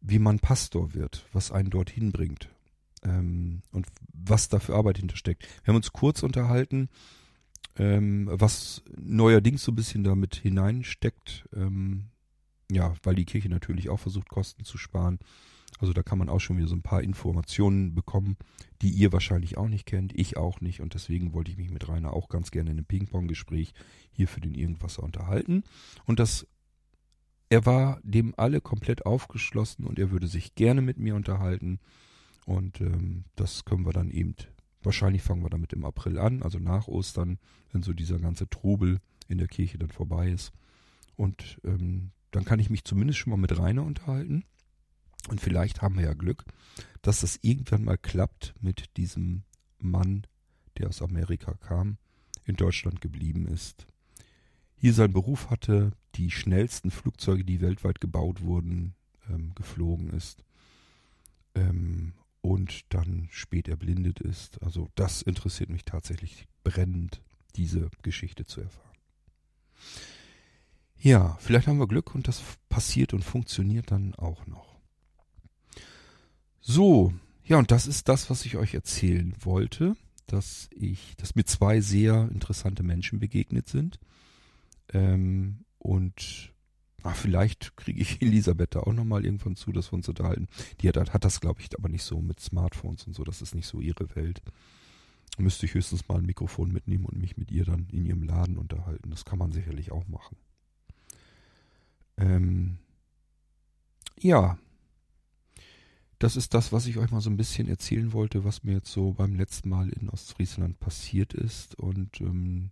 [0.00, 2.50] wie man Pastor wird, was einen dorthin bringt
[3.02, 5.46] ähm, und was da für Arbeit hintersteckt.
[5.62, 6.88] Wir haben uns kurz unterhalten,
[7.76, 11.48] ähm, was neuerdings so ein bisschen damit hineinsteckt.
[11.54, 12.10] Ähm,
[12.74, 15.18] ja, weil die Kirche natürlich auch versucht, Kosten zu sparen.
[15.78, 18.36] Also da kann man auch schon wieder so ein paar Informationen bekommen,
[18.82, 20.80] die ihr wahrscheinlich auch nicht kennt, ich auch nicht.
[20.80, 23.74] Und deswegen wollte ich mich mit Rainer auch ganz gerne in einem Ping-Pong-Gespräch
[24.12, 25.64] hier für den Irgendwasser unterhalten.
[26.04, 26.46] Und das,
[27.48, 31.80] er war dem alle komplett aufgeschlossen und er würde sich gerne mit mir unterhalten.
[32.46, 34.34] Und ähm, das können wir dann eben,
[34.82, 37.38] wahrscheinlich fangen wir damit im April an, also nach Ostern,
[37.72, 40.52] wenn so dieser ganze Trubel in der Kirche dann vorbei ist.
[41.16, 44.44] Und ähm, dann kann ich mich zumindest schon mal mit Rainer unterhalten.
[45.28, 46.44] Und vielleicht haben wir ja Glück,
[47.02, 49.44] dass das irgendwann mal klappt mit diesem
[49.78, 50.26] Mann,
[50.78, 51.98] der aus Amerika kam,
[52.44, 53.86] in Deutschland geblieben ist,
[54.76, 58.94] hier seinen Beruf hatte, die schnellsten Flugzeuge, die weltweit gebaut wurden,
[59.30, 60.44] ähm, geflogen ist
[61.54, 64.62] ähm, und dann spät erblindet ist.
[64.62, 67.22] Also das interessiert mich tatsächlich brennend.
[67.56, 68.96] diese Geschichte zu erfahren.
[71.04, 74.80] Ja, vielleicht haben wir Glück und das passiert und funktioniert dann auch noch.
[76.62, 77.12] So,
[77.44, 81.82] ja, und das ist das, was ich euch erzählen wollte, dass ich, dass mir zwei
[81.82, 84.00] sehr interessante Menschen begegnet sind.
[84.94, 86.54] Ähm, und
[87.02, 90.48] ach, vielleicht kriege ich Elisabeth da auch nochmal irgendwann zu, dass wir uns unterhalten.
[90.80, 93.24] Die hat, hat das, glaube ich, aber nicht so mit Smartphones und so.
[93.24, 94.40] Das ist nicht so ihre Welt.
[95.36, 98.56] Müsste ich höchstens mal ein Mikrofon mitnehmen und mich mit ihr dann in ihrem Laden
[98.56, 99.10] unterhalten.
[99.10, 100.38] Das kann man sicherlich auch machen.
[102.16, 102.78] Ähm,
[104.20, 104.58] ja,
[106.18, 108.92] das ist das, was ich euch mal so ein bisschen erzählen wollte, was mir jetzt
[108.92, 111.74] so beim letzten Mal in Ostfriesland passiert ist.
[111.74, 112.70] Und ähm,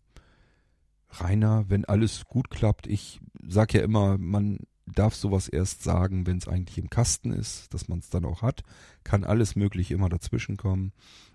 [1.10, 6.38] Rainer, wenn alles gut klappt, ich sag ja immer, man darf sowas erst sagen, wenn
[6.38, 8.62] es eigentlich im Kasten ist, dass man es dann auch hat.
[9.04, 10.92] Kann alles Mögliche immer dazwischen kommen.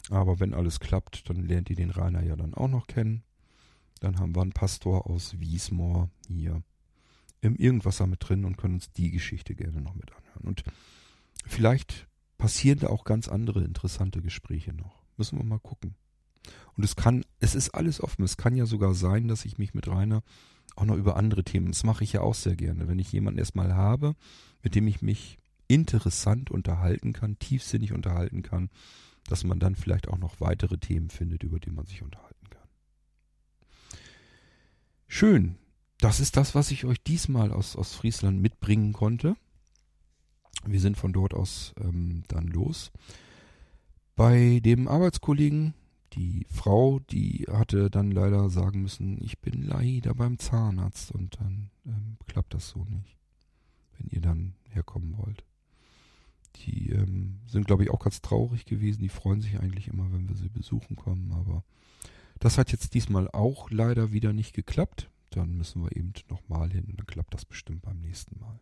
[0.10, 3.24] Aber wenn alles klappt, dann lernt ihr den Rainer ja dann auch noch kennen.
[4.00, 6.62] Dann haben wir einen Pastor aus Wiesmoor hier
[7.42, 10.48] im Irgendwasser mit drin und können uns die Geschichte gerne noch mit anhören.
[10.48, 10.64] Und
[11.46, 12.08] vielleicht
[12.38, 15.04] passieren da auch ganz andere interessante Gespräche noch.
[15.18, 15.96] Müssen wir mal gucken.
[16.76, 18.24] Und es kann, es ist alles offen.
[18.24, 20.24] Es kann ja sogar sein, dass ich mich mit Rainer
[20.76, 23.40] auch noch über andere Themen, das mache ich ja auch sehr gerne, wenn ich jemanden
[23.40, 24.16] erstmal habe,
[24.62, 28.70] mit dem ich mich interessant unterhalten kann, tiefsinnig unterhalten kann,
[29.26, 32.68] dass man dann vielleicht auch noch weitere Themen findet, über die man sich unterhalten kann.
[35.08, 35.56] Schön.
[36.00, 39.36] Das ist das, was ich euch diesmal aus, aus Friesland mitbringen konnte.
[40.66, 42.92] Wir sind von dort aus ähm, dann los.
[44.16, 45.74] Bei dem Arbeitskollegen,
[46.14, 51.70] die Frau, die hatte dann leider sagen müssen, ich bin leider beim Zahnarzt und dann
[51.86, 53.18] ähm, klappt das so nicht,
[53.98, 55.44] wenn ihr dann herkommen wollt.
[56.58, 59.02] Die ähm, sind, glaube ich, auch ganz traurig gewesen.
[59.02, 61.32] Die freuen sich eigentlich immer, wenn wir sie besuchen kommen.
[61.34, 61.64] Aber
[62.40, 65.10] das hat jetzt diesmal auch leider wieder nicht geklappt.
[65.32, 68.60] Dann müssen wir eben nochmal hin dann klappt das bestimmt beim nächsten Mal.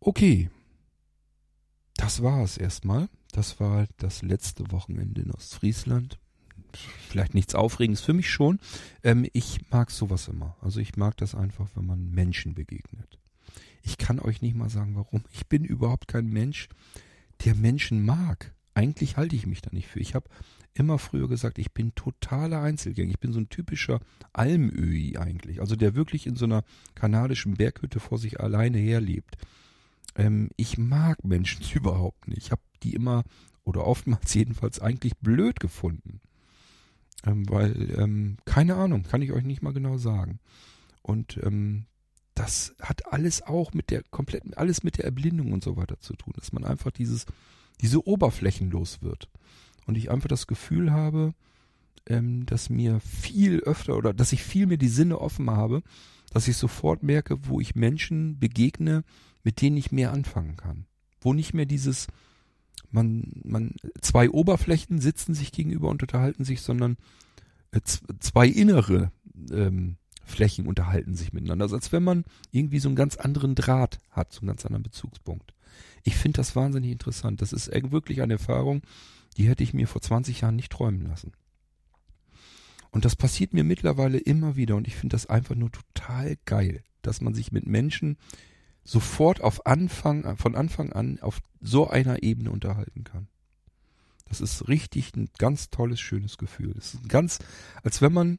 [0.00, 0.50] Okay.
[1.94, 3.08] Das war es erstmal.
[3.32, 6.18] Das war das letzte Wochenende in Ostfriesland.
[7.08, 8.58] Vielleicht nichts Aufregendes für mich schon.
[9.02, 10.56] Ähm, ich mag sowas immer.
[10.60, 13.18] Also ich mag das einfach, wenn man Menschen begegnet.
[13.82, 15.24] Ich kann euch nicht mal sagen, warum.
[15.32, 16.68] Ich bin überhaupt kein Mensch,
[17.44, 18.54] der Menschen mag.
[18.74, 20.00] Eigentlich halte ich mich da nicht für.
[20.00, 20.28] Ich habe
[20.74, 23.10] immer früher gesagt, ich bin totaler Einzelgänger.
[23.10, 24.00] Ich bin so ein typischer
[24.32, 25.60] Almöhi eigentlich.
[25.60, 26.64] Also der wirklich in so einer
[26.94, 29.36] kanadischen Berghütte vor sich alleine herlebt.
[30.16, 32.38] Ähm, ich mag Menschen überhaupt nicht.
[32.38, 33.24] Ich habe die immer,
[33.64, 36.20] oder oftmals jedenfalls, eigentlich blöd gefunden.
[37.26, 40.38] Ähm, weil, ähm, keine Ahnung, kann ich euch nicht mal genau sagen.
[41.02, 41.86] Und ähm,
[42.34, 46.14] das hat alles auch mit der kompletten, alles mit der Erblindung und so weiter zu
[46.14, 47.26] tun, dass man einfach dieses,
[47.80, 49.28] diese Oberflächen los wird.
[49.86, 51.34] Und ich einfach das Gefühl habe,
[52.06, 55.82] ähm, dass mir viel öfter oder dass ich viel mehr die Sinne offen habe,
[56.32, 59.04] dass ich sofort merke, wo ich Menschen begegne,
[59.42, 60.86] mit denen ich mehr anfangen kann.
[61.20, 62.06] Wo nicht mehr dieses,
[62.90, 66.96] man, man, zwei Oberflächen sitzen sich gegenüber und unterhalten sich, sondern
[67.72, 67.80] äh,
[68.20, 69.12] zwei innere
[69.50, 71.64] ähm, Flächen unterhalten sich miteinander.
[71.64, 74.84] Also als wenn man irgendwie so einen ganz anderen Draht hat, so einen ganz anderen
[74.84, 75.52] Bezugspunkt.
[76.02, 77.42] Ich finde das wahnsinnig interessant.
[77.42, 78.82] Das ist wirklich eine Erfahrung,
[79.36, 81.32] die hätte ich mir vor 20 Jahren nicht träumen lassen.
[82.90, 86.82] Und das passiert mir mittlerweile immer wieder und ich finde das einfach nur total geil,
[87.02, 88.16] dass man sich mit Menschen
[88.82, 93.28] sofort auf Anfang, von Anfang an auf so einer Ebene unterhalten kann.
[94.28, 96.72] Das ist richtig ein ganz tolles, schönes Gefühl.
[96.74, 97.38] Das ist ganz,
[97.82, 98.38] als wenn man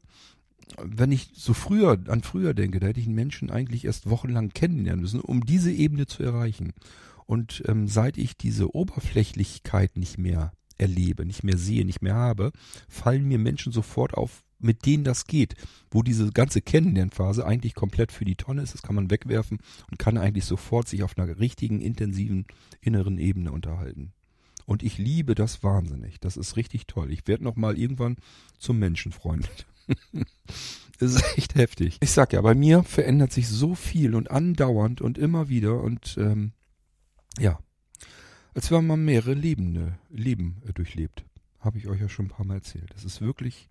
[0.78, 4.50] wenn ich so früher an früher denke, da hätte ich einen Menschen eigentlich erst wochenlang
[4.50, 6.74] kennenlernen müssen, um diese Ebene zu erreichen.
[7.26, 12.52] Und ähm, seit ich diese Oberflächlichkeit nicht mehr erlebe, nicht mehr sehe, nicht mehr habe,
[12.90, 15.56] fallen mir Menschen sofort auf, mit denen das geht,
[15.90, 19.98] wo diese ganze Kennenlernphase eigentlich komplett für die Tonne ist, das kann man wegwerfen und
[19.98, 22.46] kann eigentlich sofort sich auf einer richtigen, intensiven
[22.82, 24.14] inneren Ebene unterhalten.
[24.66, 26.20] Und ich liebe das wahnsinnig.
[26.20, 27.12] Das ist richtig toll.
[27.12, 28.18] Ich werde noch mal irgendwann
[28.58, 29.50] zum Menschenfreund.
[31.00, 31.98] das ist echt heftig.
[32.00, 36.16] Ich sag ja, bei mir verändert sich so viel und andauernd und immer wieder und
[36.18, 36.54] ähm,
[37.40, 37.60] ja,
[38.54, 41.26] als wenn man mehrere Lebende, Leben äh, durchlebt.
[41.60, 42.92] Habe ich euch ja schon ein paar Mal erzählt.
[42.94, 43.70] Das ist wirklich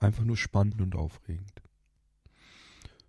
[0.00, 1.52] einfach nur spannend und aufregend.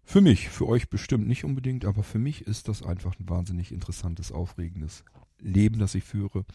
[0.03, 3.72] Für mich, für euch bestimmt nicht unbedingt, aber für mich ist das einfach ein wahnsinnig
[3.72, 5.03] interessantes, aufregendes
[5.40, 6.45] Leben, das ich führe.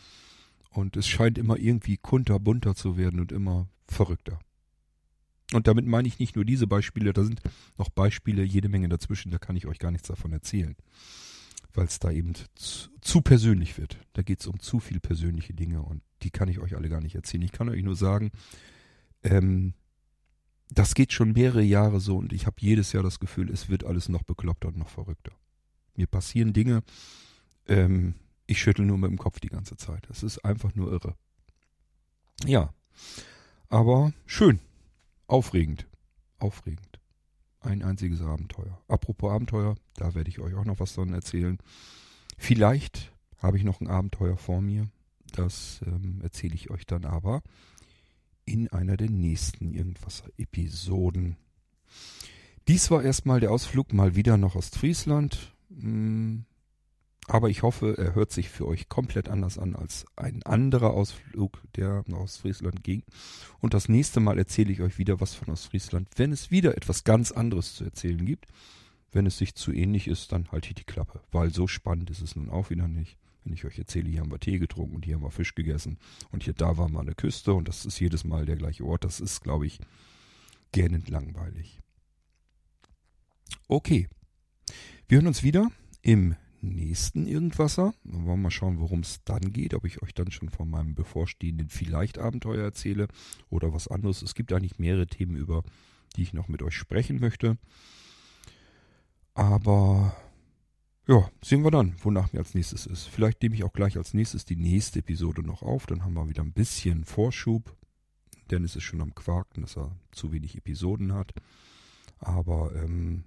[0.71, 4.41] Und es scheint immer irgendwie kunterbunter zu werden und immer verrückter.
[5.53, 7.43] Und damit meine ich nicht nur diese Beispiele, da sind
[7.79, 10.75] noch Beispiele jede Menge dazwischen, da kann ich euch gar nichts davon erzählen.
[11.75, 13.99] Weil es da eben zu, zu, persönlich wird.
[14.13, 17.01] Da geht es um zu viel persönliche Dinge und die kann ich euch alle gar
[17.01, 17.43] nicht erzählen.
[17.43, 18.31] Ich kann euch nur sagen,
[19.23, 19.75] ähm,
[20.71, 23.85] das geht schon mehrere Jahre so und ich habe jedes Jahr das Gefühl, es wird
[23.85, 25.33] alles noch bekloppter und noch verrückter.
[25.97, 26.83] Mir passieren Dinge,
[27.67, 28.15] ähm,
[28.47, 30.09] ich schüttel nur mit dem Kopf die ganze Zeit.
[30.11, 31.17] Es ist einfach nur irre.
[32.45, 32.75] Ja,
[33.69, 34.61] aber schön,
[35.27, 35.87] aufregend,
[36.39, 36.94] aufregend.
[37.65, 38.79] Ein einziges Abenteuer.
[38.89, 41.59] Apropos Abenteuer, da werde ich euch auch noch was davon erzählen.
[42.37, 44.87] Vielleicht habe ich noch ein Abenteuer vor mir.
[45.33, 47.43] Das ähm, erzähle ich euch dann aber
[48.45, 51.37] in einer der nächsten Irgendwas-Episoden.
[52.69, 55.55] Dies war erstmal der Ausflug mal wieder nach Ostfriesland.
[55.71, 56.45] Hm,
[57.27, 61.63] aber ich hoffe, er hört sich für euch komplett anders an als ein anderer Ausflug,
[61.77, 63.03] der nach Ostfriesland ging.
[63.61, 67.05] Und das nächste Mal erzähle ich euch wieder was von Ostfriesland, wenn es wieder etwas
[67.05, 68.47] ganz anderes zu erzählen gibt.
[69.13, 72.21] Wenn es sich zu ähnlich ist, dann halte ich die Klappe, weil so spannend ist
[72.21, 73.17] es nun auch wieder nicht.
[73.45, 75.99] Wenn ich euch erzähle, hier haben wir Tee getrunken und hier haben wir Fisch gegessen
[76.31, 79.05] und hier da war mal eine Küste und das ist jedes Mal der gleiche Ort,
[79.05, 79.79] das ist, glaube ich,
[80.73, 81.81] gähnend langweilig.
[83.69, 84.09] Okay.
[85.07, 85.71] Wir hören uns wieder
[86.03, 86.35] im
[86.69, 87.95] nächsten Irgendwasser.
[88.05, 90.69] Dann wollen wir mal schauen, worum es dann geht, ob ich euch dann schon von
[90.69, 93.09] meinem bevorstehenden vielleicht Abenteuer erzähle
[93.51, 94.23] oder was anderes.
[94.23, 95.63] Es gibt eigentlich mehrere Themen, über
[96.17, 97.59] die ich noch mit euch sprechen möchte.
[99.35, 100.17] Aber
[101.07, 103.07] ja, sehen wir dann, wonach mir als nächstes ist.
[103.07, 105.87] Vielleicht nehme ich auch gleich als nächstes die nächste Episode noch auf.
[105.87, 107.77] Dann haben wir wieder ein bisschen Vorschub.
[108.51, 111.35] Dennis ist schon am Quaken, dass er zu wenig Episoden hat.
[112.19, 113.25] Aber, ähm,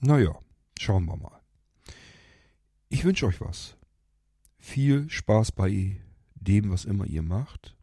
[0.00, 0.38] naja,
[0.78, 1.40] schauen wir mal.
[2.88, 3.76] Ich wünsche euch was.
[4.58, 6.00] Viel Spaß bei
[6.34, 7.76] dem, was immer ihr macht.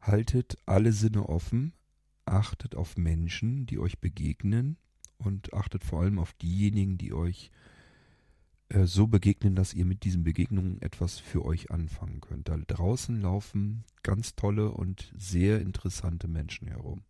[0.00, 1.72] Haltet alle Sinne offen.
[2.24, 4.76] Achtet auf Menschen, die euch begegnen.
[5.16, 7.50] Und achtet vor allem auf diejenigen, die euch
[8.68, 12.48] äh, so begegnen, dass ihr mit diesen Begegnungen etwas für euch anfangen könnt.
[12.48, 17.02] Da draußen laufen ganz tolle und sehr interessante Menschen herum.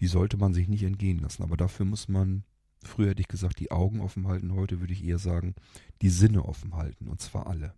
[0.00, 2.44] Die sollte man sich nicht entgehen lassen, aber dafür muss man,
[2.82, 5.54] früher hätte ich gesagt, die Augen offen halten, heute würde ich eher sagen,
[6.02, 7.74] die Sinne offen halten, und zwar alle.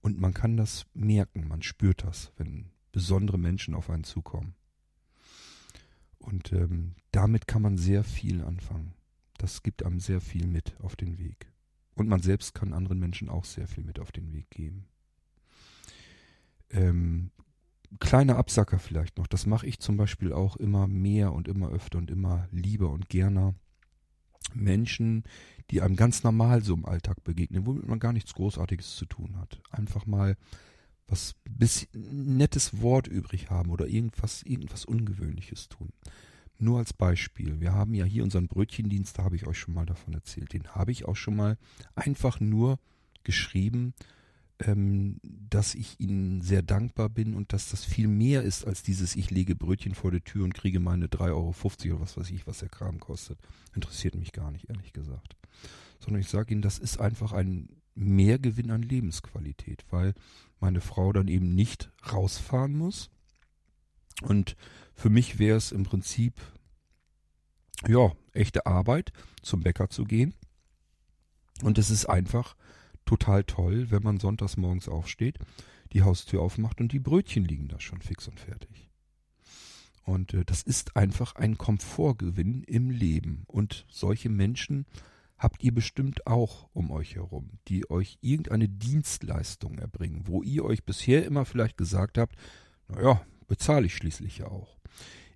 [0.00, 4.54] Und man kann das merken, man spürt das, wenn besondere Menschen auf einen zukommen.
[6.18, 8.94] Und ähm, damit kann man sehr viel anfangen.
[9.38, 11.52] Das gibt einem sehr viel mit auf den Weg.
[11.94, 14.86] Und man selbst kann anderen Menschen auch sehr viel mit auf den Weg geben.
[16.70, 17.30] Ähm,
[17.98, 19.26] kleiner Absacker vielleicht noch.
[19.26, 23.08] Das mache ich zum Beispiel auch immer mehr und immer öfter und immer lieber und
[23.08, 23.54] gerner.
[24.54, 25.24] Menschen,
[25.70, 29.36] die einem ganz normal so im Alltag begegnen, womit man gar nichts Großartiges zu tun
[29.38, 29.60] hat.
[29.70, 30.36] Einfach mal
[31.06, 35.90] was bisschen nettes Wort übrig haben oder irgendwas, irgendwas Ungewöhnliches tun.
[36.58, 37.60] Nur als Beispiel.
[37.60, 40.52] Wir haben ja hier unseren Brötchendienst, da habe ich euch schon mal davon erzählt.
[40.52, 41.58] Den habe ich auch schon mal
[41.94, 42.78] einfach nur
[43.24, 43.94] geschrieben,
[44.66, 49.16] ähm, dass ich Ihnen sehr dankbar bin und dass das viel mehr ist als dieses,
[49.16, 51.54] ich lege Brötchen vor der Tür und kriege meine 3,50 Euro
[51.94, 53.38] oder was weiß ich, was der Kram kostet.
[53.74, 55.36] Interessiert mich gar nicht, ehrlich gesagt.
[55.98, 60.14] Sondern ich sage Ihnen, das ist einfach ein Mehrgewinn an Lebensqualität, weil
[60.60, 63.10] meine Frau dann eben nicht rausfahren muss.
[64.22, 64.56] Und
[64.94, 66.40] für mich wäre es im Prinzip,
[67.88, 69.12] ja, echte Arbeit,
[69.42, 70.34] zum Bäcker zu gehen.
[71.62, 72.56] Und es ist einfach
[73.12, 75.38] total toll, wenn man sonntags morgens aufsteht,
[75.92, 78.88] die Haustür aufmacht und die Brötchen liegen da schon fix und fertig.
[80.02, 83.44] Und äh, das ist einfach ein Komfortgewinn im Leben.
[83.46, 84.86] Und solche Menschen
[85.36, 90.82] habt ihr bestimmt auch um euch herum, die euch irgendeine Dienstleistung erbringen, wo ihr euch
[90.82, 92.36] bisher immer vielleicht gesagt habt,
[92.88, 94.78] naja, bezahle ich schließlich ja auch.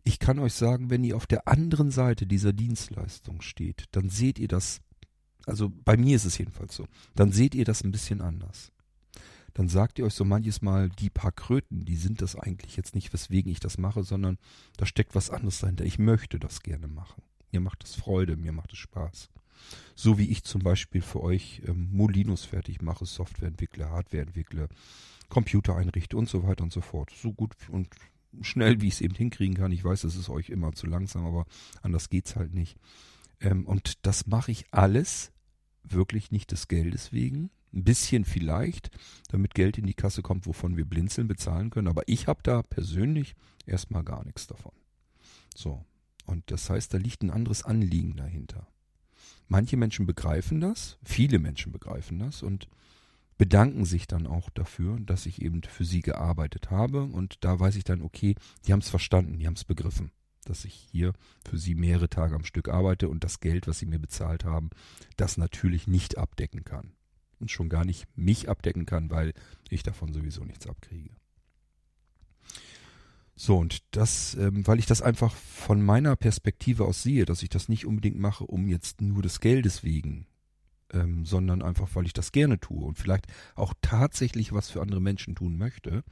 [0.03, 4.39] Ich kann euch sagen, wenn ihr auf der anderen Seite dieser Dienstleistung steht, dann seht
[4.39, 4.81] ihr das
[5.47, 8.73] also bei mir ist es jedenfalls so, dann seht ihr das ein bisschen anders.
[9.55, 12.94] Dann sagt ihr euch so manches Mal, die paar Kröten, die sind das eigentlich jetzt
[12.94, 14.36] nicht, weswegen ich das mache, sondern
[14.77, 15.86] da steckt was anderes dahinter.
[15.86, 17.23] Ich möchte das gerne machen.
[17.52, 19.31] Mir macht es Freude, mir macht es Spaß.
[19.94, 24.68] So wie ich zum Beispiel für euch ähm, Molinos fertig mache, Software entwickle, Hardware entwickle,
[25.31, 27.10] Computer einrichte und so weiter und so fort.
[27.16, 27.89] So gut und
[28.43, 29.73] schnell, wie ich es eben hinkriegen kann.
[29.73, 31.47] Ich weiß, es ist euch immer zu langsam, aber
[31.81, 32.77] anders geht's halt nicht.
[33.40, 35.32] Ähm, und das mache ich alles
[35.92, 37.50] wirklich nicht des Geldes wegen.
[37.72, 38.90] Ein bisschen vielleicht,
[39.28, 41.88] damit Geld in die Kasse kommt, wovon wir blinzeln bezahlen können.
[41.88, 43.34] Aber ich habe da persönlich
[43.66, 44.72] erstmal gar nichts davon.
[45.54, 45.84] So.
[46.24, 48.66] Und das heißt, da liegt ein anderes Anliegen dahinter.
[49.48, 52.68] Manche Menschen begreifen das, viele Menschen begreifen das und
[53.38, 57.02] bedanken sich dann auch dafür, dass ich eben für sie gearbeitet habe.
[57.04, 58.34] Und da weiß ich dann, okay,
[58.66, 60.10] die haben es verstanden, die haben es begriffen
[60.48, 61.12] dass ich hier
[61.48, 64.70] für sie mehrere Tage am Stück arbeite und das Geld, was sie mir bezahlt haben,
[65.16, 66.93] das natürlich nicht abdecken kann.
[67.39, 69.35] Und schon gar nicht mich abdecken kann, weil
[69.68, 71.10] ich davon sowieso nichts abkriege.
[73.39, 77.51] So, und das, ähm, weil ich das einfach von meiner Perspektive aus sehe, dass ich
[77.51, 80.27] das nicht unbedingt mache, um jetzt nur des Geldes wegen,
[80.93, 85.02] ähm, sondern einfach, weil ich das gerne tue und vielleicht auch tatsächlich was für andere
[85.02, 86.02] Menschen tun möchte,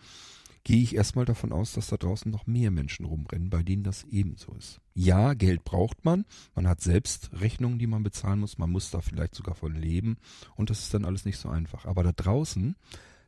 [0.65, 4.05] gehe ich erstmal davon aus, dass da draußen noch mehr Menschen rumrennen, bei denen das
[4.05, 4.81] ebenso ist.
[4.95, 6.24] Ja, Geld braucht man,
[6.55, 10.16] man hat selbst Rechnungen, die man bezahlen muss, man muss da vielleicht sogar von leben
[10.57, 11.85] und das ist dann alles nicht so einfach.
[11.85, 12.77] Aber da draußen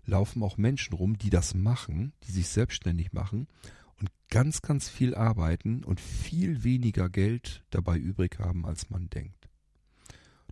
[0.06, 3.48] laufen auch Menschen rum, die das machen, die sich selbstständig machen
[4.00, 9.48] und ganz, ganz viel arbeiten und viel weniger Geld dabei übrig haben, als man denkt.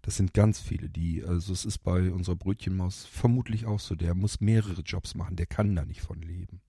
[0.02, 4.14] Das sind ganz viele, die, also es ist bei unserer Brötchenmaus vermutlich auch so, der
[4.14, 6.60] muss mehrere Jobs machen, der kann da nicht von leben.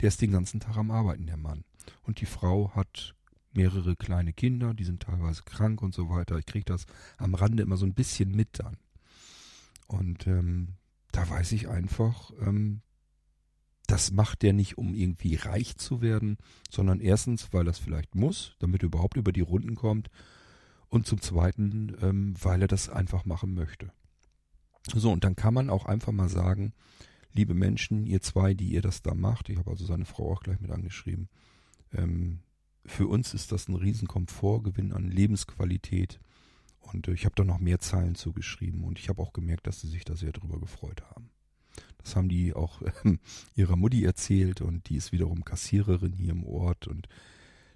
[0.00, 1.64] Der ist den ganzen Tag am Arbeiten, der Mann.
[2.02, 3.14] Und die Frau hat
[3.52, 6.38] mehrere kleine Kinder, die sind teilweise krank und so weiter.
[6.38, 6.86] Ich kriege das
[7.16, 8.76] am Rande immer so ein bisschen mit dann.
[9.86, 10.74] Und ähm,
[11.12, 12.82] da weiß ich einfach, ähm,
[13.86, 16.38] das macht der nicht, um irgendwie reich zu werden,
[16.70, 20.10] sondern erstens, weil er es vielleicht muss, damit er überhaupt über die Runden kommt.
[20.88, 23.92] Und zum Zweiten, ähm, weil er das einfach machen möchte.
[24.94, 26.72] So, und dann kann man auch einfach mal sagen,
[27.36, 30.42] liebe Menschen, ihr zwei, die ihr das da macht, ich habe also seine Frau auch
[30.42, 31.28] gleich mit angeschrieben,
[31.92, 32.40] ähm,
[32.84, 36.20] für uns ist das ein Riesenkomfortgewinn an Lebensqualität.
[36.80, 39.80] Und äh, ich habe da noch mehr Zeilen zugeschrieben und ich habe auch gemerkt, dass
[39.80, 41.30] sie sich da sehr drüber gefreut haben.
[41.98, 43.18] Das haben die auch äh,
[43.54, 47.08] ihrer Mutti erzählt und die ist wiederum Kassiererin hier im Ort und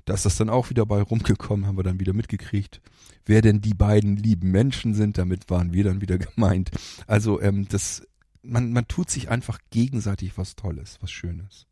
[0.04, 2.80] da ist das dann auch wieder bei rumgekommen, haben wir dann wieder mitgekriegt,
[3.26, 5.18] wer denn die beiden lieben Menschen sind.
[5.18, 6.70] Damit waren wir dann wieder gemeint.
[7.06, 8.06] Also ähm, das,
[8.42, 11.66] man, man tut sich einfach gegenseitig was Tolles, was Schönes.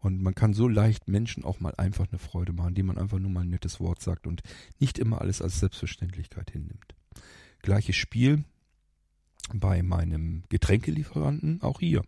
[0.00, 3.18] Und man kann so leicht Menschen auch mal einfach eine Freude machen, indem man einfach
[3.18, 4.42] nur mal ein nettes Wort sagt und
[4.78, 6.94] nicht immer alles als Selbstverständlichkeit hinnimmt.
[7.62, 8.44] Gleiches Spiel
[9.52, 12.02] bei meinem Getränkelieferanten, auch hier.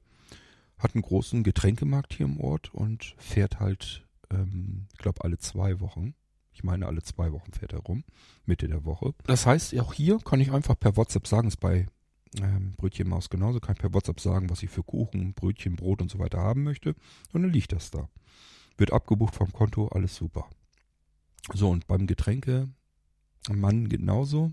[0.79, 5.81] Hat einen großen Getränkemarkt hier im Ort und fährt halt, ähm, ich glaube, alle zwei
[5.81, 6.15] Wochen.
[6.53, 8.05] Ich meine, alle zwei Wochen fährt er rum,
[8.45, 9.15] Mitte der Woche.
[9.25, 11.89] Das heißt, auch hier kann ich einfach per WhatsApp sagen, ist bei
[12.41, 16.11] ähm, Brötchenmaus genauso, kann ich per WhatsApp sagen, was ich für Kuchen, Brötchen, Brot und
[16.11, 16.95] so weiter haben möchte.
[17.33, 18.09] Und dann liegt das da.
[18.77, 20.49] Wird abgebucht vom Konto, alles super.
[21.53, 22.69] So, und beim Getränke
[23.49, 24.53] Mann genauso.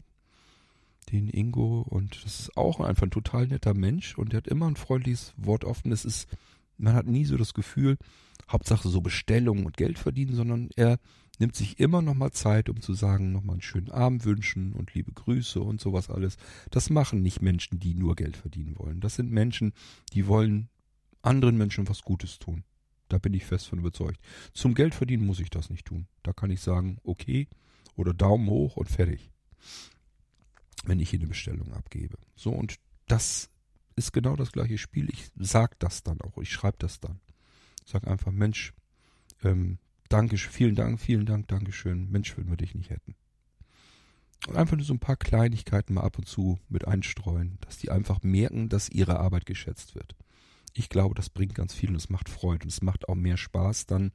[1.11, 4.67] Den Ingo und das ist auch einfach ein total netter Mensch und der hat immer
[4.67, 5.93] ein freundliches Wort offen.
[5.93, 6.27] Es ist,
[6.77, 7.97] man hat nie so das Gefühl,
[8.49, 10.99] Hauptsache so Bestellungen und Geld verdienen, sondern er
[11.39, 14.73] nimmt sich immer noch mal Zeit, um zu sagen, noch mal einen schönen Abend wünschen
[14.73, 16.37] und liebe Grüße und sowas alles.
[16.71, 18.99] Das machen nicht Menschen, die nur Geld verdienen wollen.
[18.99, 19.73] Das sind Menschen,
[20.13, 20.69] die wollen
[21.21, 22.63] anderen Menschen was Gutes tun.
[23.09, 24.19] Da bin ich fest von überzeugt.
[24.53, 26.07] Zum Geld verdienen muss ich das nicht tun.
[26.23, 27.47] Da kann ich sagen, okay,
[27.95, 29.31] oder Daumen hoch und fertig.
[30.83, 32.17] Wenn ich hier eine Bestellung abgebe.
[32.35, 32.75] So, und
[33.07, 33.49] das
[33.95, 35.09] ist genau das gleiche Spiel.
[35.09, 36.37] Ich sag das dann auch.
[36.37, 37.19] Ich schreibe das dann.
[37.85, 38.73] Sag einfach, Mensch,
[39.43, 42.09] ähm, danke, vielen Dank, vielen Dank, Dankeschön.
[42.09, 43.15] Mensch, wenn wir dich nicht hätten.
[44.47, 47.89] Und einfach nur so ein paar Kleinigkeiten mal ab und zu mit einstreuen, dass die
[47.89, 50.15] einfach merken, dass ihre Arbeit geschätzt wird.
[50.73, 53.37] Ich glaube, das bringt ganz viel und es macht Freude und es macht auch mehr
[53.37, 54.11] Spaß dann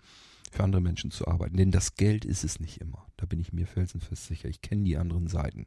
[0.50, 1.56] für andere Menschen zu arbeiten.
[1.56, 3.06] Denn das Geld ist es nicht immer.
[3.16, 4.48] Da bin ich mir felsenfest sicher.
[4.48, 5.66] Ich kenne die anderen Seiten.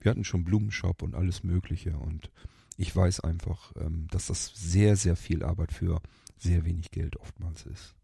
[0.00, 2.30] Wir hatten schon Blumenshop und alles Mögliche und
[2.76, 6.00] ich weiß einfach, ähm, dass das sehr, sehr viel Arbeit für
[6.38, 7.94] sehr wenig Geld oftmals ist.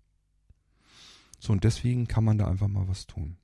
[1.47, 3.37] So, und deswegen kann man da einfach mal was tun.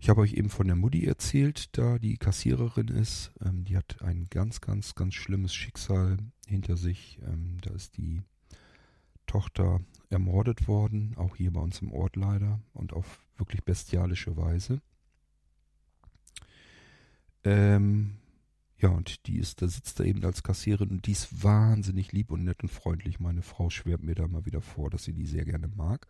[0.00, 3.30] Ich habe euch eben von der Mutti erzählt, da die Kassiererin ist.
[3.40, 6.16] Ähm, die hat ein ganz, ganz, ganz schlimmes Schicksal
[6.48, 7.20] hinter sich.
[7.24, 8.22] Ähm, da ist die
[9.28, 9.80] Tochter
[10.10, 14.82] ermordet worden, auch hier bei uns im Ort leider und auf wirklich bestialische Weise.
[17.44, 18.16] Ähm,
[18.78, 22.32] ja, und die ist, da sitzt da eben als Kassiererin und die ist wahnsinnig lieb
[22.32, 23.20] und nett und freundlich.
[23.20, 26.08] Meine Frau schwärmt mir da mal wieder vor, dass sie die sehr gerne mag.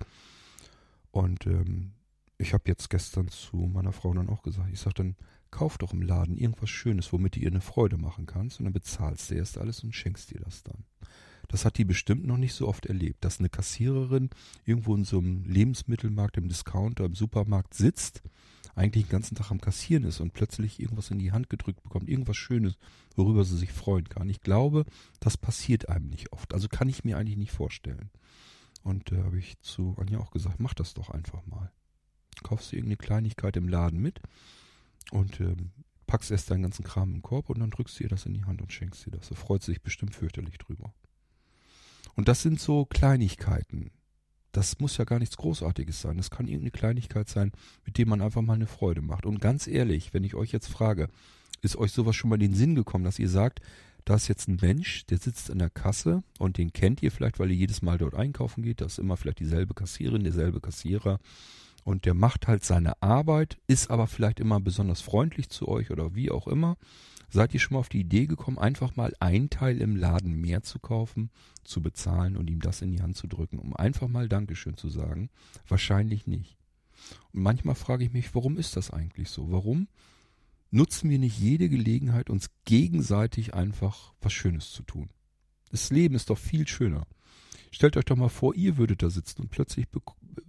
[1.15, 1.93] Und ähm,
[2.39, 5.17] ich habe jetzt gestern zu meiner Frau dann auch gesagt, ich sage dann,
[5.53, 8.73] kauf doch im Laden irgendwas Schönes, womit du ihr eine Freude machen kannst und dann
[8.73, 10.83] bezahlst du erst alles und schenkst dir das dann.
[11.47, 14.29] Das hat die bestimmt noch nicht so oft erlebt, dass eine Kassiererin
[14.65, 18.25] irgendwo in so einem Lebensmittelmarkt, im Discounter, im Supermarkt sitzt,
[18.75, 22.09] eigentlich den ganzen Tag am Kassieren ist und plötzlich irgendwas in die Hand gedrückt bekommt,
[22.09, 22.75] irgendwas Schönes,
[23.15, 24.29] worüber sie sich freuen kann.
[24.29, 24.85] Ich glaube,
[25.21, 26.53] das passiert einem nicht oft.
[26.53, 28.11] Also kann ich mir eigentlich nicht vorstellen.
[28.85, 31.73] Und da äh, habe ich zu Anja auch gesagt, mach das doch einfach mal.
[32.43, 34.21] Kaufst du irgendeine Kleinigkeit im Laden mit
[35.11, 35.71] und ähm,
[36.07, 38.45] packst erst deinen ganzen Kram im Korb und dann drückst du ihr das in die
[38.45, 39.31] Hand und schenkst ihr das.
[39.31, 40.93] Da freut sie sich bestimmt fürchterlich drüber.
[42.15, 43.91] Und das sind so Kleinigkeiten.
[44.53, 46.19] Das muss ja gar nichts Großartiges sein.
[46.19, 47.51] Das kann irgendeine Kleinigkeit sein,
[47.85, 49.27] mit dem man einfach mal eine Freude macht.
[49.27, 51.09] Und ganz ehrlich, wenn ich euch jetzt frage,
[51.63, 53.61] ist euch sowas schon mal in den Sinn gekommen, dass ihr sagt,
[54.05, 57.39] da ist jetzt ein Mensch, der sitzt in der Kasse und den kennt ihr vielleicht,
[57.39, 58.81] weil ihr jedes Mal dort einkaufen geht.
[58.81, 61.19] Da ist immer vielleicht dieselbe Kassierin, derselbe Kassierer.
[61.85, 66.15] Und der macht halt seine Arbeit, ist aber vielleicht immer besonders freundlich zu euch oder
[66.15, 66.77] wie auch immer.
[67.31, 70.63] Seid ihr schon mal auf die Idee gekommen, einfach mal ein Teil im Laden mehr
[70.63, 71.31] zu kaufen,
[71.63, 74.89] zu bezahlen und ihm das in die Hand zu drücken, um einfach mal Dankeschön zu
[74.89, 75.31] sagen?
[75.67, 76.57] Wahrscheinlich nicht.
[77.33, 79.51] Und manchmal frage ich mich, warum ist das eigentlich so?
[79.51, 79.89] Warum
[80.75, 85.11] nutzen wir nicht jede Gelegenheit, uns gegenseitig einfach was Schönes zu tun?
[85.71, 87.07] Das Leben ist doch viel schöner.
[87.71, 89.87] Stellt euch doch mal vor, ihr würdet da sitzen und plötzlich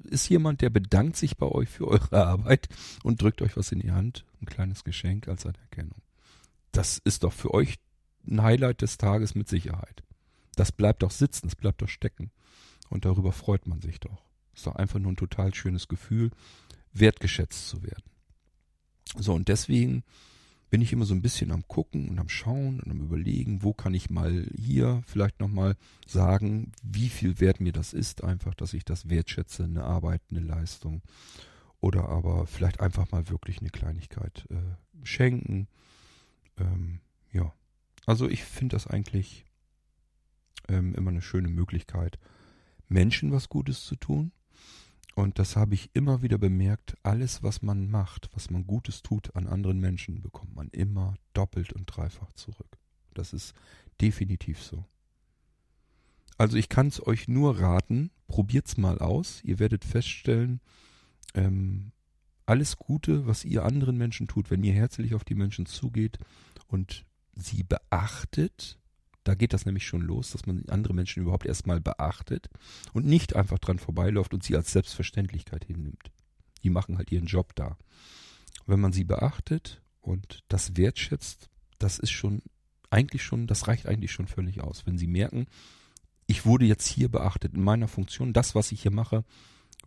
[0.03, 2.69] ist jemand, der bedankt sich bei euch für eure Arbeit
[3.03, 6.01] und drückt euch was in die Hand, ein kleines Geschenk als Anerkennung.
[6.71, 7.75] Das ist doch für euch
[8.27, 10.03] ein Highlight des Tages mit Sicherheit.
[10.55, 12.31] Das bleibt doch sitzen, das bleibt doch stecken.
[12.89, 14.23] Und darüber freut man sich doch.
[14.53, 16.31] Ist doch einfach nur ein total schönes Gefühl,
[16.93, 18.14] wertgeschätzt zu werden.
[19.17, 20.03] So, und deswegen
[20.69, 23.73] bin ich immer so ein bisschen am gucken und am schauen und am überlegen, wo
[23.73, 25.75] kann ich mal hier vielleicht nochmal
[26.05, 30.41] sagen, wie viel wert mir das ist, einfach, dass ich das wertschätze, eine Arbeit, eine
[30.41, 31.01] Leistung.
[31.79, 35.67] Oder aber vielleicht einfach mal wirklich eine Kleinigkeit äh, schenken.
[36.57, 36.99] Ähm,
[37.31, 37.53] ja.
[38.05, 39.45] Also ich finde das eigentlich
[40.67, 42.19] ähm, immer eine schöne Möglichkeit,
[42.87, 44.31] Menschen was Gutes zu tun.
[45.15, 49.33] Und das habe ich immer wieder bemerkt, alles, was man macht, was man Gutes tut
[49.35, 52.77] an anderen Menschen, bekommt man immer doppelt und dreifach zurück.
[53.13, 53.53] Das ist
[54.01, 54.83] definitiv so.
[56.37, 59.41] Also ich kann es euch nur raten, probiert's mal aus.
[59.45, 60.59] Ihr werdet feststellen,
[61.33, 61.93] ähm,
[62.45, 66.19] alles Gute, was ihr anderen Menschen tut, wenn ihr herzlich auf die Menschen zugeht
[66.67, 67.05] und
[67.35, 68.77] sie beachtet,
[69.25, 72.47] da geht das nämlich schon los, dass man andere Menschen überhaupt erstmal beachtet
[72.93, 76.11] und nicht einfach dran vorbeiläuft und sie als Selbstverständlichkeit hinnimmt.
[76.63, 77.75] Die machen halt ihren Job da.
[78.67, 81.49] Wenn man sie beachtet und das wertschätzt,
[81.79, 82.43] das ist schon
[82.91, 84.85] eigentlich schon, das reicht eigentlich schon völlig aus.
[84.85, 85.47] Wenn sie merken,
[86.27, 89.25] ich wurde jetzt hier beachtet in meiner Funktion, das, was ich hier mache,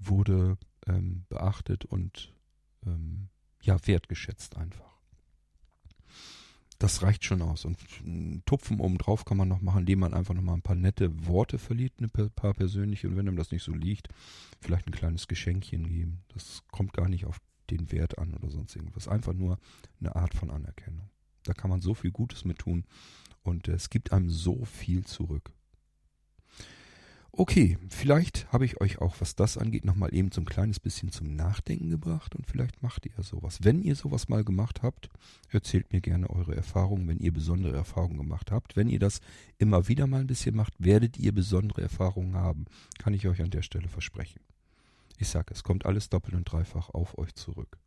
[0.01, 2.35] wurde ähm, beachtet und
[2.85, 3.29] ähm,
[3.63, 4.98] ja, wertgeschätzt einfach
[6.79, 7.65] das reicht schon aus.
[7.65, 10.77] Und einen Tupfen oben drauf kann man noch machen, indem man einfach nochmal ein paar
[10.77, 13.09] nette Worte verliert, ein paar persönliche.
[13.09, 14.09] Und wenn einem das nicht so liegt,
[14.61, 16.23] vielleicht ein kleines Geschenkchen geben.
[16.35, 17.39] Das kommt gar nicht auf
[17.71, 19.09] den Wert an oder sonst irgendwas.
[19.09, 19.59] Einfach nur
[20.01, 21.11] eine Art von Anerkennung.
[21.43, 22.85] Da kann man so viel Gutes mit tun.
[23.43, 25.53] Und es gibt einem so viel zurück.
[27.41, 31.13] Okay, vielleicht habe ich euch auch, was das angeht, nochmal eben so ein kleines bisschen
[31.13, 33.61] zum Nachdenken gebracht und vielleicht macht ihr sowas.
[33.63, 35.09] Wenn ihr sowas mal gemacht habt,
[35.49, 38.75] erzählt mir gerne eure Erfahrungen, wenn ihr besondere Erfahrungen gemacht habt.
[38.75, 39.21] Wenn ihr das
[39.57, 42.65] immer wieder mal ein bisschen macht, werdet ihr besondere Erfahrungen haben,
[42.99, 44.41] kann ich euch an der Stelle versprechen.
[45.17, 47.79] Ich sage, es kommt alles doppelt und dreifach auf euch zurück.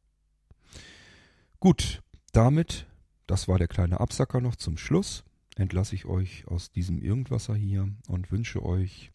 [1.59, 2.01] Gut,
[2.31, 2.87] damit,
[3.27, 5.25] das war der kleine Absacker noch zum Schluss,
[5.57, 9.11] entlasse ich euch aus diesem Irgendwasser hier und wünsche euch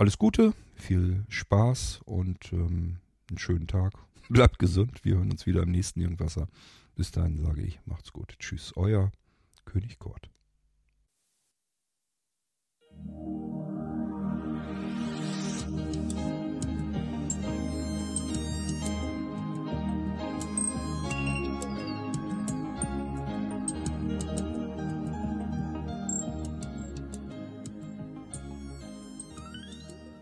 [0.00, 3.92] alles Gute, viel Spaß und ähm, einen schönen Tag.
[4.30, 5.04] Bleibt gesund.
[5.04, 6.48] Wir hören uns wieder im nächsten Irgendwasser.
[6.96, 8.34] Bis dahin sage ich, macht's gut.
[8.38, 9.12] Tschüss, euer
[9.66, 10.30] König Kurt.